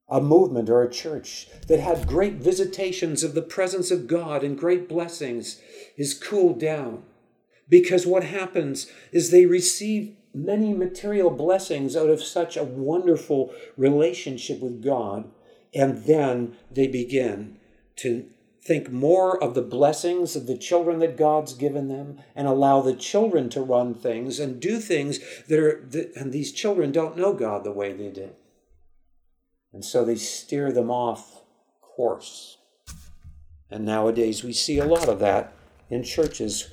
a 0.07 0.21
movement 0.21 0.69
or 0.69 0.81
a 0.81 0.89
church 0.89 1.49
that 1.67 1.81
had 1.81 2.07
great 2.07 2.35
visitations 2.35 3.21
of 3.21 3.33
the 3.33 3.41
presence 3.41 3.91
of 3.91 4.07
God 4.07 4.45
and 4.45 4.57
great 4.57 4.87
blessings 4.87 5.59
is 5.97 6.13
cooled 6.13 6.57
down. 6.57 7.03
Because 7.67 8.07
what 8.07 8.23
happens 8.23 8.89
is 9.11 9.29
they 9.29 9.45
receive 9.45 10.15
many 10.33 10.73
material 10.73 11.29
blessings 11.29 11.95
out 11.95 12.09
of 12.09 12.23
such 12.23 12.57
a 12.57 12.63
wonderful 12.63 13.53
relationship 13.77 14.59
with 14.59 14.83
God. 14.83 15.29
And 15.73 16.05
then 16.05 16.57
they 16.71 16.87
begin 16.87 17.57
to 17.97 18.29
think 18.63 18.89
more 18.89 19.41
of 19.41 19.55
the 19.55 19.61
blessings 19.61 20.35
of 20.35 20.47
the 20.47 20.57
children 20.57 20.99
that 20.99 21.17
God's 21.17 21.53
given 21.53 21.89
them 21.89 22.19
and 22.35 22.47
allow 22.47 22.81
the 22.81 22.95
children 22.95 23.49
to 23.49 23.61
run 23.61 23.93
things 23.93 24.39
and 24.39 24.61
do 24.61 24.79
things 24.79 25.19
that 25.47 25.59
are, 25.59 25.85
that, 25.89 26.13
and 26.15 26.31
these 26.31 26.51
children 26.51 26.91
don't 26.91 27.17
know 27.17 27.33
God 27.33 27.63
the 27.63 27.71
way 27.71 27.91
they 27.91 28.09
did. 28.09 28.35
And 29.73 29.83
so 29.83 30.05
they 30.05 30.15
steer 30.15 30.71
them 30.71 30.89
off 30.89 31.41
course. 31.81 32.57
And 33.69 33.85
nowadays 33.85 34.43
we 34.43 34.53
see 34.53 34.79
a 34.79 34.85
lot 34.85 35.09
of 35.09 35.19
that 35.19 35.53
in 35.89 36.03
churches 36.03 36.69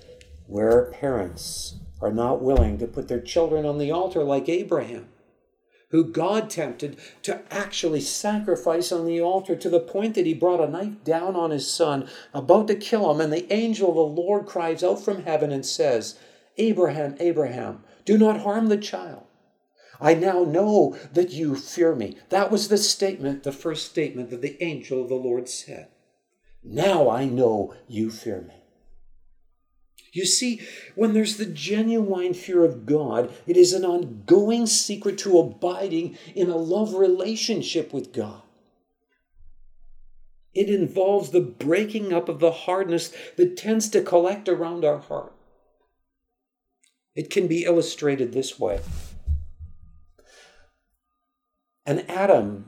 where 0.46 0.92
parents 0.92 1.76
are 2.00 2.12
not 2.12 2.42
willing 2.42 2.78
to 2.78 2.86
put 2.86 3.08
their 3.08 3.20
children 3.20 3.64
on 3.66 3.78
the 3.78 3.90
altar 3.90 4.24
like 4.24 4.48
Abraham, 4.48 5.08
who 5.90 6.04
God 6.04 6.48
tempted 6.48 6.98
to 7.22 7.42
actually 7.52 8.00
sacrifice 8.00 8.92
on 8.92 9.06
the 9.06 9.20
altar 9.20 9.56
to 9.56 9.68
the 9.68 9.80
point 9.80 10.14
that 10.14 10.26
he 10.26 10.34
brought 10.34 10.66
a 10.66 10.70
knife 10.70 11.02
down 11.04 11.36
on 11.36 11.50
his 11.50 11.70
son, 11.70 12.08
about 12.32 12.68
to 12.68 12.74
kill 12.74 13.10
him. 13.10 13.20
And 13.20 13.32
the 13.32 13.52
angel 13.52 13.90
of 13.90 13.96
the 13.96 14.22
Lord 14.22 14.46
cries 14.46 14.84
out 14.84 15.04
from 15.04 15.24
heaven 15.24 15.50
and 15.50 15.66
says, 15.66 16.18
Abraham, 16.56 17.16
Abraham, 17.18 17.84
do 18.04 18.16
not 18.16 18.40
harm 18.40 18.68
the 18.68 18.76
child. 18.76 19.24
I 20.00 20.14
now 20.14 20.44
know 20.44 20.96
that 21.12 21.30
you 21.30 21.54
fear 21.56 21.94
me. 21.94 22.16
That 22.30 22.50
was 22.50 22.68
the 22.68 22.78
statement, 22.78 23.42
the 23.42 23.52
first 23.52 23.90
statement 23.90 24.30
that 24.30 24.40
the 24.40 24.62
angel 24.62 25.02
of 25.02 25.08
the 25.08 25.14
Lord 25.14 25.48
said. 25.48 25.88
Now 26.64 27.10
I 27.10 27.26
know 27.26 27.74
you 27.86 28.10
fear 28.10 28.40
me. 28.40 28.59
You 30.12 30.26
see, 30.26 30.60
when 30.94 31.12
there's 31.12 31.36
the 31.36 31.46
genuine 31.46 32.34
fear 32.34 32.64
of 32.64 32.84
God, 32.84 33.32
it 33.46 33.56
is 33.56 33.72
an 33.72 33.84
ongoing 33.84 34.66
secret 34.66 35.18
to 35.18 35.38
abiding 35.38 36.18
in 36.34 36.50
a 36.50 36.56
love 36.56 36.94
relationship 36.94 37.92
with 37.92 38.12
God. 38.12 38.42
It 40.52 40.68
involves 40.68 41.30
the 41.30 41.40
breaking 41.40 42.12
up 42.12 42.28
of 42.28 42.40
the 42.40 42.50
hardness 42.50 43.12
that 43.36 43.56
tends 43.56 43.88
to 43.90 44.02
collect 44.02 44.48
around 44.48 44.84
our 44.84 44.98
heart. 44.98 45.32
It 47.14 47.30
can 47.30 47.46
be 47.46 47.64
illustrated 47.64 48.32
this 48.32 48.58
way 48.58 48.80
An 51.86 52.00
atom 52.00 52.66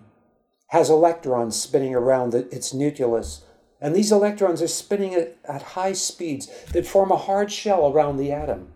has 0.69 0.91
electrons 0.91 1.57
spinning 1.57 1.95
around 1.95 2.35
its 2.35 2.73
nucleus 2.73 3.45
and 3.83 3.97
these 3.97 4.13
electrons 4.13 4.63
are 4.63 4.69
spinning 4.69 5.13
at, 5.13 5.37
at 5.45 5.63
high 5.63 5.93
speeds 5.93 6.49
that 6.73 6.87
form 6.87 7.11
a 7.11 7.17
hard 7.17 7.51
shell 7.51 7.93
around 7.93 8.17
the 8.17 8.31
atom. 8.31 8.73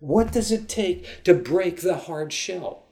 What 0.00 0.32
does 0.32 0.50
it 0.50 0.68
take 0.68 1.22
to 1.22 1.32
break 1.32 1.80
the 1.80 1.96
hard 1.96 2.32
shell? 2.32 2.82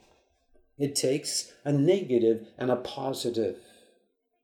It 0.79 0.95
takes 0.95 1.53
a 1.65 1.73
negative 1.73 2.47
and 2.57 2.71
a 2.71 2.77
positive, 2.77 3.57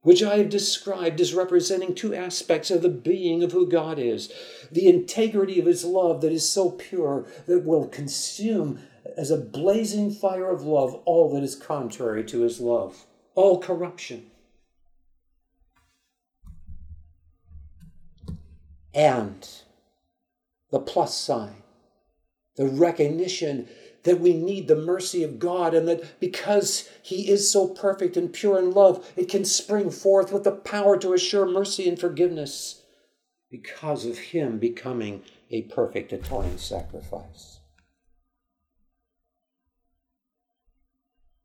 which 0.02 0.22
I 0.22 0.38
have 0.38 0.50
described 0.50 1.20
as 1.20 1.34
representing 1.34 1.94
two 1.94 2.14
aspects 2.14 2.72
of 2.72 2.82
the 2.82 2.88
being 2.88 3.44
of 3.44 3.52
who 3.52 3.68
God 3.68 3.98
is 3.98 4.32
the 4.72 4.88
integrity 4.88 5.60
of 5.60 5.66
His 5.66 5.84
love 5.84 6.20
that 6.20 6.32
is 6.32 6.48
so 6.48 6.72
pure 6.72 7.26
that 7.46 7.64
will 7.64 7.86
consume 7.86 8.80
as 9.16 9.30
a 9.30 9.38
blazing 9.38 10.10
fire 10.10 10.50
of 10.50 10.62
love 10.62 11.00
all 11.04 11.32
that 11.32 11.44
is 11.44 11.54
contrary 11.54 12.24
to 12.24 12.42
His 12.42 12.60
love, 12.60 13.06
all 13.34 13.60
corruption. 13.60 14.30
And 18.98 19.48
the 20.72 20.80
plus 20.80 21.16
sign, 21.16 21.62
the 22.56 22.66
recognition 22.66 23.68
that 24.02 24.18
we 24.18 24.34
need 24.34 24.66
the 24.66 24.74
mercy 24.74 25.22
of 25.22 25.38
God 25.38 25.72
and 25.72 25.86
that 25.86 26.18
because 26.18 26.88
He 27.00 27.30
is 27.30 27.50
so 27.50 27.68
perfect 27.68 28.16
and 28.16 28.32
pure 28.32 28.58
in 28.58 28.72
love, 28.72 29.08
it 29.16 29.28
can 29.28 29.44
spring 29.44 29.90
forth 29.90 30.32
with 30.32 30.42
the 30.42 30.50
power 30.50 30.98
to 30.98 31.12
assure 31.12 31.46
mercy 31.46 31.88
and 31.88 31.98
forgiveness 31.98 32.82
because 33.48 34.04
of 34.04 34.18
Him 34.18 34.58
becoming 34.58 35.22
a 35.48 35.62
perfect 35.62 36.12
atoning 36.12 36.58
sacrifice. 36.58 37.57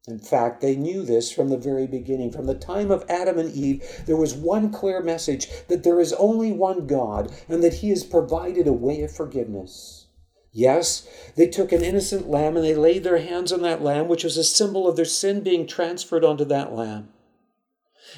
In 0.07 0.19
fact, 0.19 0.59
they 0.59 0.75
knew 0.75 1.01
this 1.01 1.31
from 1.31 1.49
the 1.49 1.57
very 1.57 1.87
beginning. 1.87 2.31
From 2.31 2.45
the 2.45 2.55
time 2.55 2.91
of 2.91 3.05
Adam 3.07 3.37
and 3.37 3.53
Eve, 3.53 4.03
there 4.05 4.17
was 4.17 4.33
one 4.33 4.69
clear 4.69 5.01
message 5.01 5.47
that 5.69 5.83
there 5.83 5.99
is 5.99 6.11
only 6.13 6.51
one 6.51 6.87
God 6.87 7.31
and 7.47 7.63
that 7.63 7.75
He 7.75 7.89
has 7.89 8.03
provided 8.03 8.67
a 8.67 8.73
way 8.73 9.01
of 9.01 9.15
forgiveness. 9.15 10.07
Yes, 10.51 11.07
they 11.35 11.47
took 11.47 11.71
an 11.71 11.83
innocent 11.83 12.29
lamb 12.29 12.57
and 12.57 12.65
they 12.65 12.75
laid 12.75 13.03
their 13.03 13.19
hands 13.19 13.51
on 13.51 13.61
that 13.61 13.81
lamb, 13.81 14.07
which 14.07 14.25
was 14.25 14.37
a 14.37 14.43
symbol 14.43 14.87
of 14.87 14.97
their 14.97 15.05
sin 15.05 15.41
being 15.41 15.65
transferred 15.65 16.25
onto 16.25 16.45
that 16.45 16.73
lamb. 16.73 17.09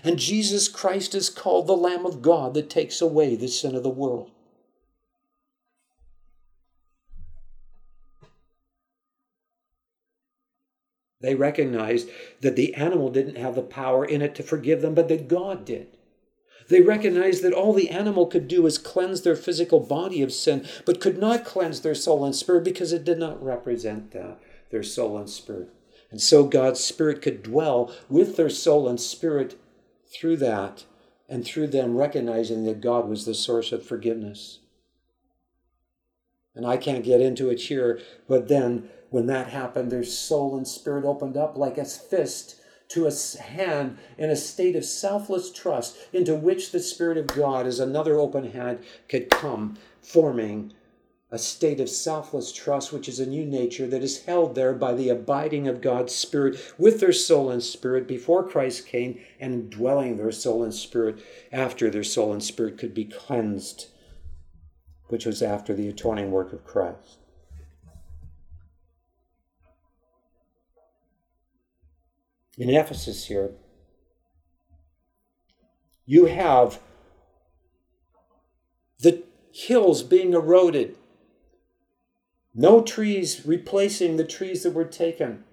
And 0.03 0.17
Jesus 0.17 0.67
Christ 0.67 1.15
is 1.15 1.29
called 1.29 1.67
the 1.67 1.77
Lamb 1.77 2.05
of 2.05 2.21
God 2.21 2.53
that 2.55 2.69
takes 2.69 2.99
away 2.99 3.35
the 3.35 3.47
sin 3.47 3.75
of 3.75 3.83
the 3.83 3.89
world. 3.89 4.31
They 11.25 11.33
recognized 11.33 12.07
that 12.41 12.55
the 12.55 12.75
animal 12.75 13.09
didn't 13.09 13.37
have 13.37 13.55
the 13.55 13.63
power 13.63 14.05
in 14.05 14.21
it 14.21 14.35
to 14.35 14.43
forgive 14.43 14.81
them, 14.81 14.93
but 14.93 15.07
that 15.07 15.27
God 15.27 15.65
did. 15.65 15.87
They 16.69 16.81
recognized 16.81 17.41
that 17.41 17.51
all 17.53 17.73
the 17.73 17.89
animal 17.89 18.27
could 18.27 18.47
do 18.47 18.61
was 18.61 18.77
cleanse 18.77 19.23
their 19.23 19.35
physical 19.35 19.79
body 19.79 20.21
of 20.21 20.31
sin, 20.31 20.67
but 20.85 21.01
could 21.01 21.17
not 21.17 21.43
cleanse 21.43 21.81
their 21.81 21.95
soul 21.95 22.23
and 22.23 22.35
spirit 22.35 22.63
because 22.63 22.93
it 22.93 23.03
did 23.03 23.17
not 23.17 23.43
represent 23.43 24.15
uh, 24.15 24.35
their 24.69 24.83
soul 24.83 25.17
and 25.17 25.27
spirit. 25.27 25.69
And 26.11 26.21
so 26.21 26.43
God's 26.43 26.79
Spirit 26.79 27.23
could 27.23 27.41
dwell 27.41 27.91
with 28.07 28.35
their 28.37 28.51
soul 28.51 28.87
and 28.87 29.01
spirit 29.01 29.59
through 30.07 30.37
that, 30.37 30.85
and 31.27 31.43
through 31.43 31.67
them 31.67 31.97
recognizing 31.97 32.65
that 32.65 32.81
God 32.81 33.09
was 33.09 33.25
the 33.25 33.33
source 33.33 33.71
of 33.71 33.83
forgiveness. 33.83 34.59
And 36.53 36.67
I 36.67 36.77
can't 36.77 37.03
get 37.03 37.19
into 37.19 37.49
it 37.49 37.61
here, 37.61 37.99
but 38.27 38.47
then 38.47 38.89
when 39.15 39.27
that 39.27 39.47
happened, 39.47 39.89
their 39.89 40.03
soul 40.03 40.57
and 40.57 40.67
spirit 40.67 41.05
opened 41.05 41.37
up 41.37 41.55
like 41.55 41.77
a 41.77 41.85
fist 41.85 42.59
to 42.89 43.07
a 43.07 43.41
hand 43.41 43.97
in 44.17 44.29
a 44.29 44.35
state 44.35 44.75
of 44.75 44.83
selfless 44.83 45.53
trust 45.53 45.95
into 46.11 46.35
which 46.35 46.73
the 46.73 46.81
Spirit 46.81 47.17
of 47.17 47.27
God, 47.27 47.65
as 47.65 47.79
another 47.79 48.19
open 48.19 48.51
hand, 48.51 48.79
could 49.07 49.29
come, 49.29 49.77
forming 50.01 50.73
a 51.31 51.37
state 51.37 51.79
of 51.79 51.87
selfless 51.87 52.51
trust, 52.51 52.91
which 52.91 53.07
is 53.07 53.21
a 53.21 53.25
new 53.25 53.45
nature 53.45 53.87
that 53.87 54.03
is 54.03 54.25
held 54.25 54.53
there 54.53 54.73
by 54.73 54.93
the 54.93 55.07
abiding 55.07 55.65
of 55.65 55.79
God's 55.79 56.13
Spirit 56.13 56.59
with 56.77 56.99
their 56.99 57.13
soul 57.13 57.49
and 57.49 57.63
spirit 57.63 58.09
before 58.09 58.45
Christ 58.45 58.85
came 58.85 59.17
and 59.39 59.69
dwelling 59.69 60.17
their 60.17 60.33
soul 60.33 60.61
and 60.61 60.73
spirit 60.73 61.23
after 61.53 61.89
their 61.89 62.03
soul 62.03 62.33
and 62.33 62.43
spirit 62.43 62.77
could 62.77 62.93
be 62.93 63.05
cleansed, 63.05 63.87
which 65.07 65.25
was 65.25 65.41
after 65.41 65.73
the 65.73 65.87
atoning 65.87 66.31
work 66.31 66.51
of 66.51 66.65
Christ. 66.65 67.19
In 72.57 72.69
Ephesus 72.69 73.25
here, 73.25 73.51
you 76.05 76.25
have 76.25 76.79
the 78.99 79.23
hills 79.51 80.03
being 80.03 80.33
eroded, 80.33 80.95
no 82.53 82.81
trees 82.81 83.45
replacing 83.45 84.15
the 84.15 84.23
trees 84.23 84.63
that 84.63 84.73
were 84.73 84.85
taken, 84.85 85.43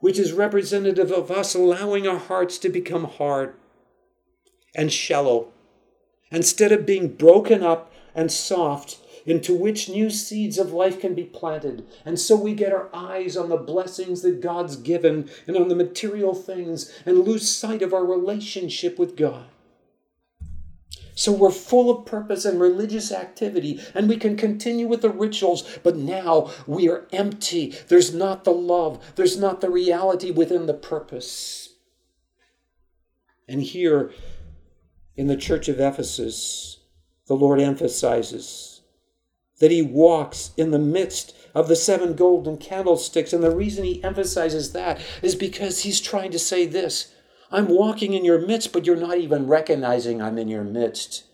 which 0.00 0.18
is 0.18 0.32
representative 0.32 1.10
of 1.10 1.30
us 1.30 1.54
allowing 1.54 2.06
our 2.06 2.18
hearts 2.18 2.58
to 2.58 2.68
become 2.68 3.04
hard 3.04 3.54
and 4.74 4.92
shallow. 4.92 5.52
Instead 6.30 6.72
of 6.72 6.86
being 6.86 7.08
broken 7.08 7.62
up 7.62 7.92
and 8.14 8.30
soft, 8.30 8.98
into 9.30 9.54
which 9.54 9.88
new 9.88 10.10
seeds 10.10 10.58
of 10.58 10.72
life 10.72 11.00
can 11.00 11.14
be 11.14 11.24
planted. 11.24 11.86
And 12.04 12.18
so 12.18 12.36
we 12.36 12.54
get 12.54 12.72
our 12.72 12.88
eyes 12.94 13.36
on 13.36 13.48
the 13.48 13.56
blessings 13.56 14.22
that 14.22 14.40
God's 14.40 14.76
given 14.76 15.30
and 15.46 15.56
on 15.56 15.68
the 15.68 15.74
material 15.74 16.34
things 16.34 16.92
and 17.04 17.20
lose 17.20 17.48
sight 17.48 17.82
of 17.82 17.92
our 17.92 18.04
relationship 18.04 18.98
with 18.98 19.16
God. 19.16 19.46
So 21.14 21.32
we're 21.32 21.50
full 21.50 21.90
of 21.90 22.06
purpose 22.06 22.44
and 22.44 22.60
religious 22.60 23.10
activity, 23.10 23.80
and 23.92 24.08
we 24.08 24.16
can 24.16 24.36
continue 24.36 24.86
with 24.86 25.02
the 25.02 25.10
rituals, 25.10 25.78
but 25.82 25.96
now 25.96 26.52
we 26.64 26.88
are 26.88 27.08
empty. 27.12 27.74
There's 27.88 28.14
not 28.14 28.44
the 28.44 28.52
love, 28.52 29.04
there's 29.16 29.36
not 29.36 29.60
the 29.60 29.68
reality 29.68 30.30
within 30.30 30.66
the 30.66 30.74
purpose. 30.74 31.70
And 33.48 33.62
here 33.62 34.12
in 35.16 35.26
the 35.26 35.36
church 35.36 35.68
of 35.68 35.80
Ephesus, 35.80 36.78
the 37.26 37.34
Lord 37.34 37.60
emphasizes 37.60 38.77
that 39.58 39.70
he 39.70 39.82
walks 39.82 40.52
in 40.56 40.70
the 40.70 40.78
midst 40.78 41.34
of 41.54 41.68
the 41.68 41.76
seven 41.76 42.14
golden 42.14 42.56
candlesticks. 42.56 43.32
And 43.32 43.42
the 43.42 43.54
reason 43.54 43.84
he 43.84 44.02
emphasizes 44.04 44.72
that 44.72 45.00
is 45.22 45.34
because 45.34 45.80
he's 45.80 46.00
trying 46.00 46.30
to 46.32 46.38
say 46.38 46.66
this 46.66 47.12
I'm 47.50 47.68
walking 47.68 48.12
in 48.12 48.24
your 48.24 48.38
midst, 48.38 48.72
but 48.72 48.84
you're 48.84 48.96
not 48.96 49.18
even 49.18 49.46
recognizing 49.46 50.20
I'm 50.20 50.38
in 50.38 50.48
your 50.48 50.64
midst. 50.64 51.24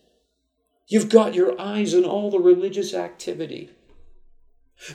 You've 0.86 1.08
got 1.08 1.34
your 1.34 1.60
eyes 1.60 1.94
on 1.94 2.04
all 2.04 2.30
the 2.30 2.38
religious 2.38 2.94
activity. 2.94 3.70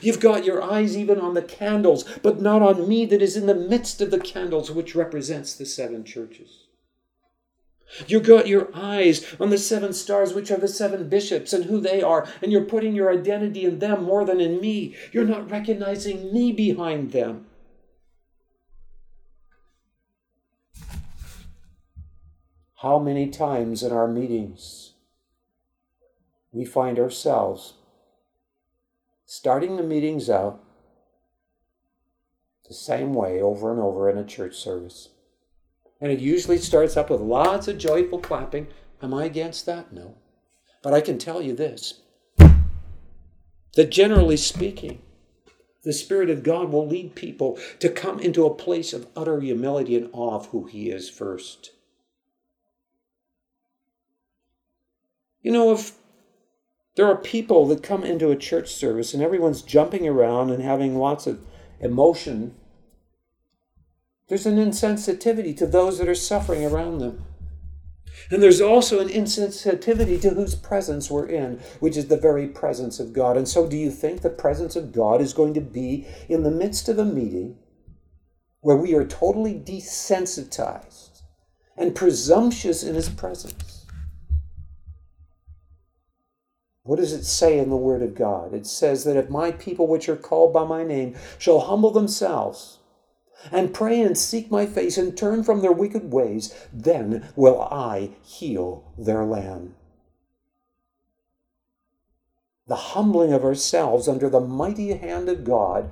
You've 0.00 0.20
got 0.20 0.44
your 0.44 0.62
eyes 0.62 0.96
even 0.96 1.18
on 1.18 1.34
the 1.34 1.42
candles, 1.42 2.04
but 2.22 2.40
not 2.40 2.62
on 2.62 2.88
me 2.88 3.06
that 3.06 3.22
is 3.22 3.36
in 3.36 3.46
the 3.46 3.54
midst 3.54 4.00
of 4.00 4.10
the 4.10 4.20
candles, 4.20 4.70
which 4.70 4.94
represents 4.94 5.54
the 5.54 5.66
seven 5.66 6.04
churches. 6.04 6.66
You 8.06 8.20
got 8.20 8.46
your 8.46 8.70
eyes 8.74 9.34
on 9.40 9.50
the 9.50 9.58
seven 9.58 9.92
stars, 9.92 10.32
which 10.32 10.50
are 10.50 10.58
the 10.58 10.68
seven 10.68 11.08
bishops 11.08 11.52
and 11.52 11.64
who 11.64 11.80
they 11.80 12.02
are, 12.02 12.28
and 12.42 12.52
you're 12.52 12.64
putting 12.64 12.94
your 12.94 13.12
identity 13.12 13.64
in 13.64 13.78
them 13.78 14.04
more 14.04 14.24
than 14.24 14.40
in 14.40 14.60
me. 14.60 14.94
You're 15.12 15.24
not 15.24 15.50
recognizing 15.50 16.32
me 16.32 16.52
behind 16.52 17.12
them. 17.12 17.46
How 22.76 22.98
many 22.98 23.28
times 23.28 23.82
in 23.82 23.92
our 23.92 24.08
meetings 24.08 24.92
we 26.50 26.64
find 26.64 26.98
ourselves 26.98 27.74
starting 29.26 29.76
the 29.76 29.82
meetings 29.82 30.30
out 30.30 30.64
the 32.66 32.74
same 32.74 33.12
way 33.12 33.40
over 33.40 33.70
and 33.70 33.80
over 33.80 34.08
in 34.08 34.16
a 34.16 34.24
church 34.24 34.56
service? 34.56 35.10
And 36.00 36.10
it 36.10 36.20
usually 36.20 36.58
starts 36.58 36.96
up 36.96 37.10
with 37.10 37.20
lots 37.20 37.68
of 37.68 37.78
joyful 37.78 38.18
clapping. 38.18 38.68
Am 39.02 39.12
I 39.12 39.24
against 39.24 39.66
that? 39.66 39.92
No. 39.92 40.16
But 40.82 40.94
I 40.94 41.00
can 41.00 41.18
tell 41.18 41.42
you 41.42 41.54
this 41.54 42.00
that 43.76 43.90
generally 43.90 44.36
speaking, 44.36 45.00
the 45.84 45.92
Spirit 45.92 46.28
of 46.28 46.42
God 46.42 46.70
will 46.70 46.86
lead 46.86 47.14
people 47.14 47.58
to 47.78 47.88
come 47.88 48.18
into 48.18 48.44
a 48.44 48.54
place 48.54 48.92
of 48.92 49.06
utter 49.16 49.40
humility 49.40 49.96
and 49.96 50.10
awe 50.12 50.34
of 50.34 50.46
who 50.46 50.66
He 50.66 50.90
is 50.90 51.08
first. 51.08 51.70
You 55.40 55.52
know, 55.52 55.72
if 55.72 55.92
there 56.96 57.06
are 57.06 57.16
people 57.16 57.66
that 57.68 57.82
come 57.82 58.04
into 58.04 58.30
a 58.30 58.36
church 58.36 58.74
service 58.74 59.14
and 59.14 59.22
everyone's 59.22 59.62
jumping 59.62 60.06
around 60.06 60.50
and 60.50 60.62
having 60.62 60.98
lots 60.98 61.26
of 61.26 61.40
emotion 61.80 62.54
there's 64.30 64.46
an 64.46 64.58
insensitivity 64.58 65.56
to 65.56 65.66
those 65.66 65.98
that 65.98 66.08
are 66.08 66.14
suffering 66.14 66.64
around 66.64 66.98
them. 66.98 67.24
And 68.30 68.40
there's 68.40 68.60
also 68.60 69.00
an 69.00 69.08
insensitivity 69.08 70.22
to 70.22 70.30
whose 70.30 70.54
presence 70.54 71.10
we're 71.10 71.26
in, 71.26 71.58
which 71.80 71.96
is 71.96 72.06
the 72.06 72.16
very 72.16 72.46
presence 72.46 73.00
of 73.00 73.12
God. 73.12 73.36
And 73.36 73.48
so, 73.48 73.66
do 73.66 73.76
you 73.76 73.90
think 73.90 74.22
the 74.22 74.30
presence 74.30 74.76
of 74.76 74.92
God 74.92 75.20
is 75.20 75.32
going 75.32 75.54
to 75.54 75.60
be 75.60 76.06
in 76.28 76.44
the 76.44 76.50
midst 76.52 76.88
of 76.88 76.96
a 76.96 77.04
meeting 77.04 77.58
where 78.60 78.76
we 78.76 78.94
are 78.94 79.04
totally 79.04 79.54
desensitized 79.54 81.22
and 81.76 81.96
presumptuous 81.96 82.84
in 82.84 82.94
His 82.94 83.08
presence? 83.08 83.84
What 86.84 87.00
does 87.00 87.12
it 87.12 87.24
say 87.24 87.58
in 87.58 87.68
the 87.68 87.76
Word 87.76 88.02
of 88.02 88.14
God? 88.14 88.54
It 88.54 88.68
says 88.68 89.02
that 89.04 89.16
if 89.16 89.28
my 89.28 89.50
people, 89.50 89.88
which 89.88 90.08
are 90.08 90.14
called 90.14 90.52
by 90.52 90.64
my 90.64 90.84
name, 90.84 91.16
shall 91.36 91.58
humble 91.58 91.90
themselves, 91.90 92.79
and 93.50 93.74
pray 93.74 94.00
and 94.00 94.16
seek 94.16 94.50
my 94.50 94.66
face 94.66 94.98
and 94.98 95.16
turn 95.16 95.42
from 95.42 95.60
their 95.60 95.72
wicked 95.72 96.12
ways, 96.12 96.54
then 96.72 97.28
will 97.36 97.62
I 97.62 98.10
heal 98.22 98.92
their 98.98 99.24
land. 99.24 99.74
The 102.66 102.76
humbling 102.76 103.32
of 103.32 103.44
ourselves 103.44 104.06
under 104.06 104.28
the 104.28 104.40
mighty 104.40 104.92
hand 104.92 105.28
of 105.28 105.44
God 105.44 105.90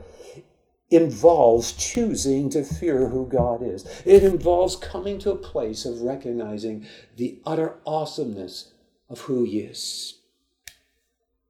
involves 0.91 1.73
choosing 1.73 2.49
to 2.51 2.65
fear 2.65 3.09
who 3.09 3.27
God 3.27 3.63
is. 3.63 3.85
It 4.05 4.23
involves 4.23 4.77
coming 4.77 5.19
to 5.19 5.33
a 5.33 5.37
place 5.37 5.85
of 5.85 6.03
recognizing 6.03 6.87
the 7.17 7.41
utter 7.45 7.75
awesomeness 7.85 8.73
of 9.11 9.23
who 9.23 9.45
He 9.45 9.61
is. 9.61 10.18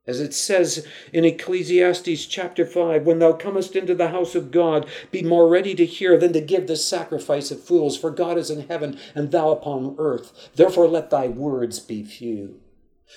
As 0.08 0.20
it 0.20 0.32
says 0.32 0.86
in 1.12 1.26
Ecclesiastes 1.26 2.24
chapter 2.24 2.64
5, 2.64 3.04
when 3.04 3.18
thou 3.18 3.34
comest 3.34 3.76
into 3.76 3.94
the 3.94 4.08
house 4.08 4.34
of 4.34 4.50
God, 4.50 4.88
be 5.10 5.22
more 5.22 5.46
ready 5.46 5.74
to 5.74 5.84
hear 5.84 6.16
than 6.16 6.32
to 6.32 6.40
give 6.40 6.66
the 6.66 6.76
sacrifice 6.76 7.50
of 7.50 7.62
fools, 7.62 7.98
for 7.98 8.10
God 8.10 8.38
is 8.38 8.50
in 8.50 8.68
heaven 8.68 8.98
and 9.14 9.30
thou 9.30 9.50
upon 9.50 9.96
earth. 9.98 10.48
Therefore 10.56 10.88
let 10.88 11.10
thy 11.10 11.28
words 11.28 11.78
be 11.78 12.02
few. 12.02 12.58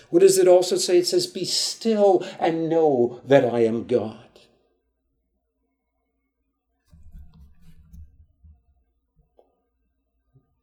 What 0.09 0.19
does 0.19 0.37
it 0.37 0.49
also 0.49 0.75
say? 0.75 0.97
It 0.97 1.07
says, 1.07 1.27
Be 1.27 1.45
still 1.45 2.25
and 2.37 2.67
know 2.67 3.21
that 3.23 3.45
I 3.45 3.59
am 3.59 3.87
God. 3.87 4.17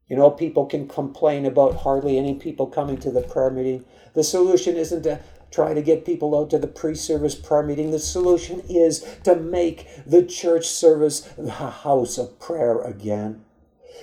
You 0.08 0.16
know, 0.16 0.30
people 0.30 0.66
can 0.66 0.88
complain 0.88 1.46
about 1.46 1.76
hardly 1.76 2.18
any 2.18 2.34
people 2.34 2.66
coming 2.66 2.98
to 2.98 3.10
the 3.10 3.22
prayer 3.22 3.50
meeting. 3.50 3.84
The 4.14 4.24
solution 4.24 4.76
isn't 4.76 5.02
to 5.02 5.20
try 5.50 5.74
to 5.74 5.82
get 5.82 6.04
people 6.04 6.38
out 6.38 6.50
to 6.50 6.58
the 6.58 6.66
pre 6.66 6.94
service 6.94 7.34
prayer 7.34 7.62
meeting. 7.62 7.90
The 7.90 7.98
solution 7.98 8.60
is 8.68 9.04
to 9.24 9.36
make 9.36 9.86
the 10.06 10.24
church 10.24 10.66
service 10.66 11.28
a 11.38 11.70
house 11.70 12.18
of 12.18 12.38
prayer 12.38 12.80
again 12.80 13.44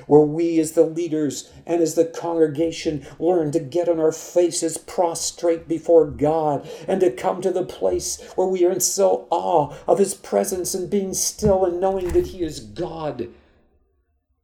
where 0.07 0.21
we 0.21 0.59
as 0.59 0.73
the 0.73 0.83
leaders 0.83 1.51
and 1.65 1.81
as 1.81 1.95
the 1.95 2.05
congregation 2.05 3.05
learn 3.19 3.51
to 3.51 3.59
get 3.59 3.89
on 3.89 3.99
our 3.99 4.11
faces 4.11 4.77
prostrate 4.77 5.67
before 5.67 6.05
God 6.05 6.67
and 6.87 6.99
to 7.01 7.11
come 7.11 7.41
to 7.41 7.51
the 7.51 7.65
place 7.65 8.21
where 8.35 8.47
we 8.47 8.65
are 8.65 8.71
in 8.71 8.79
so 8.79 9.27
awe 9.29 9.75
of 9.87 9.99
His 9.99 10.13
presence 10.13 10.73
and 10.73 10.89
being 10.89 11.13
still 11.13 11.65
and 11.65 11.79
knowing 11.79 12.09
that 12.09 12.27
He 12.27 12.43
is 12.43 12.59
God. 12.59 13.29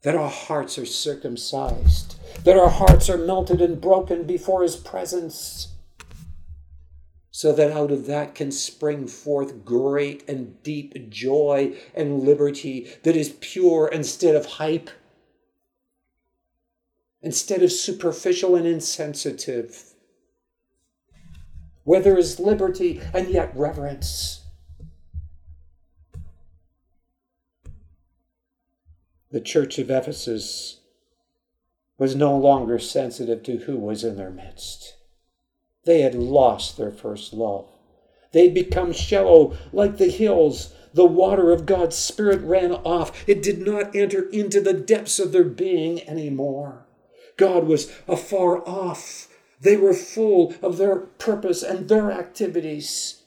That 0.04 0.16
our 0.16 0.30
hearts 0.30 0.80
are 0.80 0.86
circumcised, 0.86 2.16
that 2.44 2.58
our 2.58 2.70
hearts 2.70 3.08
are 3.10 3.18
melted 3.18 3.62
and 3.62 3.80
broken 3.80 4.24
before 4.24 4.64
His 4.64 4.76
presence 4.76 5.68
so 7.42 7.52
that 7.52 7.72
out 7.72 7.90
of 7.90 8.06
that 8.06 8.36
can 8.36 8.52
spring 8.52 9.08
forth 9.08 9.66
great 9.66 10.24
and 10.30 10.62
deep 10.62 11.10
joy 11.10 11.76
and 11.96 12.22
liberty 12.22 12.88
that 13.02 13.16
is 13.16 13.36
pure 13.42 13.88
instead 13.88 14.36
of 14.36 14.46
hype 14.46 14.92
instead 17.24 17.64
of 17.64 17.72
superficial 17.72 18.56
and 18.56 18.68
insensitive, 18.68 19.96
where 21.84 22.00
there 22.00 22.16
is 22.16 22.40
liberty 22.40 23.02
and 23.12 23.28
yet 23.30 23.52
reverence. 23.58 24.42
The 29.32 29.42
church 29.42 29.80
of 29.80 29.90
Ephesus 29.90 30.82
was 31.98 32.16
no 32.16 32.38
longer 32.38 32.78
sensitive 32.78 33.42
to 33.42 33.58
who 33.58 33.78
was 33.78 34.04
in 34.04 34.16
their 34.16 34.30
midst. 34.30 35.01
They 35.86 36.02
had 36.02 36.16
lost 36.16 36.78
their 36.78 36.92
first 36.92 37.34
love. 37.34 37.68
They'd 38.32 38.54
become 38.54 38.94
shallow 38.94 39.58
like 39.74 39.98
the 39.98 40.10
hills. 40.10 40.74
The 40.94 41.06
water 41.06 41.52
of 41.52 41.66
God's 41.66 41.96
Spirit 41.96 42.42
ran 42.42 42.72
off. 42.72 43.28
It 43.28 43.42
did 43.42 43.66
not 43.66 43.96
enter 43.96 44.30
into 44.30 44.62
the 44.62 44.74
depths 44.74 45.20
of 45.20 45.32
their 45.32 45.44
being 45.44 46.08
anymore. 46.08 46.86
God 47.38 47.66
was 47.66 47.92
afar 48.08 48.68
off. 48.68 49.28
They 49.60 49.78
were 49.78 49.94
full 49.94 50.54
of 50.62 50.78
their 50.78 50.98
purpose 50.98 51.64
and 51.64 51.88
their 51.88 52.12
activities. 52.12 53.24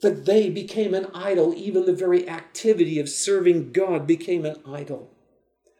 That 0.00 0.26
they 0.26 0.48
became 0.48 0.94
an 0.94 1.06
idol. 1.12 1.54
Even 1.56 1.84
the 1.84 1.92
very 1.92 2.28
activity 2.28 3.00
of 3.00 3.08
serving 3.08 3.72
God 3.72 4.06
became 4.06 4.44
an 4.44 4.56
idol, 4.66 5.10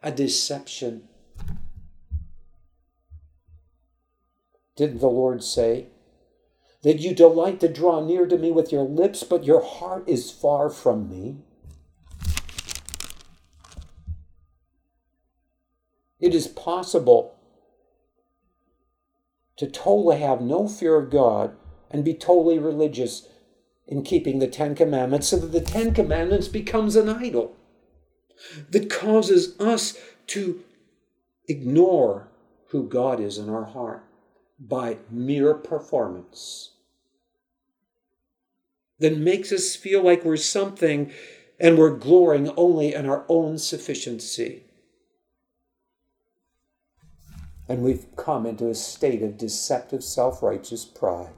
a 0.03 0.11
deception. 0.11 1.07
Didn't 4.75 4.99
the 4.99 5.09
Lord 5.09 5.43
say, 5.43 5.87
that 6.81 6.99
you 6.99 7.13
delight 7.13 7.59
to 7.59 7.67
draw 7.67 8.05
near 8.05 8.25
to 8.25 8.37
me 8.37 8.51
with 8.51 8.71
your 8.71 8.83
lips, 8.83 9.23
but 9.23 9.43
your 9.43 9.61
heart 9.61 10.07
is 10.07 10.31
far 10.31 10.69
from 10.69 11.09
me? 11.09 11.37
It 16.19 16.35
is 16.35 16.47
possible 16.47 17.35
to 19.57 19.67
totally 19.67 20.19
have 20.19 20.41
no 20.41 20.67
fear 20.67 20.95
of 20.95 21.09
God 21.09 21.55
and 21.91 22.05
be 22.05 22.13
totally 22.13 22.59
religious 22.59 23.27
in 23.87 24.03
keeping 24.03 24.39
the 24.39 24.47
Ten 24.47 24.75
Commandments 24.75 25.27
so 25.27 25.37
that 25.37 25.51
the 25.51 25.61
Ten 25.61 25.93
Commandments 25.93 26.47
becomes 26.47 26.95
an 26.95 27.09
idol 27.09 27.55
that 28.69 28.89
causes 28.89 29.59
us 29.59 29.97
to 30.27 30.63
ignore 31.47 32.27
who 32.67 32.87
God 32.87 33.19
is 33.19 33.37
in 33.37 33.49
our 33.49 33.65
heart 33.65 34.03
by 34.59 34.97
mere 35.09 35.53
performance. 35.53 36.71
That 38.99 39.17
makes 39.17 39.51
us 39.51 39.75
feel 39.75 40.03
like 40.03 40.25
we're 40.25 40.37
something 40.37 41.11
and 41.59 41.77
we're 41.77 41.95
glorying 41.95 42.51
only 42.57 42.93
in 42.93 43.05
our 43.05 43.25
own 43.29 43.57
sufficiency 43.57 44.63
and 47.69 47.83
we've 47.83 48.07
come 48.15 48.47
into 48.47 48.67
a 48.67 48.75
state 48.75 49.21
of 49.21 49.37
deceptive 49.37 50.03
self 50.03 50.41
righteous 50.41 50.83
pride. 50.83 51.29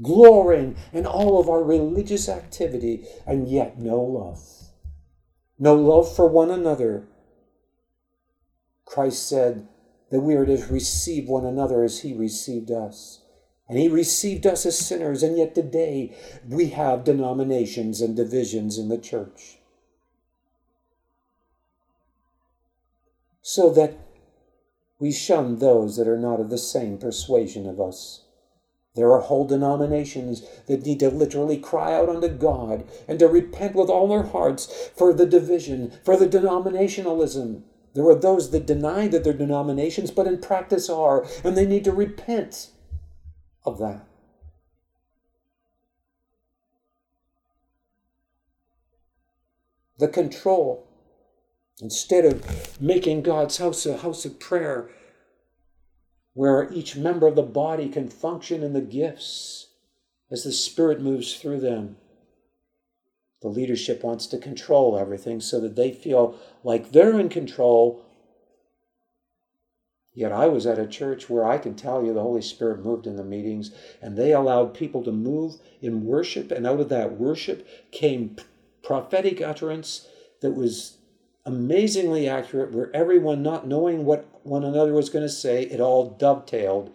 Glorying 0.00 0.76
in 0.92 1.04
all 1.04 1.40
of 1.40 1.48
our 1.48 1.62
religious 1.62 2.28
activity, 2.28 3.04
and 3.26 3.48
yet 3.48 3.78
no 3.78 4.00
love. 4.00 4.40
No 5.58 5.74
love 5.74 6.14
for 6.14 6.26
one 6.26 6.50
another. 6.50 7.08
Christ 8.86 9.28
said 9.28 9.66
that 10.10 10.20
we 10.20 10.34
are 10.34 10.46
to 10.46 10.66
receive 10.70 11.28
one 11.28 11.46
another 11.46 11.82
as 11.82 12.00
He 12.00 12.12
received 12.12 12.70
us. 12.70 13.20
And 13.68 13.78
He 13.78 13.88
received 13.88 14.46
us 14.46 14.66
as 14.66 14.78
sinners, 14.78 15.22
and 15.22 15.38
yet 15.38 15.54
today 15.54 16.16
we 16.48 16.70
have 16.70 17.04
denominations 17.04 18.00
and 18.00 18.16
divisions 18.16 18.78
in 18.78 18.88
the 18.88 18.98
church. 18.98 19.58
So 23.42 23.70
that 23.70 23.98
we 24.98 25.12
shun 25.12 25.58
those 25.58 25.96
that 25.96 26.06
are 26.06 26.18
not 26.18 26.40
of 26.40 26.50
the 26.50 26.58
same 26.58 26.98
persuasion 26.98 27.66
of 27.66 27.80
us. 27.80 28.24
There 28.96 29.12
are 29.12 29.20
whole 29.20 29.46
denominations 29.46 30.42
that 30.66 30.84
need 30.84 30.98
to 31.00 31.10
literally 31.10 31.56
cry 31.56 31.94
out 31.94 32.08
unto 32.08 32.28
God 32.28 32.84
and 33.06 33.18
to 33.20 33.28
repent 33.28 33.76
with 33.76 33.88
all 33.88 34.08
their 34.08 34.24
hearts 34.24 34.90
for 34.96 35.12
the 35.12 35.26
division, 35.26 35.92
for 36.04 36.16
the 36.16 36.26
denominationalism. 36.26 37.62
There 37.94 38.06
are 38.06 38.14
those 38.14 38.50
that 38.50 38.66
deny 38.66 39.08
that 39.08 39.24
they're 39.24 39.32
denominations, 39.32 40.10
but 40.10 40.26
in 40.26 40.40
practice 40.40 40.88
are, 40.88 41.26
and 41.42 41.56
they 41.56 41.66
need 41.66 41.84
to 41.84 41.92
repent 41.92 42.70
of 43.64 43.78
that. 43.78 44.06
The 49.98 50.08
control 50.08 50.86
Instead 51.80 52.26
of 52.26 52.80
making 52.80 53.22
God's 53.22 53.56
house 53.56 53.86
a 53.86 53.96
house 53.96 54.24
of 54.24 54.38
prayer 54.38 54.90
where 56.34 56.70
each 56.72 56.96
member 56.96 57.26
of 57.26 57.36
the 57.36 57.42
body 57.42 57.88
can 57.88 58.08
function 58.08 58.62
in 58.62 58.72
the 58.72 58.80
gifts 58.80 59.68
as 60.30 60.44
the 60.44 60.52
Spirit 60.52 61.00
moves 61.00 61.36
through 61.36 61.60
them, 61.60 61.96
the 63.42 63.48
leadership 63.48 64.02
wants 64.04 64.26
to 64.28 64.38
control 64.38 64.98
everything 64.98 65.40
so 65.40 65.60
that 65.60 65.76
they 65.76 65.92
feel 65.92 66.38
like 66.62 66.92
they're 66.92 67.18
in 67.18 67.28
control. 67.28 68.04
Yet 70.12 70.32
I 70.32 70.46
was 70.46 70.66
at 70.66 70.78
a 70.78 70.86
church 70.86 71.30
where 71.30 71.44
I 71.44 71.56
can 71.58 71.74
tell 71.74 72.04
you 72.04 72.12
the 72.12 72.20
Holy 72.20 72.42
Spirit 72.42 72.84
moved 72.84 73.06
in 73.06 73.16
the 73.16 73.24
meetings 73.24 73.70
and 74.02 74.16
they 74.16 74.32
allowed 74.32 74.74
people 74.74 75.02
to 75.04 75.12
move 75.12 75.54
in 75.80 76.04
worship, 76.04 76.50
and 76.50 76.66
out 76.66 76.80
of 76.80 76.88
that 76.90 77.18
worship 77.18 77.66
came 77.90 78.36
prophetic 78.82 79.40
utterance 79.40 80.06
that 80.40 80.52
was 80.52 80.98
amazingly 81.46 82.28
accurate, 82.28 82.72
where 82.72 82.94
everyone, 82.94 83.42
not 83.42 83.66
knowing 83.66 84.04
what 84.04 84.26
one 84.42 84.64
another 84.64 84.92
was 84.92 85.08
going 85.08 85.24
to 85.24 85.28
say, 85.28 85.62
it 85.62 85.80
all 85.80 86.10
dovetailed 86.10 86.94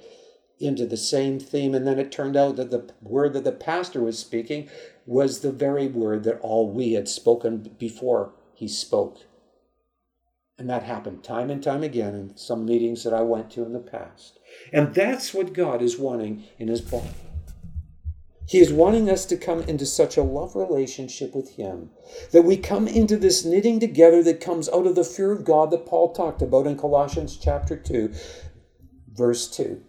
into 0.59 0.85
the 0.85 0.97
same 0.97 1.39
theme. 1.39 1.73
And 1.73 1.85
then 1.85 1.99
it 1.99 2.11
turned 2.11 2.37
out 2.37 2.55
that 2.55 2.71
the 2.71 2.91
word 3.01 3.33
that 3.33 3.43
the 3.43 3.51
pastor 3.51 4.01
was 4.01 4.19
speaking 4.19 4.69
was 5.05 5.39
the 5.39 5.51
very 5.51 5.87
word 5.87 6.23
that 6.23 6.39
all 6.39 6.69
we 6.69 6.93
had 6.93 7.07
spoken 7.07 7.75
before 7.77 8.33
he 8.53 8.67
spoke. 8.67 9.19
And 10.57 10.69
that 10.69 10.83
happened 10.83 11.23
time 11.23 11.49
and 11.49 11.61
time 11.61 11.83
again 11.83 12.15
in 12.15 12.37
some 12.37 12.65
meetings 12.65 13.03
that 13.03 13.13
I 13.13 13.21
went 13.21 13.51
to 13.51 13.65
in 13.65 13.73
the 13.73 13.79
past. 13.79 14.39
And 14.71 14.93
that's 14.95 15.33
what 15.33 15.53
God 15.53 15.81
is 15.81 15.99
wanting 15.99 16.45
in 16.57 16.69
his 16.69 16.81
body. 16.81 17.09
He 18.47 18.59
is 18.59 18.71
wanting 18.71 19.09
us 19.09 19.25
to 19.25 19.37
come 19.37 19.61
into 19.61 19.85
such 19.85 20.17
a 20.17 20.23
love 20.23 20.55
relationship 20.55 21.33
with 21.33 21.55
Him 21.55 21.89
that 22.31 22.43
we 22.43 22.57
come 22.57 22.87
into 22.87 23.17
this 23.17 23.43
knitting 23.43 23.79
together 23.79 24.21
that 24.23 24.39
comes 24.39 24.69
out 24.69 24.85
of 24.85 24.95
the 24.95 25.03
fear 25.03 25.31
of 25.31 25.43
God 25.43 25.71
that 25.71 25.87
Paul 25.87 26.13
talked 26.13 26.43
about 26.43 26.67
in 26.67 26.77
Colossians 26.77 27.37
chapter 27.37 27.75
2, 27.75 28.13
verse 29.11 29.49
2. 29.49 29.81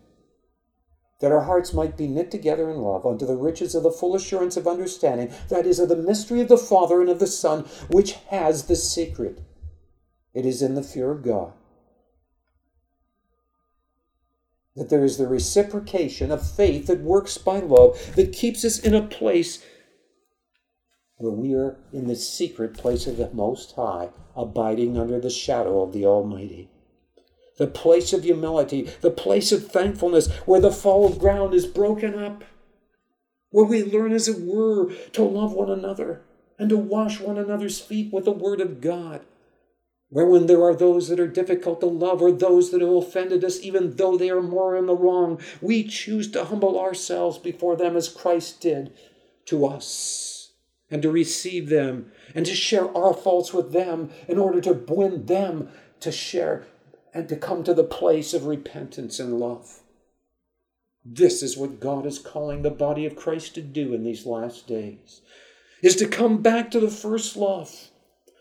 That 1.20 1.32
our 1.32 1.42
hearts 1.42 1.72
might 1.72 1.96
be 1.96 2.08
knit 2.08 2.30
together 2.30 2.70
in 2.70 2.78
love 2.78 3.06
unto 3.06 3.24
the 3.24 3.36
riches 3.36 3.74
of 3.74 3.82
the 3.82 3.90
full 3.90 4.14
assurance 4.14 4.56
of 4.56 4.66
understanding, 4.66 5.32
that 5.48 5.66
is, 5.66 5.78
of 5.78 5.88
the 5.88 5.96
mystery 5.96 6.40
of 6.40 6.48
the 6.48 6.58
Father 6.58 7.00
and 7.00 7.08
of 7.08 7.20
the 7.20 7.26
Son, 7.26 7.64
which 7.90 8.12
has 8.28 8.64
the 8.64 8.76
secret. 8.76 9.40
It 10.34 10.44
is 10.44 10.60
in 10.60 10.74
the 10.74 10.82
fear 10.82 11.10
of 11.10 11.22
God 11.22 11.54
that 14.76 14.90
there 14.90 15.04
is 15.04 15.16
the 15.16 15.26
reciprocation 15.26 16.30
of 16.30 16.48
faith 16.48 16.86
that 16.86 17.00
works 17.00 17.38
by 17.38 17.58
love 17.58 17.98
that 18.14 18.32
keeps 18.32 18.64
us 18.64 18.78
in 18.78 18.94
a 18.94 19.02
place 19.02 19.64
where 21.16 21.32
we 21.32 21.54
are 21.54 21.78
in 21.92 22.06
the 22.06 22.14
secret 22.14 22.74
place 22.74 23.06
of 23.06 23.16
the 23.16 23.30
Most 23.32 23.74
High, 23.74 24.10
abiding 24.36 24.98
under 24.98 25.18
the 25.18 25.30
shadow 25.30 25.82
of 25.82 25.94
the 25.94 26.04
Almighty. 26.04 26.70
The 27.56 27.66
place 27.66 28.12
of 28.12 28.24
humility, 28.24 28.90
the 29.00 29.10
place 29.10 29.50
of 29.50 29.68
thankfulness, 29.68 30.30
where 30.44 30.60
the 30.60 30.70
fall 30.70 31.06
of 31.06 31.18
ground 31.18 31.54
is 31.54 31.66
broken 31.66 32.18
up, 32.18 32.44
where 33.50 33.64
we 33.64 33.82
learn, 33.82 34.12
as 34.12 34.28
it 34.28 34.40
were, 34.42 34.92
to 35.12 35.22
love 35.22 35.52
one 35.52 35.70
another 35.70 36.22
and 36.58 36.68
to 36.70 36.76
wash 36.76 37.20
one 37.20 37.38
another's 37.38 37.80
feet 37.80 38.12
with 38.12 38.24
the 38.24 38.32
Word 38.32 38.60
of 38.60 38.80
God. 38.80 39.22
Where 40.08 40.26
when 40.26 40.46
there 40.46 40.62
are 40.62 40.74
those 40.74 41.08
that 41.08 41.18
are 41.18 41.26
difficult 41.26 41.80
to 41.80 41.86
love 41.86 42.22
or 42.22 42.30
those 42.30 42.70
that 42.70 42.80
have 42.80 42.90
offended 42.90 43.42
us, 43.44 43.60
even 43.60 43.96
though 43.96 44.16
they 44.16 44.30
are 44.30 44.42
more 44.42 44.76
in 44.76 44.86
the 44.86 44.94
wrong, 44.94 45.40
we 45.60 45.82
choose 45.82 46.30
to 46.30 46.44
humble 46.44 46.78
ourselves 46.78 47.38
before 47.38 47.76
them 47.76 47.96
as 47.96 48.08
Christ 48.08 48.60
did 48.60 48.92
to 49.46 49.66
us 49.66 50.52
and 50.90 51.02
to 51.02 51.10
receive 51.10 51.68
them 51.68 52.12
and 52.34 52.46
to 52.46 52.54
share 52.54 52.96
our 52.96 53.12
faults 53.12 53.52
with 53.52 53.72
them 53.72 54.10
in 54.28 54.38
order 54.38 54.60
to 54.60 54.72
win 54.72 55.26
them 55.26 55.70
to 56.00 56.12
share 56.12 56.66
and 57.16 57.30
to 57.30 57.36
come 57.36 57.64
to 57.64 57.72
the 57.72 57.82
place 57.82 58.34
of 58.34 58.44
repentance 58.44 59.18
and 59.18 59.40
love. 59.40 59.80
This 61.02 61.42
is 61.42 61.56
what 61.56 61.80
God 61.80 62.04
is 62.04 62.18
calling 62.18 62.60
the 62.60 62.70
body 62.70 63.06
of 63.06 63.16
Christ 63.16 63.54
to 63.54 63.62
do 63.62 63.94
in 63.94 64.04
these 64.04 64.26
last 64.26 64.66
days 64.66 65.22
is 65.82 65.96
to 65.96 66.06
come 66.06 66.42
back 66.42 66.70
to 66.70 66.80
the 66.80 66.90
first 66.90 67.34
love 67.34 67.88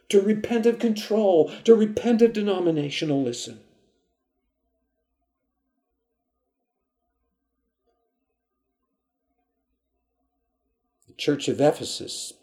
to 0.09 0.21
repent 0.21 0.65
of 0.65 0.77
control, 0.77 1.51
to 1.63 1.73
repent 1.73 2.21
of 2.21 2.33
denominationalism. 2.33 3.57
The 11.07 11.13
church 11.13 11.47
of 11.47 11.61
Ephesus, 11.61 12.33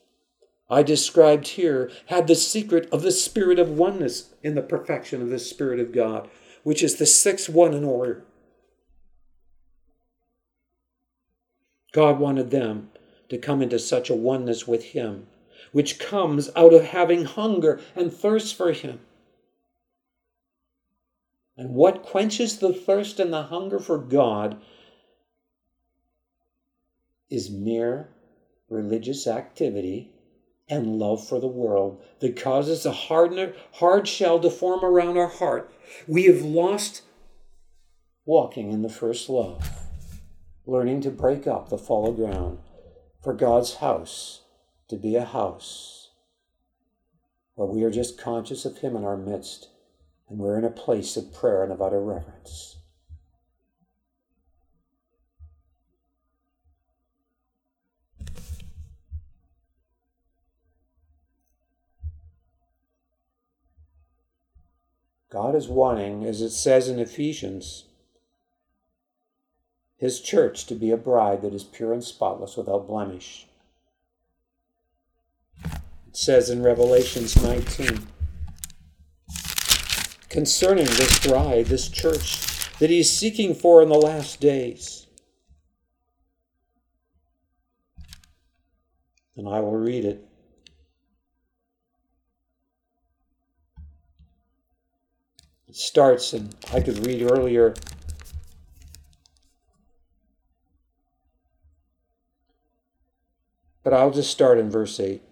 I 0.72 0.82
described 0.82 1.48
here, 1.48 1.90
had 2.06 2.26
the 2.26 2.34
secret 2.34 2.88
of 2.90 3.02
the 3.02 3.10
spirit 3.10 3.58
of 3.58 3.68
oneness 3.68 4.30
in 4.42 4.54
the 4.54 4.62
perfection 4.62 5.20
of 5.20 5.28
the 5.28 5.38
Spirit 5.38 5.78
of 5.78 5.92
God, 5.92 6.30
which 6.62 6.82
is 6.82 6.96
the 6.96 7.04
sixth 7.04 7.50
one 7.50 7.74
in 7.74 7.84
order. 7.84 8.24
God 11.92 12.18
wanted 12.18 12.50
them 12.50 12.90
to 13.28 13.36
come 13.36 13.60
into 13.60 13.78
such 13.78 14.08
a 14.08 14.14
oneness 14.14 14.66
with 14.66 14.82
Him 14.82 15.26
which 15.72 15.98
comes 15.98 16.50
out 16.56 16.72
of 16.72 16.84
having 16.84 17.24
hunger 17.24 17.80
and 17.94 18.12
thirst 18.12 18.54
for 18.54 18.72
Him. 18.72 19.00
And 21.54 21.74
what 21.74 22.02
quenches 22.02 22.58
the 22.58 22.72
thirst 22.72 23.20
and 23.20 23.30
the 23.32 23.42
hunger 23.44 23.78
for 23.78 23.98
God 23.98 24.60
is 27.28 27.50
mere 27.50 28.08
religious 28.70 29.26
activity 29.26 30.11
and 30.72 30.98
love 30.98 31.22
for 31.28 31.38
the 31.38 31.46
world 31.46 32.02
that 32.20 32.34
causes 32.34 32.86
a 32.86 32.92
hard, 32.92 33.54
hard 33.72 34.08
shell 34.08 34.40
to 34.40 34.48
form 34.48 34.82
around 34.82 35.18
our 35.18 35.28
heart. 35.28 35.70
We 36.08 36.24
have 36.24 36.40
lost 36.40 37.02
walking 38.24 38.72
in 38.72 38.80
the 38.80 38.88
first 38.88 39.28
love, 39.28 39.68
learning 40.64 41.02
to 41.02 41.10
break 41.10 41.46
up 41.46 41.68
the 41.68 41.76
fallow 41.76 42.10
ground 42.12 42.58
for 43.22 43.34
God's 43.34 43.76
house 43.76 44.44
to 44.88 44.96
be 44.96 45.14
a 45.14 45.26
house 45.26 46.08
where 47.54 47.68
we 47.68 47.82
are 47.82 47.90
just 47.90 48.18
conscious 48.18 48.64
of 48.64 48.78
Him 48.78 48.96
in 48.96 49.04
our 49.04 49.18
midst 49.18 49.68
and 50.30 50.38
we're 50.38 50.56
in 50.56 50.64
a 50.64 50.70
place 50.70 51.18
of 51.18 51.34
prayer 51.34 51.62
and 51.62 51.72
of 51.72 51.82
utter 51.82 52.00
reverence. 52.00 52.78
God 65.32 65.54
is 65.54 65.66
wanting, 65.66 66.26
as 66.26 66.42
it 66.42 66.50
says 66.50 66.90
in 66.90 66.98
Ephesians, 66.98 67.84
His 69.96 70.20
church 70.20 70.66
to 70.66 70.74
be 70.74 70.90
a 70.90 70.98
bride 70.98 71.40
that 71.40 71.54
is 71.54 71.64
pure 71.64 71.94
and 71.94 72.04
spotless 72.04 72.54
without 72.54 72.86
blemish. 72.86 73.46
It 75.64 76.16
says 76.18 76.50
in 76.50 76.62
Revelations 76.62 77.42
19 77.42 78.06
concerning 80.28 80.84
this 80.84 81.26
bride, 81.26 81.66
this 81.66 81.88
church 81.88 82.68
that 82.78 82.90
he 82.90 83.00
is 83.00 83.10
seeking 83.10 83.54
for 83.54 83.82
in 83.82 83.88
the 83.88 83.94
last 83.94 84.38
days. 84.38 85.06
And 89.36 89.48
I 89.48 89.60
will 89.60 89.76
read 89.76 90.04
it. 90.04 90.26
Starts, 95.72 96.32
and 96.32 96.54
I 96.72 96.80
could 96.80 97.06
read 97.06 97.22
earlier. 97.22 97.74
But 103.82 103.94
I'll 103.94 104.10
just 104.10 104.30
start 104.30 104.58
in 104.58 104.70
verse 104.70 105.00
8. 105.00 105.22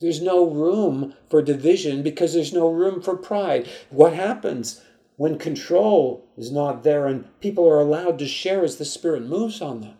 There's 0.00 0.20
no 0.20 0.44
room 0.50 1.14
for 1.30 1.40
division 1.40 2.02
because 2.02 2.34
there's 2.34 2.52
no 2.52 2.68
room 2.68 3.00
for 3.00 3.16
pride. 3.16 3.68
What 3.90 4.12
happens 4.12 4.82
when 5.16 5.38
control 5.38 6.28
is 6.36 6.50
not 6.50 6.82
there 6.82 7.06
and 7.06 7.28
people 7.40 7.68
are 7.68 7.80
allowed 7.80 8.18
to 8.18 8.26
share 8.26 8.64
as 8.64 8.76
the 8.76 8.84
Spirit 8.84 9.24
moves 9.24 9.60
on 9.60 9.80
them? 9.80 9.96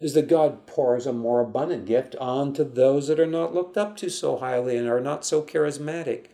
Is 0.00 0.14
that 0.14 0.28
God 0.28 0.66
pours 0.66 1.06
a 1.06 1.12
more 1.12 1.40
abundant 1.40 1.84
gift 1.86 2.14
on 2.16 2.52
to 2.54 2.64
those 2.64 3.08
that 3.08 3.18
are 3.18 3.26
not 3.26 3.54
looked 3.54 3.76
up 3.76 3.96
to 3.98 4.08
so 4.08 4.36
highly 4.36 4.76
and 4.76 4.88
are 4.88 5.00
not 5.00 5.24
so 5.24 5.42
charismatic 5.42 6.26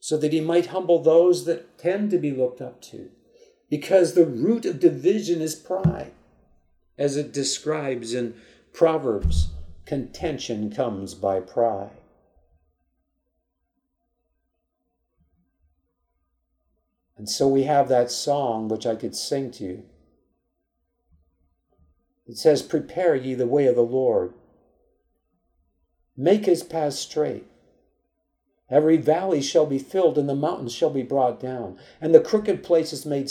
so 0.00 0.16
that 0.16 0.32
he 0.32 0.40
might 0.40 0.66
humble 0.66 1.02
those 1.02 1.44
that 1.44 1.78
tend 1.78 2.10
to 2.10 2.18
be 2.18 2.30
looked 2.30 2.60
up 2.60 2.80
to. 2.80 3.10
Because 3.68 4.14
the 4.14 4.26
root 4.26 4.64
of 4.64 4.80
division 4.80 5.40
is 5.40 5.54
pride. 5.54 6.12
As 6.96 7.16
it 7.16 7.32
describes 7.32 8.14
in 8.14 8.34
Proverbs, 8.72 9.48
contention 9.84 10.70
comes 10.70 11.14
by 11.14 11.40
pride. 11.40 11.90
And 17.18 17.28
so 17.28 17.48
we 17.48 17.64
have 17.64 17.88
that 17.88 18.12
song 18.12 18.68
which 18.68 18.86
I 18.86 18.94
could 18.94 19.16
sing 19.16 19.50
to 19.52 19.64
you. 19.64 19.82
It 22.26 22.38
says, 22.38 22.62
Prepare 22.62 23.16
ye 23.16 23.34
the 23.34 23.46
way 23.46 23.66
of 23.66 23.74
the 23.74 23.82
Lord, 23.82 24.34
make 26.16 26.46
his 26.46 26.62
path 26.62 26.94
straight. 26.94 27.46
Every 28.70 28.98
valley 28.98 29.40
shall 29.40 29.66
be 29.66 29.78
filled, 29.78 30.18
and 30.18 30.28
the 30.28 30.34
mountains 30.34 30.72
shall 30.72 30.90
be 30.90 31.02
brought 31.02 31.40
down, 31.40 31.78
and 32.00 32.14
the 32.14 32.20
crooked 32.20 32.62
places 32.62 33.06
made 33.06 33.30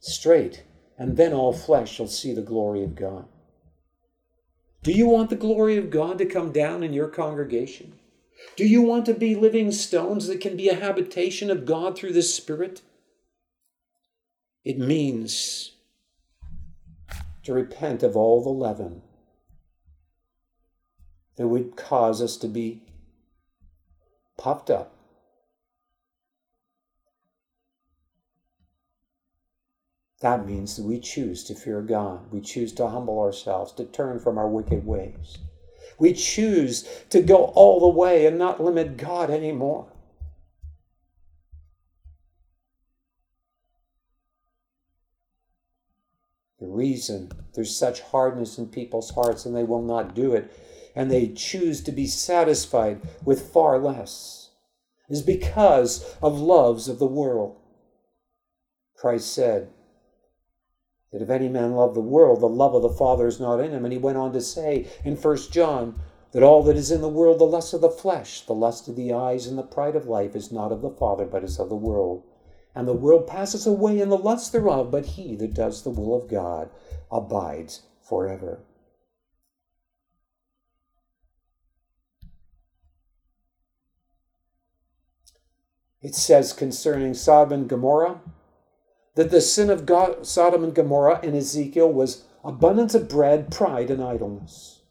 straight, 0.00 0.64
and 0.98 1.16
then 1.16 1.32
all 1.32 1.52
flesh 1.52 1.92
shall 1.92 2.08
see 2.08 2.32
the 2.32 2.42
glory 2.42 2.82
of 2.82 2.96
God. 2.96 3.26
Do 4.82 4.90
you 4.90 5.06
want 5.06 5.30
the 5.30 5.36
glory 5.36 5.76
of 5.76 5.90
God 5.90 6.18
to 6.18 6.26
come 6.26 6.50
down 6.50 6.82
in 6.82 6.92
your 6.92 7.08
congregation? 7.08 7.98
Do 8.56 8.66
you 8.66 8.82
want 8.82 9.06
to 9.06 9.14
be 9.14 9.36
living 9.36 9.70
stones 9.70 10.26
that 10.26 10.40
can 10.40 10.56
be 10.56 10.68
a 10.68 10.74
habitation 10.74 11.50
of 11.50 11.66
God 11.66 11.96
through 11.96 12.14
the 12.14 12.22
Spirit? 12.22 12.80
It 14.64 14.78
means 14.78 15.72
to 17.42 17.52
repent 17.52 18.02
of 18.02 18.16
all 18.16 18.42
the 18.42 18.50
leaven 18.50 19.02
that 21.36 21.48
would 21.48 21.76
cause 21.76 22.22
us 22.22 22.36
to 22.36 22.48
be 22.48 22.82
puffed 24.38 24.70
up. 24.70 24.94
That 30.20 30.46
means 30.46 30.76
that 30.76 30.84
we 30.84 31.00
choose 31.00 31.42
to 31.44 31.54
fear 31.54 31.82
God. 31.82 32.30
We 32.30 32.40
choose 32.40 32.72
to 32.74 32.86
humble 32.86 33.18
ourselves, 33.18 33.72
to 33.72 33.84
turn 33.84 34.20
from 34.20 34.38
our 34.38 34.48
wicked 34.48 34.86
ways. 34.86 35.38
We 35.98 36.12
choose 36.12 36.88
to 37.10 37.20
go 37.20 37.46
all 37.46 37.80
the 37.80 37.88
way 37.88 38.26
and 38.26 38.38
not 38.38 38.62
limit 38.62 38.96
God 38.96 39.30
anymore. 39.30 39.91
Reason 46.82 47.30
there's 47.54 47.76
such 47.76 48.00
hardness 48.00 48.58
in 48.58 48.66
people's 48.66 49.10
hearts 49.10 49.46
and 49.46 49.54
they 49.54 49.62
will 49.62 49.82
not 49.82 50.14
do 50.14 50.34
it, 50.34 50.50
and 50.96 51.10
they 51.10 51.28
choose 51.28 51.80
to 51.82 51.92
be 51.92 52.06
satisfied 52.06 53.00
with 53.24 53.52
far 53.52 53.78
less, 53.78 54.50
is 55.08 55.22
because 55.22 56.16
of 56.20 56.38
loves 56.38 56.88
of 56.88 56.98
the 56.98 57.14
world. 57.20 57.56
Christ 58.96 59.32
said 59.32 59.68
that 61.12 61.22
if 61.22 61.30
any 61.30 61.48
man 61.48 61.72
love 61.72 61.94
the 61.94 62.00
world, 62.00 62.40
the 62.40 62.48
love 62.48 62.74
of 62.74 62.82
the 62.82 62.88
Father 62.88 63.26
is 63.26 63.40
not 63.40 63.60
in 63.60 63.72
him. 63.72 63.84
And 63.84 63.92
he 63.92 63.98
went 63.98 64.16
on 64.16 64.32
to 64.32 64.40
say 64.40 64.86
in 65.04 65.16
1 65.16 65.36
John 65.50 66.00
that 66.32 66.42
all 66.42 66.62
that 66.62 66.76
is 66.76 66.90
in 66.90 67.00
the 67.00 67.08
world, 67.08 67.38
the 67.38 67.44
lust 67.44 67.74
of 67.74 67.80
the 67.80 67.90
flesh, 67.90 68.40
the 68.42 68.54
lust 68.54 68.88
of 68.88 68.96
the 68.96 69.12
eyes, 69.12 69.46
and 69.46 69.58
the 69.58 69.62
pride 69.62 69.96
of 69.96 70.06
life, 70.06 70.34
is 70.34 70.52
not 70.52 70.72
of 70.72 70.82
the 70.82 70.90
Father, 70.90 71.26
but 71.26 71.44
is 71.44 71.58
of 71.58 71.68
the 71.68 71.74
world. 71.74 72.22
And 72.74 72.88
the 72.88 72.92
world 72.92 73.26
passes 73.26 73.66
away 73.66 74.00
in 74.00 74.08
the 74.08 74.16
lust 74.16 74.52
thereof, 74.52 74.90
but 74.90 75.04
he 75.04 75.36
that 75.36 75.54
does 75.54 75.82
the 75.82 75.90
will 75.90 76.14
of 76.14 76.28
God 76.28 76.70
abides 77.10 77.82
forever. 78.00 78.60
It 86.02 86.14
says 86.14 86.52
concerning 86.52 87.14
Sodom 87.14 87.52
and 87.52 87.68
Gomorrah 87.68 88.20
that 89.14 89.30
the 89.30 89.40
sin 89.40 89.70
of 89.70 89.86
God, 89.86 90.26
Sodom 90.26 90.64
and 90.64 90.74
Gomorrah 90.74 91.20
in 91.22 91.36
Ezekiel 91.36 91.92
was 91.92 92.24
abundance 92.44 92.94
of 92.94 93.08
bread, 93.08 93.50
pride, 93.50 93.90
and 93.90 94.02
idleness. 94.02 94.81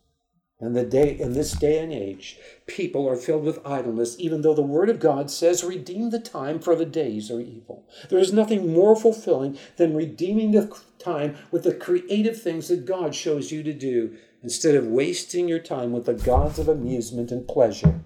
And 0.62 0.76
the 0.76 0.84
day 0.84 1.18
in 1.20 1.34
this 1.34 1.54
day 1.54 1.80
and 1.80 1.92
age, 1.92 2.38
people 2.68 3.10
are 3.10 3.16
filled 3.16 3.44
with 3.44 3.66
idleness, 3.66 4.16
even 4.20 4.44
though 4.44 4.54
the 4.54 4.62
Word 4.62 4.90
of 4.90 5.00
God 5.00 5.32
says, 5.32 5.64
Redeem 5.64 6.12
the 6.12 6.20
time, 6.20 6.60
for 6.60 6.76
the 6.76 6.86
days 6.86 7.32
are 7.32 7.42
evil. 7.42 7.88
There 8.10 8.20
is 8.20 8.32
nothing 8.32 8.72
more 8.72 8.96
fulfilling 8.96 9.58
than 9.78 9.96
redeeming 9.96 10.52
the 10.52 10.72
time 11.00 11.36
with 11.50 11.64
the 11.64 11.74
creative 11.74 12.40
things 12.40 12.68
that 12.68 12.86
God 12.86 13.16
shows 13.16 13.52
you 13.52 13.64
to 13.64 13.74
do, 13.74 14.16
instead 14.44 14.76
of 14.76 14.86
wasting 14.86 15.48
your 15.48 15.60
time 15.60 15.92
with 15.92 16.06
the 16.06 16.14
gods 16.14 16.60
of 16.60 16.68
amusement 16.68 17.32
and 17.32 17.48
pleasure 17.48 18.00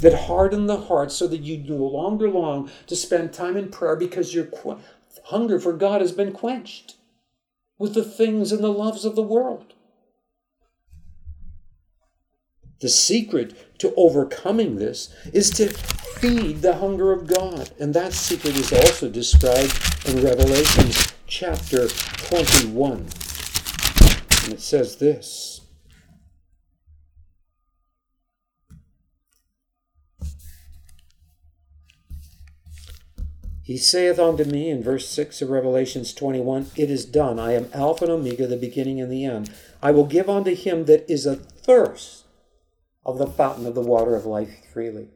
that 0.00 0.26
harden 0.26 0.66
the 0.66 0.82
heart 0.82 1.12
so 1.12 1.26
that 1.26 1.42
you 1.42 1.58
no 1.58 1.84
longer 1.84 2.28
long 2.28 2.70
to 2.86 2.96
spend 2.96 3.32
time 3.32 3.56
in 3.56 3.70
prayer 3.70 3.96
because 3.96 4.34
your 4.34 4.46
qu- 4.46 4.78
hunger 5.24 5.60
for 5.60 5.72
God 5.72 6.00
has 6.00 6.12
been 6.12 6.32
quenched 6.32 6.96
with 7.78 7.94
the 7.94 8.04
things 8.04 8.52
and 8.52 8.62
the 8.62 8.72
loves 8.72 9.04
of 9.04 9.16
the 9.16 9.22
world. 9.22 9.74
The 12.80 12.88
secret 12.88 13.78
to 13.78 13.94
overcoming 13.94 14.76
this 14.76 15.14
is 15.32 15.50
to 15.50 15.68
feed 15.68 16.62
the 16.62 16.76
hunger 16.76 17.12
of 17.12 17.26
God. 17.26 17.70
And 17.78 17.92
that 17.94 18.14
secret 18.14 18.56
is 18.56 18.72
also 18.72 19.08
described 19.10 19.78
in 20.06 20.24
Revelation 20.24 20.90
chapter 21.26 21.88
21. 21.88 23.06
And 24.44 24.52
it 24.52 24.60
says 24.60 24.96
this 24.96 25.60
He 33.62 33.76
saith 33.76 34.18
unto 34.18 34.44
me 34.44 34.68
in 34.68 34.82
verse 34.82 35.08
6 35.08 35.42
of 35.42 35.50
Revelations 35.50 36.12
21 36.12 36.70
It 36.76 36.90
is 36.90 37.04
done. 37.04 37.38
I 37.38 37.52
am 37.52 37.68
Alpha 37.72 38.04
and 38.04 38.12
Omega, 38.12 38.46
the 38.46 38.56
beginning 38.56 39.00
and 39.00 39.12
the 39.12 39.24
end. 39.24 39.52
I 39.82 39.90
will 39.90 40.06
give 40.06 40.28
unto 40.28 40.56
him 40.56 40.86
that 40.86 41.08
is 41.08 41.26
athirst 41.26 42.24
of 43.10 43.18
the 43.18 43.26
fountain 43.26 43.66
of 43.66 43.74
the 43.74 43.80
water 43.80 44.14
of 44.14 44.24
life 44.24 44.50
freely. 44.72 45.08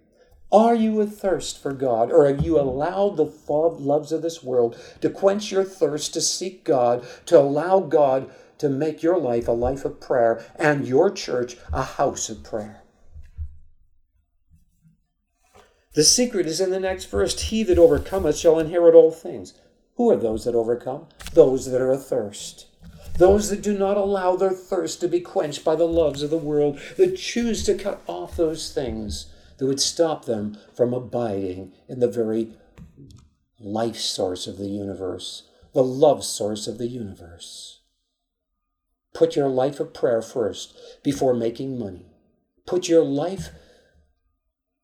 Are 0.52 0.74
you 0.74 1.00
athirst 1.00 1.60
for 1.60 1.72
God, 1.72 2.12
or 2.12 2.26
have 2.26 2.44
you 2.44 2.60
allowed 2.60 3.16
the 3.16 3.24
loves 3.24 4.12
of 4.12 4.22
this 4.22 4.42
world 4.42 4.78
to 5.00 5.10
quench 5.10 5.50
your 5.50 5.64
thirst 5.64 6.14
to 6.14 6.20
seek 6.20 6.64
God, 6.64 7.04
to 7.26 7.38
allow 7.38 7.80
God 7.80 8.30
to 8.58 8.68
make 8.68 9.02
your 9.02 9.18
life 9.18 9.48
a 9.48 9.52
life 9.52 9.84
of 9.84 10.00
prayer 10.00 10.44
and 10.56 10.86
your 10.86 11.10
church 11.10 11.56
a 11.72 11.82
house 11.82 12.28
of 12.28 12.44
prayer? 12.44 12.82
The 15.94 16.04
secret 16.04 16.46
is 16.46 16.60
in 16.60 16.70
the 16.70 16.80
next 16.80 17.06
verse 17.06 17.40
He 17.40 17.62
that 17.64 17.78
overcometh 17.78 18.36
shall 18.36 18.58
inherit 18.58 18.94
all 18.94 19.10
things. 19.10 19.54
Who 19.96 20.10
are 20.10 20.16
those 20.16 20.44
that 20.44 20.54
overcome? 20.54 21.06
Those 21.32 21.70
that 21.70 21.80
are 21.80 21.92
athirst. 21.92 22.66
Those 23.16 23.50
that 23.50 23.62
do 23.62 23.78
not 23.78 23.96
allow 23.96 24.34
their 24.34 24.50
thirst 24.50 25.00
to 25.00 25.08
be 25.08 25.20
quenched 25.20 25.64
by 25.64 25.76
the 25.76 25.86
loves 25.86 26.22
of 26.22 26.30
the 26.30 26.36
world, 26.36 26.80
that 26.96 27.16
choose 27.16 27.64
to 27.64 27.74
cut 27.74 28.02
off 28.06 28.36
those 28.36 28.72
things 28.72 29.26
that 29.58 29.66
would 29.66 29.80
stop 29.80 30.24
them 30.24 30.58
from 30.74 30.92
abiding 30.92 31.72
in 31.88 32.00
the 32.00 32.10
very 32.10 32.54
life 33.60 33.96
source 33.96 34.46
of 34.46 34.58
the 34.58 34.68
universe, 34.68 35.48
the 35.72 35.84
love 35.84 36.24
source 36.24 36.66
of 36.66 36.78
the 36.78 36.88
universe. 36.88 37.80
Put 39.14 39.36
your 39.36 39.48
life 39.48 39.78
of 39.78 39.94
prayer 39.94 40.20
first 40.20 40.76
before 41.04 41.34
making 41.34 41.78
money. 41.78 42.06
Put 42.66 42.88
your 42.88 43.04
life 43.04 43.50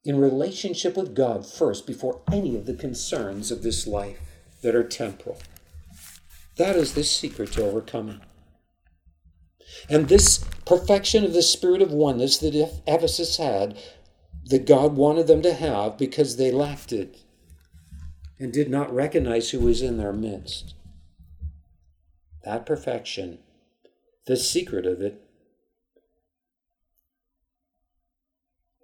in 0.04 0.20
relationship 0.20 0.96
with 0.96 1.16
God 1.16 1.44
first 1.44 1.84
before 1.86 2.22
any 2.32 2.56
of 2.56 2.66
the 2.66 2.74
concerns 2.74 3.50
of 3.50 3.64
this 3.64 3.88
life 3.88 4.20
that 4.62 4.76
are 4.76 4.84
temporal. 4.84 5.38
That 6.60 6.76
is 6.76 6.92
the 6.92 7.04
secret 7.04 7.52
to 7.52 7.64
overcoming. 7.64 8.20
And 9.88 10.08
this 10.08 10.44
perfection 10.66 11.24
of 11.24 11.32
the 11.32 11.40
spirit 11.40 11.80
of 11.80 11.90
oneness 11.90 12.36
that 12.36 12.82
Ephesus 12.86 13.38
had, 13.38 13.78
that 14.44 14.66
God 14.66 14.92
wanted 14.92 15.26
them 15.26 15.40
to 15.40 15.54
have 15.54 15.96
because 15.96 16.36
they 16.36 16.52
lacked 16.52 16.92
it 16.92 17.22
and 18.38 18.52
did 18.52 18.68
not 18.68 18.94
recognize 18.94 19.48
who 19.48 19.60
was 19.60 19.80
in 19.80 19.96
their 19.96 20.12
midst. 20.12 20.74
That 22.44 22.66
perfection, 22.66 23.38
the 24.26 24.36
secret 24.36 24.84
of 24.84 25.00
it, 25.00 25.18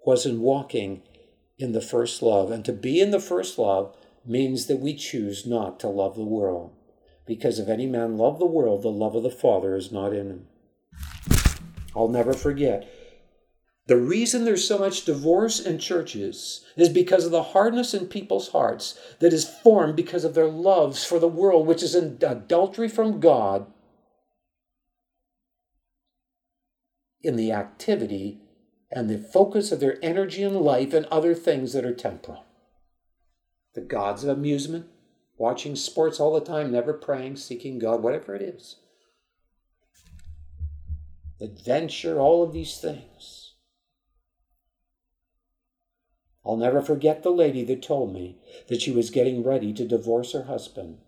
was 0.07 0.25
in 0.25 0.41
walking 0.41 1.03
in 1.59 1.73
the 1.73 1.83
first 1.83 2.23
love. 2.23 2.51
And 2.51 2.65
to 2.65 2.73
be 2.73 3.03
in 3.03 3.11
the 3.11 3.21
first 3.21 3.59
love 3.59 3.95
means 4.25 4.65
that 4.65 4.81
we 4.81 4.95
choose 4.95 5.45
not 5.45 5.79
to 5.81 5.89
love 5.89 6.17
the 6.17 6.25
world. 6.25 6.73
Because 7.27 7.59
if 7.59 7.69
any 7.69 7.87
man 7.87 8.17
love 8.17 8.39
the 8.39 8.47
world, 8.47 8.83
the 8.83 8.89
love 8.89 9.15
of 9.15 9.23
the 9.23 9.31
Father 9.31 9.75
is 9.75 9.91
not 9.91 10.13
in 10.13 10.31
him. 10.31 10.47
I'll 11.95 12.09
never 12.09 12.33
forget. 12.33 12.89
The 13.87 13.97
reason 13.97 14.45
there's 14.45 14.67
so 14.67 14.79
much 14.79 15.05
divorce 15.05 15.61
in 15.61 15.79
churches 15.79 16.65
is 16.77 16.89
because 16.89 17.25
of 17.25 17.31
the 17.31 17.43
hardness 17.43 17.95
in 17.95 18.07
people's 18.07 18.49
hearts 18.49 18.99
that 19.21 19.33
is 19.33 19.49
formed 19.49 19.95
because 19.95 20.25
of 20.25 20.35
their 20.35 20.49
loves 20.49 21.05
for 21.05 21.19
the 21.19 21.29
world, 21.29 21.67
which 21.67 21.83
is 21.83 21.95
an 21.95 22.19
adultery 22.23 22.89
from 22.89 23.21
God 23.21 23.67
in 27.23 27.37
the 27.37 27.53
activity 27.53 28.41
and 28.91 29.09
the 29.09 29.19
focus 29.19 29.71
of 29.71 29.81
their 29.81 29.99
energy 30.03 30.43
and 30.43 30.57
life 30.57 30.93
and 30.93 31.07
other 31.07 31.35
things 31.35 31.73
that 31.73 31.85
are 31.85 31.95
temporal. 31.95 32.45
The 33.75 33.81
gods 33.83 34.25
of 34.25 34.31
amusement, 34.31 34.87
watching 35.39 35.77
sports 35.77 36.21
all 36.21 36.33
the 36.33 36.45
time, 36.45 36.73
never 36.73 36.93
praying, 36.93 37.37
seeking 37.37 37.79
God, 37.79 38.03
whatever 38.03 38.35
it 38.35 38.43
is. 38.43 38.77
Adventure, 41.41 42.19
all 42.19 42.43
of 42.43 42.53
these 42.53 42.79
things. 42.79 43.55
I'll 46.45 46.57
never 46.57 46.81
forget 46.81 47.23
the 47.23 47.31
lady 47.31 47.65
that 47.65 47.83
told 47.83 48.15
me 48.15 48.39
that 48.69 48.81
she 48.81 48.93
was 48.93 49.11
getting 49.11 49.43
ready 49.43 49.73
to 49.73 49.87
divorce 49.87 50.33
her 50.33 50.45
husband. 50.45 50.99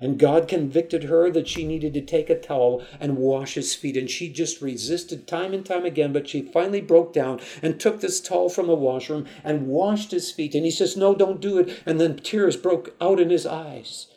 And 0.00 0.18
God 0.18 0.46
convicted 0.46 1.04
her 1.04 1.30
that 1.30 1.48
she 1.48 1.66
needed 1.66 1.94
to 1.94 2.02
take 2.02 2.28
a 2.28 2.38
towel 2.38 2.84
and 3.00 3.16
wash 3.16 3.54
his 3.54 3.74
feet. 3.74 3.96
And 3.96 4.10
she 4.10 4.30
just 4.30 4.60
resisted 4.60 5.26
time 5.26 5.54
and 5.54 5.64
time 5.64 5.86
again, 5.86 6.12
but 6.12 6.28
she 6.28 6.42
finally 6.42 6.82
broke 6.82 7.12
down 7.12 7.40
and 7.62 7.80
took 7.80 8.00
this 8.00 8.20
towel 8.20 8.50
from 8.50 8.66
the 8.66 8.74
washroom 8.74 9.26
and 9.42 9.68
washed 9.68 10.10
his 10.10 10.30
feet. 10.30 10.54
And 10.54 10.64
he 10.64 10.70
says, 10.70 10.96
No, 10.96 11.14
don't 11.14 11.40
do 11.40 11.58
it. 11.58 11.82
And 11.86 11.98
then 11.98 12.16
tears 12.18 12.56
broke 12.56 12.94
out 13.00 13.20
in 13.20 13.30
his 13.30 13.46
eyes. 13.46 14.08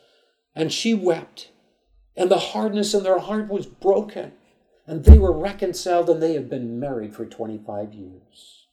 And 0.54 0.72
she 0.72 0.92
wept. 0.92 1.50
And 2.16 2.30
the 2.30 2.38
hardness 2.38 2.92
in 2.92 3.02
their 3.02 3.20
heart 3.20 3.48
was 3.48 3.66
broken. 3.66 4.32
And 4.86 5.04
they 5.04 5.18
were 5.18 5.32
reconciled 5.32 6.10
and 6.10 6.22
they 6.22 6.34
have 6.34 6.50
been 6.50 6.78
married 6.78 7.14
for 7.14 7.24
25 7.24 7.94
years. 7.94 8.66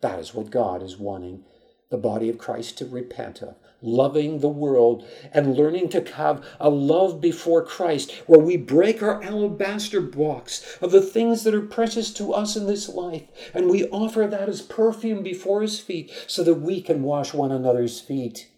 That 0.00 0.18
is 0.18 0.34
what 0.34 0.50
God 0.50 0.82
is 0.82 0.98
wanting 0.98 1.44
the 1.94 1.98
body 1.98 2.28
of 2.28 2.38
Christ 2.38 2.76
to 2.78 2.86
repent 2.86 3.40
of 3.40 3.54
loving 3.80 4.40
the 4.40 4.48
world 4.48 5.06
and 5.32 5.56
learning 5.56 5.88
to 5.90 6.12
have 6.14 6.44
a 6.58 6.68
love 6.68 7.20
before 7.20 7.64
Christ 7.64 8.10
where 8.26 8.40
we 8.40 8.56
break 8.56 9.00
our 9.00 9.22
alabaster 9.22 10.00
box 10.00 10.76
of 10.80 10.90
the 10.90 11.00
things 11.00 11.44
that 11.44 11.54
are 11.54 11.62
precious 11.62 12.12
to 12.14 12.32
us 12.32 12.56
in 12.56 12.66
this 12.66 12.88
life 12.88 13.22
and 13.54 13.70
we 13.70 13.88
offer 13.90 14.26
that 14.26 14.48
as 14.48 14.60
perfume 14.60 15.22
before 15.22 15.62
His 15.62 15.78
feet 15.78 16.10
so 16.26 16.42
that 16.42 16.54
we 16.54 16.80
can 16.80 17.04
wash 17.04 17.32
one 17.32 17.52
another's 17.52 18.00
feet 18.00 18.48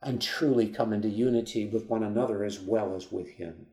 and 0.00 0.22
truly 0.22 0.68
come 0.68 0.92
into 0.92 1.08
unity 1.08 1.66
with 1.66 1.88
one 1.88 2.04
another 2.04 2.44
as 2.44 2.60
well 2.60 2.94
as 2.94 3.10
with 3.10 3.30
Him. 3.30 3.66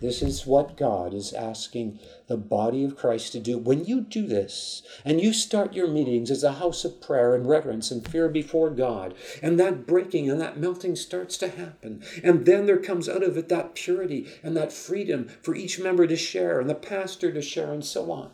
This 0.00 0.22
is 0.22 0.46
what 0.46 0.78
God 0.78 1.12
is 1.12 1.32
asking 1.32 1.98
the 2.26 2.38
body 2.38 2.84
of 2.84 2.96
Christ 2.96 3.32
to 3.32 3.40
do. 3.40 3.58
When 3.58 3.84
you 3.84 4.00
do 4.00 4.26
this 4.26 4.82
and 5.04 5.20
you 5.20 5.32
start 5.32 5.74
your 5.74 5.88
meetings 5.88 6.30
as 6.30 6.42
a 6.42 6.54
house 6.54 6.84
of 6.84 7.00
prayer 7.00 7.34
and 7.34 7.46
reverence 7.46 7.90
and 7.90 8.06
fear 8.06 8.28
before 8.28 8.70
God, 8.70 9.14
and 9.42 9.60
that 9.60 9.86
breaking 9.86 10.30
and 10.30 10.40
that 10.40 10.58
melting 10.58 10.96
starts 10.96 11.36
to 11.38 11.48
happen, 11.48 12.02
and 12.24 12.46
then 12.46 12.66
there 12.66 12.78
comes 12.78 13.08
out 13.08 13.22
of 13.22 13.36
it 13.36 13.48
that 13.50 13.74
purity 13.74 14.26
and 14.42 14.56
that 14.56 14.72
freedom 14.72 15.28
for 15.42 15.54
each 15.54 15.78
member 15.78 16.06
to 16.06 16.16
share 16.16 16.60
and 16.60 16.70
the 16.70 16.74
pastor 16.74 17.30
to 17.32 17.42
share 17.42 17.72
and 17.72 17.84
so 17.84 18.10
on. 18.10 18.30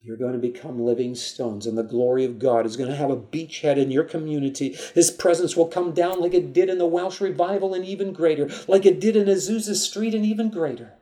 You're 0.00 0.16
going 0.16 0.32
to 0.32 0.38
become 0.38 0.84
living 0.84 1.16
stones, 1.16 1.66
and 1.66 1.76
the 1.76 1.82
glory 1.82 2.24
of 2.24 2.38
God 2.38 2.64
is 2.64 2.76
going 2.76 2.88
to 2.88 2.96
have 2.96 3.10
a 3.10 3.16
beachhead 3.16 3.76
in 3.76 3.90
your 3.90 4.04
community. 4.04 4.76
His 4.94 5.10
presence 5.10 5.56
will 5.56 5.66
come 5.66 5.92
down 5.92 6.20
like 6.20 6.34
it 6.34 6.52
did 6.52 6.70
in 6.70 6.78
the 6.78 6.86
Welsh 6.86 7.20
revival, 7.20 7.74
and 7.74 7.84
even 7.84 8.12
greater, 8.12 8.48
like 8.68 8.86
it 8.86 9.00
did 9.00 9.16
in 9.16 9.26
Azusa 9.26 9.74
Street, 9.74 10.14
and 10.14 10.24
even 10.24 10.50
greater. 10.50 10.92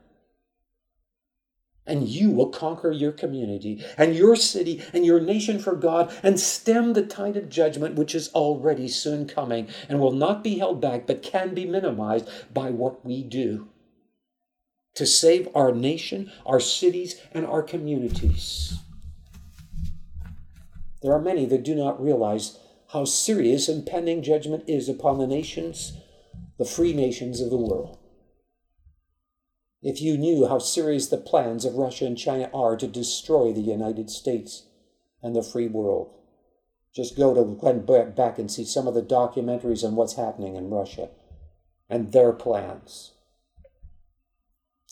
And 1.86 2.08
you 2.08 2.30
will 2.30 2.48
conquer 2.48 2.90
your 2.90 3.12
community 3.12 3.84
and 3.96 4.16
your 4.16 4.34
city 4.34 4.82
and 4.92 5.06
your 5.06 5.20
nation 5.20 5.60
for 5.60 5.76
God 5.76 6.12
and 6.22 6.40
stem 6.40 6.94
the 6.94 7.06
tide 7.06 7.36
of 7.36 7.48
judgment 7.48 7.94
which 7.94 8.12
is 8.12 8.28
already 8.30 8.88
soon 8.88 9.28
coming 9.28 9.68
and 9.88 10.00
will 10.00 10.10
not 10.10 10.42
be 10.42 10.58
held 10.58 10.80
back 10.80 11.06
but 11.06 11.22
can 11.22 11.54
be 11.54 11.64
minimized 11.64 12.28
by 12.52 12.70
what 12.70 13.06
we 13.06 13.22
do 13.22 13.68
to 14.96 15.06
save 15.06 15.48
our 15.54 15.72
nation, 15.72 16.32
our 16.44 16.58
cities, 16.58 17.20
and 17.30 17.46
our 17.46 17.62
communities. 17.62 18.80
There 21.02 21.12
are 21.12 21.20
many 21.20 21.46
that 21.46 21.62
do 21.62 21.74
not 21.74 22.02
realize 22.02 22.58
how 22.92 23.04
serious 23.04 23.68
impending 23.68 24.22
judgment 24.22 24.64
is 24.66 24.88
upon 24.88 25.18
the 25.18 25.26
nations, 25.26 25.92
the 26.58 26.64
free 26.64 26.92
nations 26.92 27.40
of 27.40 27.50
the 27.50 27.56
world. 27.56 27.98
If 29.82 30.00
you 30.00 30.16
knew 30.16 30.46
how 30.46 30.58
serious 30.58 31.08
the 31.08 31.16
plans 31.16 31.64
of 31.64 31.74
Russia 31.74 32.06
and 32.06 32.16
China 32.16 32.50
are 32.54 32.76
to 32.76 32.86
destroy 32.86 33.52
the 33.52 33.60
United 33.60 34.10
States 34.10 34.64
and 35.22 35.36
the 35.36 35.42
free 35.42 35.68
world, 35.68 36.12
just 36.94 37.16
go 37.16 37.34
to 37.34 37.54
Glenn 37.54 37.84
Beck 37.84 38.38
and 38.38 38.50
see 38.50 38.64
some 38.64 38.88
of 38.88 38.94
the 38.94 39.02
documentaries 39.02 39.84
on 39.84 39.96
what's 39.96 40.14
happening 40.14 40.56
in 40.56 40.70
Russia 40.70 41.10
and 41.90 42.12
their 42.12 42.32
plans. 42.32 43.12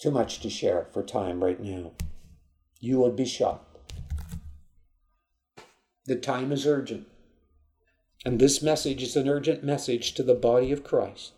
Too 0.01 0.10
much 0.10 0.40
to 0.40 0.51
share 0.51 0.89
for 0.93 1.02
time 1.02 1.43
right 1.43 1.59
now. 1.59 1.93
You 2.78 3.01
would 3.01 3.16
be 3.16 3.24
shocked. 3.24 3.73
The 6.06 6.16
time 6.16 6.52
is 6.52 6.66
urgent. 6.66 7.06
And 8.24 8.39
this 8.39 8.62
message 8.62 9.02
is 9.02 9.16
an 9.16 9.28
urgent 9.28 9.64
message 9.64 10.14
to 10.14 10.22
the 10.22 10.35
body 10.35 10.72
of 10.72 10.85
Christ. 10.85 11.32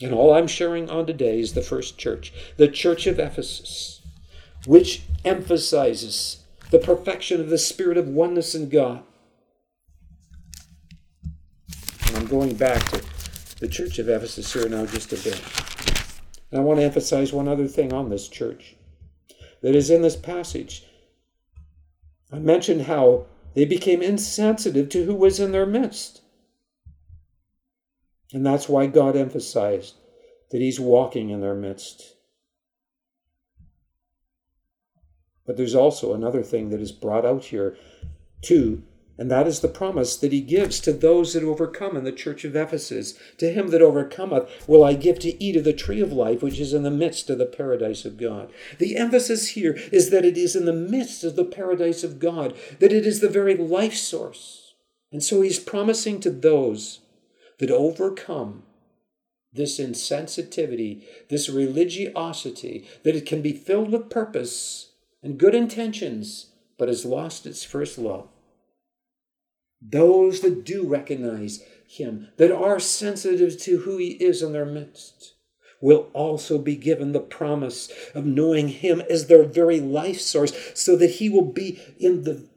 And 0.00 0.12
all 0.12 0.34
I'm 0.34 0.46
sharing 0.46 0.90
on 0.90 1.06
today 1.06 1.38
is 1.40 1.52
the 1.52 1.62
first 1.62 1.98
church, 1.98 2.32
the 2.56 2.68
church 2.68 3.06
of 3.06 3.18
Ephesus, 3.18 4.02
which 4.66 5.02
emphasizes 5.24 6.42
the 6.70 6.78
perfection 6.78 7.40
of 7.40 7.50
the 7.50 7.58
spirit 7.58 7.98
of 7.98 8.08
oneness 8.08 8.54
in 8.54 8.68
God. 8.68 9.02
And 12.06 12.16
I'm 12.16 12.26
going 12.26 12.54
back 12.54 12.82
to 12.90 13.02
the 13.60 13.68
church 13.68 13.98
of 13.98 14.08
Ephesus 14.08 14.52
here 14.52 14.68
now 14.68 14.86
just 14.86 15.12
a 15.12 15.16
bit. 15.16 15.40
And 16.50 16.60
I 16.60 16.64
want 16.64 16.80
to 16.80 16.84
emphasize 16.84 17.32
one 17.32 17.48
other 17.48 17.66
thing 17.66 17.92
on 17.92 18.10
this 18.10 18.28
church 18.28 18.76
that 19.62 19.74
is 19.74 19.90
in 19.90 20.02
this 20.02 20.16
passage. 20.16 20.84
I 22.32 22.38
mentioned 22.38 22.82
how 22.82 23.26
they 23.54 23.66
became 23.66 24.00
insensitive 24.00 24.88
to 24.90 25.04
who 25.04 25.14
was 25.14 25.38
in 25.38 25.52
their 25.52 25.66
midst. 25.66 26.22
And 28.32 28.46
that's 28.46 28.68
why 28.68 28.86
God 28.86 29.14
emphasized 29.14 29.96
that 30.50 30.60
He's 30.60 30.80
walking 30.80 31.28
in 31.28 31.42
their 31.42 31.54
midst. 31.54 32.16
But 35.46 35.56
there's 35.56 35.74
also 35.74 36.14
another 36.14 36.42
thing 36.42 36.70
that 36.70 36.80
is 36.80 36.92
brought 36.92 37.26
out 37.26 37.44
here, 37.44 37.76
too, 38.40 38.82
and 39.22 39.30
that 39.30 39.46
is 39.46 39.60
the 39.60 39.68
promise 39.68 40.16
that 40.16 40.32
he 40.32 40.40
gives 40.40 40.80
to 40.80 40.92
those 40.92 41.34
that 41.34 41.44
overcome 41.44 41.96
in 41.96 42.02
the 42.02 42.10
church 42.10 42.44
of 42.44 42.56
Ephesus. 42.56 43.14
To 43.38 43.52
him 43.52 43.68
that 43.68 43.80
overcometh 43.80 44.66
will 44.66 44.82
I 44.82 44.94
give 44.94 45.20
to 45.20 45.40
eat 45.40 45.54
of 45.54 45.62
the 45.62 45.72
tree 45.72 46.00
of 46.00 46.12
life, 46.12 46.42
which 46.42 46.58
is 46.58 46.74
in 46.74 46.82
the 46.82 46.90
midst 46.90 47.30
of 47.30 47.38
the 47.38 47.46
paradise 47.46 48.04
of 48.04 48.16
God. 48.16 48.52
The 48.80 48.96
emphasis 48.96 49.50
here 49.50 49.78
is 49.92 50.10
that 50.10 50.24
it 50.24 50.36
is 50.36 50.56
in 50.56 50.64
the 50.64 50.72
midst 50.72 51.22
of 51.22 51.36
the 51.36 51.44
paradise 51.44 52.02
of 52.02 52.18
God, 52.18 52.56
that 52.80 52.92
it 52.92 53.06
is 53.06 53.20
the 53.20 53.28
very 53.28 53.56
life 53.56 53.94
source. 53.94 54.74
And 55.12 55.22
so 55.22 55.40
he's 55.40 55.60
promising 55.60 56.18
to 56.18 56.30
those 56.30 56.98
that 57.60 57.70
overcome 57.70 58.64
this 59.52 59.78
insensitivity, 59.78 61.04
this 61.28 61.48
religiosity, 61.48 62.88
that 63.04 63.14
it 63.14 63.26
can 63.26 63.40
be 63.40 63.52
filled 63.52 63.92
with 63.92 64.10
purpose 64.10 64.94
and 65.22 65.38
good 65.38 65.54
intentions, 65.54 66.46
but 66.76 66.88
has 66.88 67.04
lost 67.04 67.46
its 67.46 67.62
first 67.62 67.98
love 67.98 68.31
those 69.90 70.40
that 70.40 70.64
do 70.64 70.86
recognize 70.86 71.62
him, 71.86 72.28
that 72.36 72.52
are 72.52 72.80
sensitive 72.80 73.58
to 73.60 73.78
who 73.80 73.98
he 73.98 74.12
is 74.12 74.42
in 74.42 74.52
their 74.52 74.64
midst, 74.64 75.34
will 75.80 76.08
also 76.12 76.58
be 76.58 76.76
given 76.76 77.12
the 77.12 77.20
promise 77.20 77.90
of 78.14 78.24
knowing 78.24 78.68
him 78.68 79.02
as 79.10 79.26
their 79.26 79.42
very 79.42 79.80
life 79.80 80.20
source, 80.20 80.52
so 80.74 80.96
that 80.96 81.12
he 81.12 81.28
will 81.28 81.52
be 81.52 81.80
in 81.98 82.22
the 82.22 82.48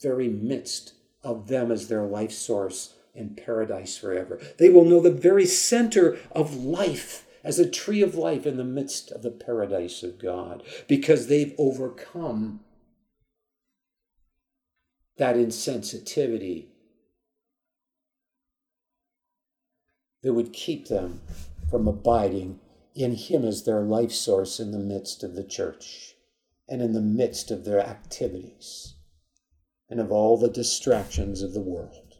very 0.00 0.28
midst 0.28 0.94
of 1.22 1.48
them 1.48 1.72
as 1.72 1.88
their 1.88 2.04
life 2.04 2.32
source 2.32 2.94
in 3.14 3.34
paradise 3.34 3.98
forever. 3.98 4.40
They 4.58 4.70
will 4.70 4.84
know 4.84 5.00
the 5.00 5.10
very 5.10 5.44
center 5.44 6.16
of 6.30 6.54
life 6.54 7.26
as 7.42 7.58
a 7.58 7.68
tree 7.68 8.02
of 8.02 8.14
life 8.14 8.46
in 8.46 8.56
the 8.56 8.64
midst 8.64 9.10
of 9.10 9.22
the 9.22 9.30
paradise 9.30 10.02
of 10.02 10.18
God 10.18 10.62
because 10.86 11.26
they've 11.26 11.54
overcome 11.58 12.60
that 15.18 15.36
insensitivity 15.36 16.66
that 20.22 20.32
would 20.32 20.52
keep 20.52 20.88
them 20.88 21.20
from 21.70 21.86
abiding 21.86 22.60
in 22.94 23.14
Him 23.14 23.44
as 23.44 23.64
their 23.64 23.80
life 23.80 24.12
source 24.12 24.58
in 24.58 24.72
the 24.72 24.78
midst 24.78 25.22
of 25.22 25.34
the 25.34 25.44
church 25.44 26.14
and 26.68 26.80
in 26.80 26.92
the 26.92 27.00
midst 27.00 27.50
of 27.50 27.64
their 27.64 27.80
activities 27.80 28.94
and 29.90 30.00
of 30.00 30.12
all 30.12 30.36
the 30.36 30.48
distractions 30.48 31.42
of 31.42 31.52
the 31.52 31.60
world. 31.60 32.14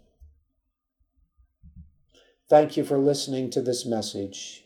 Thank 2.49 2.77
you 2.77 2.85
for 2.85 2.99
listening 2.99 3.51
to 3.51 3.61
this 3.61 3.85
message. 3.85 4.65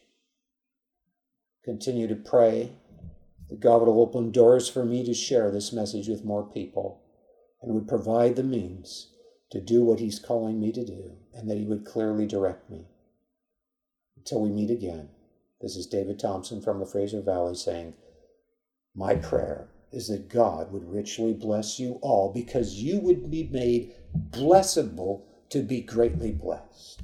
Continue 1.65 2.07
to 2.07 2.15
pray 2.15 2.73
that 3.49 3.61
God 3.61 3.83
will 3.83 4.01
open 4.01 4.31
doors 4.31 4.69
for 4.69 4.85
me 4.85 5.05
to 5.05 5.15
share 5.15 5.51
this 5.51 5.73
message 5.73 6.09
with 6.09 6.25
more 6.25 6.45
people 6.45 7.02
and 7.63 7.75
would 7.75 7.89
provide 7.89 8.37
the 8.37 8.43
means 8.43 9.09
to 9.51 9.61
do 9.61 9.85
what 9.85 10.01
He's 10.01 10.19
calling 10.19 10.61
me 10.61 10.73
to 10.73 10.85
do, 10.85 11.13
and 11.35 11.49
that 11.49 11.59
He 11.59 11.65
would 11.65 11.85
clearly 11.85 12.27
direct 12.27 12.69
me. 12.71 12.87
Until 14.17 14.41
we 14.41 14.51
meet 14.51 14.71
again, 14.71 15.09
this 15.61 15.77
is 15.77 15.87
David 15.87 16.19
Thompson 16.19 16.61
from 16.61 16.81
the 16.81 16.87
Fraser 16.87 17.21
Valley 17.21 17.55
saying, 17.55 17.95
My 18.95 19.15
prayer 19.15 19.69
is 19.93 20.09
that 20.09 20.29
God 20.29 20.73
would 20.73 20.91
richly 20.91 21.33
bless 21.33 21.79
you 21.79 21.99
all 22.03 22.33
because 22.33 22.75
you 22.75 22.99
would 23.01 23.31
be 23.31 23.49
made 23.53 23.93
blessable 24.31 25.23
to 25.51 25.63
be 25.63 25.83
greatly 25.83 26.33
blessed. 26.33 27.03